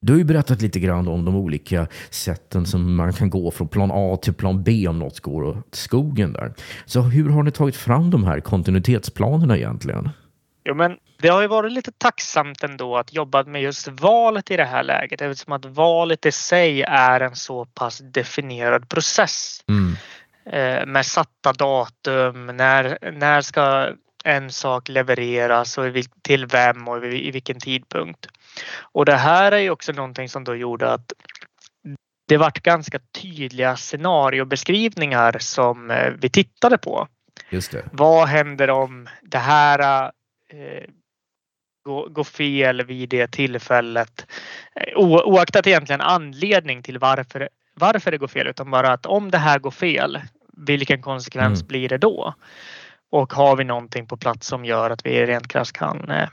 Du 0.00 0.12
har 0.12 0.18
ju 0.18 0.24
berättat 0.24 0.62
lite 0.62 0.80
grann 0.80 1.08
om 1.08 1.24
de 1.24 1.36
olika 1.36 1.86
sätten 2.10 2.66
som 2.66 2.94
man 2.94 3.12
kan 3.12 3.30
gå 3.30 3.50
från 3.50 3.68
plan 3.68 3.90
A 3.92 4.16
till 4.22 4.34
plan 4.34 4.62
B 4.62 4.88
om 4.88 4.98
något 4.98 5.20
går 5.20 5.42
åt 5.42 5.74
skogen 5.74 6.32
där. 6.32 6.54
Så 6.84 7.00
hur 7.00 7.30
har 7.30 7.42
ni 7.42 7.50
tagit 7.50 7.76
fram 7.76 8.10
de 8.10 8.24
här 8.24 8.40
kontinuitetsplanerna 8.40 9.56
egentligen? 9.56 10.08
Jo, 10.64 10.74
men 10.74 10.96
det 11.22 11.28
har 11.28 11.40
ju 11.40 11.46
varit 11.46 11.72
lite 11.72 11.92
tacksamt 11.92 12.64
ändå 12.64 12.96
att 12.96 13.12
jobba 13.12 13.44
med 13.44 13.62
just 13.62 13.88
valet 13.88 14.50
i 14.50 14.56
det 14.56 14.64
här 14.64 14.82
läget 14.82 15.20
eftersom 15.20 15.52
att 15.52 15.64
valet 15.64 16.26
i 16.26 16.32
sig 16.32 16.82
är 16.82 17.20
en 17.20 17.36
så 17.36 17.64
pass 17.64 17.98
definierad 17.98 18.88
process 18.88 19.64
Mm. 19.68 19.96
eh, 20.46 20.86
med 20.86 21.06
satta 21.06 21.52
datum. 21.52 22.46
När, 22.46 22.98
när 23.12 23.40
ska 23.40 23.92
en 24.24 24.50
sak 24.50 24.88
levereras 24.88 25.78
och 25.78 25.84
till 26.22 26.46
vem 26.46 26.88
och 26.88 27.06
i, 27.06 27.28
i 27.28 27.30
vilken 27.30 27.60
tidpunkt. 27.60 28.26
Och 28.80 29.04
det 29.04 29.16
här 29.16 29.52
är 29.52 29.58
ju 29.58 29.70
också 29.70 29.92
någonting 29.92 30.28
som 30.28 30.44
då 30.44 30.56
gjorde 30.56 30.92
att 30.92 31.12
det 32.28 32.36
vart 32.36 32.62
ganska 32.62 32.98
tydliga 33.22 33.76
scenariobeskrivningar 33.76 35.36
som 35.38 35.90
eh, 35.90 36.12
vi 36.18 36.30
tittade 36.30 36.78
på. 36.78 37.08
Just 37.50 37.72
det. 37.72 37.84
Vad 37.92 38.28
händer 38.28 38.70
om 38.70 39.08
det 39.22 39.38
här 39.38 40.04
eh, 40.52 40.84
gå, 41.84 42.08
gå 42.08 42.24
fel 42.24 42.84
vid 42.84 43.08
det 43.08 43.26
tillfället. 43.26 44.26
Eh, 44.74 44.98
o, 44.98 45.20
oaktat 45.24 45.66
egentligen 45.66 46.00
anledning 46.00 46.82
till 46.82 46.98
varför, 46.98 47.48
varför 47.74 48.10
det 48.10 48.18
går 48.18 48.28
fel 48.28 48.46
utan 48.46 48.70
bara 48.70 48.92
att 48.92 49.06
om 49.06 49.30
det 49.30 49.38
här 49.38 49.58
går 49.58 49.70
fel, 49.70 50.20
vilken 50.66 51.02
konsekvens 51.02 51.60
mm. 51.60 51.68
blir 51.68 51.88
det 51.88 51.98
då? 51.98 52.34
Och 53.10 53.32
har 53.32 53.56
vi 53.56 53.64
någonting 53.64 54.06
på 54.06 54.16
plats 54.16 54.46
som 54.46 54.64
gör 54.64 54.90
att 54.90 55.06
vi 55.06 55.26
rent 55.26 55.48
krasst 55.48 55.72
kan 55.72 56.10
eh, 56.10 56.28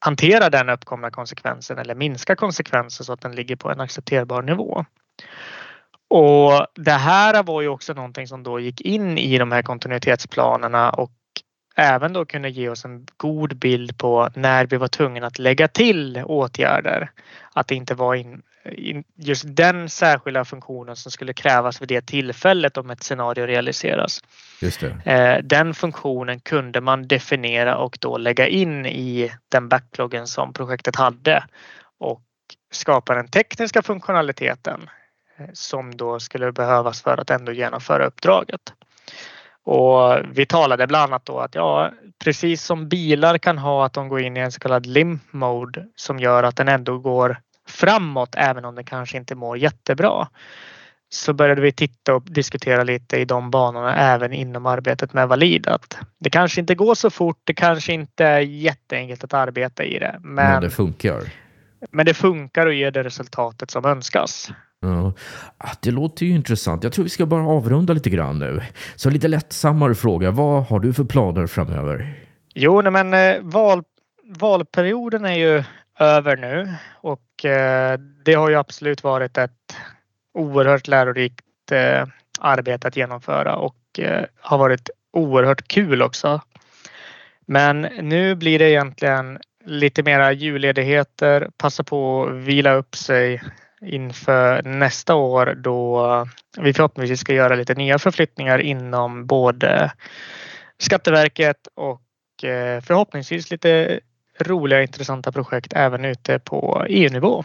hantera 0.00 0.50
den 0.50 0.68
uppkomna 0.68 1.10
konsekvensen 1.10 1.78
eller 1.78 1.94
minska 1.94 2.36
konsekvensen 2.36 3.06
så 3.06 3.12
att 3.12 3.20
den 3.20 3.34
ligger 3.34 3.56
på 3.56 3.70
en 3.70 3.80
accepterbar 3.80 4.42
nivå. 4.42 4.84
Och 6.10 6.66
det 6.74 6.92
här 6.92 7.42
var 7.42 7.62
ju 7.62 7.68
också 7.68 7.92
någonting 7.92 8.26
som 8.26 8.42
då 8.42 8.60
gick 8.60 8.80
in 8.80 9.18
i 9.18 9.38
de 9.38 9.52
här 9.52 9.62
kontinuitetsplanerna 9.62 10.90
och 10.90 11.10
även 11.78 12.12
då 12.12 12.24
kunde 12.24 12.48
ge 12.48 12.68
oss 12.68 12.84
en 12.84 13.06
god 13.16 13.56
bild 13.56 13.98
på 13.98 14.30
när 14.34 14.66
vi 14.66 14.76
var 14.76 14.88
tvungna 14.88 15.26
att 15.26 15.38
lägga 15.38 15.68
till 15.68 16.22
åtgärder. 16.24 17.10
Att 17.52 17.68
det 17.68 17.74
inte 17.74 17.94
var 17.94 18.14
in, 18.14 18.42
in, 18.72 19.04
just 19.16 19.44
den 19.46 19.88
särskilda 19.88 20.44
funktionen 20.44 20.96
som 20.96 21.12
skulle 21.12 21.32
krävas 21.32 21.82
vid 21.82 21.88
det 21.88 22.06
tillfället 22.06 22.76
om 22.76 22.90
ett 22.90 23.02
scenario 23.02 23.46
realiseras. 23.46 24.24
Just 24.60 24.82
eh, 24.82 25.36
den 25.42 25.74
funktionen 25.74 26.40
kunde 26.40 26.80
man 26.80 27.08
definiera 27.08 27.76
och 27.76 27.98
då 28.00 28.18
lägga 28.18 28.46
in 28.46 28.86
i 28.86 29.32
den 29.48 29.68
backloggen 29.68 30.26
som 30.26 30.52
projektet 30.52 30.96
hade 30.96 31.44
och 31.98 32.22
skapa 32.70 33.14
den 33.14 33.28
tekniska 33.28 33.82
funktionaliteten 33.82 34.90
eh, 35.36 35.46
som 35.52 35.96
då 35.96 36.20
skulle 36.20 36.52
behövas 36.52 37.02
för 37.02 37.20
att 37.20 37.30
ändå 37.30 37.52
genomföra 37.52 38.06
uppdraget. 38.06 38.72
Och 39.70 40.18
vi 40.32 40.46
talade 40.46 40.86
bland 40.86 41.04
annat 41.04 41.26
då 41.26 41.38
att 41.38 41.54
ja, 41.54 41.90
precis 42.24 42.62
som 42.62 42.88
bilar 42.88 43.38
kan 43.38 43.58
ha 43.58 43.86
att 43.86 43.92
de 43.92 44.08
går 44.08 44.20
in 44.20 44.36
i 44.36 44.40
en 44.40 44.52
så 44.52 44.60
kallad 44.60 44.86
limp 44.86 45.22
mode 45.30 45.86
som 45.96 46.18
gör 46.18 46.42
att 46.42 46.56
den 46.56 46.68
ändå 46.68 46.98
går 46.98 47.36
framåt 47.68 48.34
även 48.36 48.64
om 48.64 48.74
den 48.74 48.84
kanske 48.84 49.16
inte 49.16 49.34
mår 49.34 49.58
jättebra. 49.58 50.28
Så 51.08 51.32
började 51.32 51.60
vi 51.60 51.72
titta 51.72 52.14
och 52.14 52.22
diskutera 52.22 52.84
lite 52.84 53.16
i 53.16 53.24
de 53.24 53.50
banorna 53.50 53.96
även 53.96 54.32
inom 54.32 54.66
arbetet 54.66 55.12
med 55.12 55.28
Valid. 55.28 55.66
Att 55.66 55.98
det 56.18 56.30
kanske 56.30 56.60
inte 56.60 56.74
går 56.74 56.94
så 56.94 57.10
fort, 57.10 57.40
det 57.44 57.54
kanske 57.54 57.92
inte 57.92 58.24
är 58.24 58.40
jätteenkelt 58.40 59.24
att 59.24 59.34
arbeta 59.34 59.84
i 59.84 59.98
det. 59.98 60.16
Men, 60.20 60.34
men 60.34 60.62
det 60.62 60.70
funkar. 60.70 61.22
Men 61.90 62.06
det 62.06 62.14
funkar 62.14 62.66
och 62.66 62.74
ger 62.74 62.90
det 62.90 63.02
resultatet 63.02 63.70
som 63.70 63.84
önskas. 63.84 64.50
Ja, 64.80 65.12
ah, 65.58 65.74
det 65.80 65.90
låter 65.90 66.26
ju 66.26 66.32
intressant. 66.32 66.82
Jag 66.82 66.92
tror 66.92 67.02
vi 67.02 67.08
ska 67.08 67.26
bara 67.26 67.46
avrunda 67.46 67.92
lite 67.92 68.10
grann 68.10 68.38
nu. 68.38 68.62
Så 68.96 69.10
lite 69.10 69.28
lättsammare 69.28 69.94
fråga. 69.94 70.30
Vad 70.30 70.64
har 70.64 70.80
du 70.80 70.92
för 70.92 71.04
planer 71.04 71.46
framöver? 71.46 72.14
Jo, 72.54 72.82
nej, 72.82 72.92
men 72.92 73.14
eh, 73.14 73.42
val, 73.42 73.82
valperioden 74.24 75.24
är 75.24 75.38
ju 75.38 75.64
över 75.98 76.36
nu 76.36 76.74
och 77.00 77.44
eh, 77.44 77.98
det 78.24 78.34
har 78.34 78.48
ju 78.48 78.56
absolut 78.56 79.04
varit 79.04 79.38
ett 79.38 79.76
oerhört 80.34 80.88
lärorikt 80.88 81.72
eh, 81.72 82.06
arbete 82.40 82.88
att 82.88 82.96
genomföra 82.96 83.56
och 83.56 83.74
har 84.40 84.58
varit 84.58 84.90
oerhört 85.12 85.68
kul 85.68 86.02
också. 86.02 86.40
Men 87.46 87.80
nu 87.80 88.34
blir 88.34 88.58
det 88.58 88.70
egentligen 88.70 89.38
lite 89.68 90.02
mera 90.02 90.32
julledigheter, 90.32 91.50
passa 91.56 91.84
på 91.84 92.26
att 92.26 92.34
vila 92.34 92.74
upp 92.74 92.96
sig, 92.96 93.42
inför 93.80 94.62
nästa 94.62 95.14
år 95.14 95.54
då 95.54 96.26
vi 96.58 96.72
förhoppningsvis 96.72 97.20
ska 97.20 97.34
göra 97.34 97.54
lite 97.54 97.74
nya 97.74 97.98
förflyttningar 97.98 98.58
inom 98.58 99.26
både 99.26 99.92
Skatteverket 100.78 101.68
och 101.74 102.44
eh, 102.44 102.80
förhoppningsvis 102.80 103.50
lite 103.50 104.00
roliga 104.40 104.82
intressanta 104.82 105.32
projekt 105.32 105.72
även 105.76 106.04
ute 106.04 106.38
på 106.38 106.86
EU-nivå. 106.88 107.44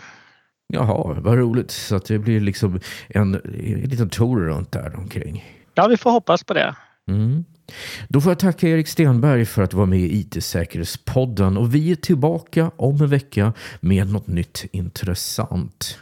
Jaha, 0.67 1.15
vad 1.19 1.37
roligt. 1.37 1.71
Så 1.71 1.95
att 1.95 2.05
det 2.05 2.19
blir 2.19 2.39
liksom 2.39 2.79
en, 3.07 3.33
en 3.33 3.81
liten 3.81 4.09
tour 4.09 4.45
runt 4.45 4.71
där 4.71 4.95
omkring. 4.97 5.45
Ja, 5.73 5.87
vi 5.87 5.97
får 5.97 6.11
hoppas 6.11 6.43
på 6.43 6.53
det. 6.53 6.75
Mm. 7.07 7.45
Då 8.07 8.21
får 8.21 8.31
jag 8.31 8.39
tacka 8.39 8.67
Erik 8.67 8.87
Stenberg 8.87 9.45
för 9.45 9.61
att 9.61 9.73
vara 9.73 9.85
med 9.85 9.99
i 9.99 10.19
IT-säkerhetspodden 10.19 11.57
och 11.57 11.75
vi 11.75 11.91
är 11.91 11.95
tillbaka 11.95 12.71
om 12.75 13.01
en 13.01 13.09
vecka 13.09 13.53
med 13.79 14.07
något 14.07 14.27
nytt 14.27 14.65
intressant. 14.71 15.97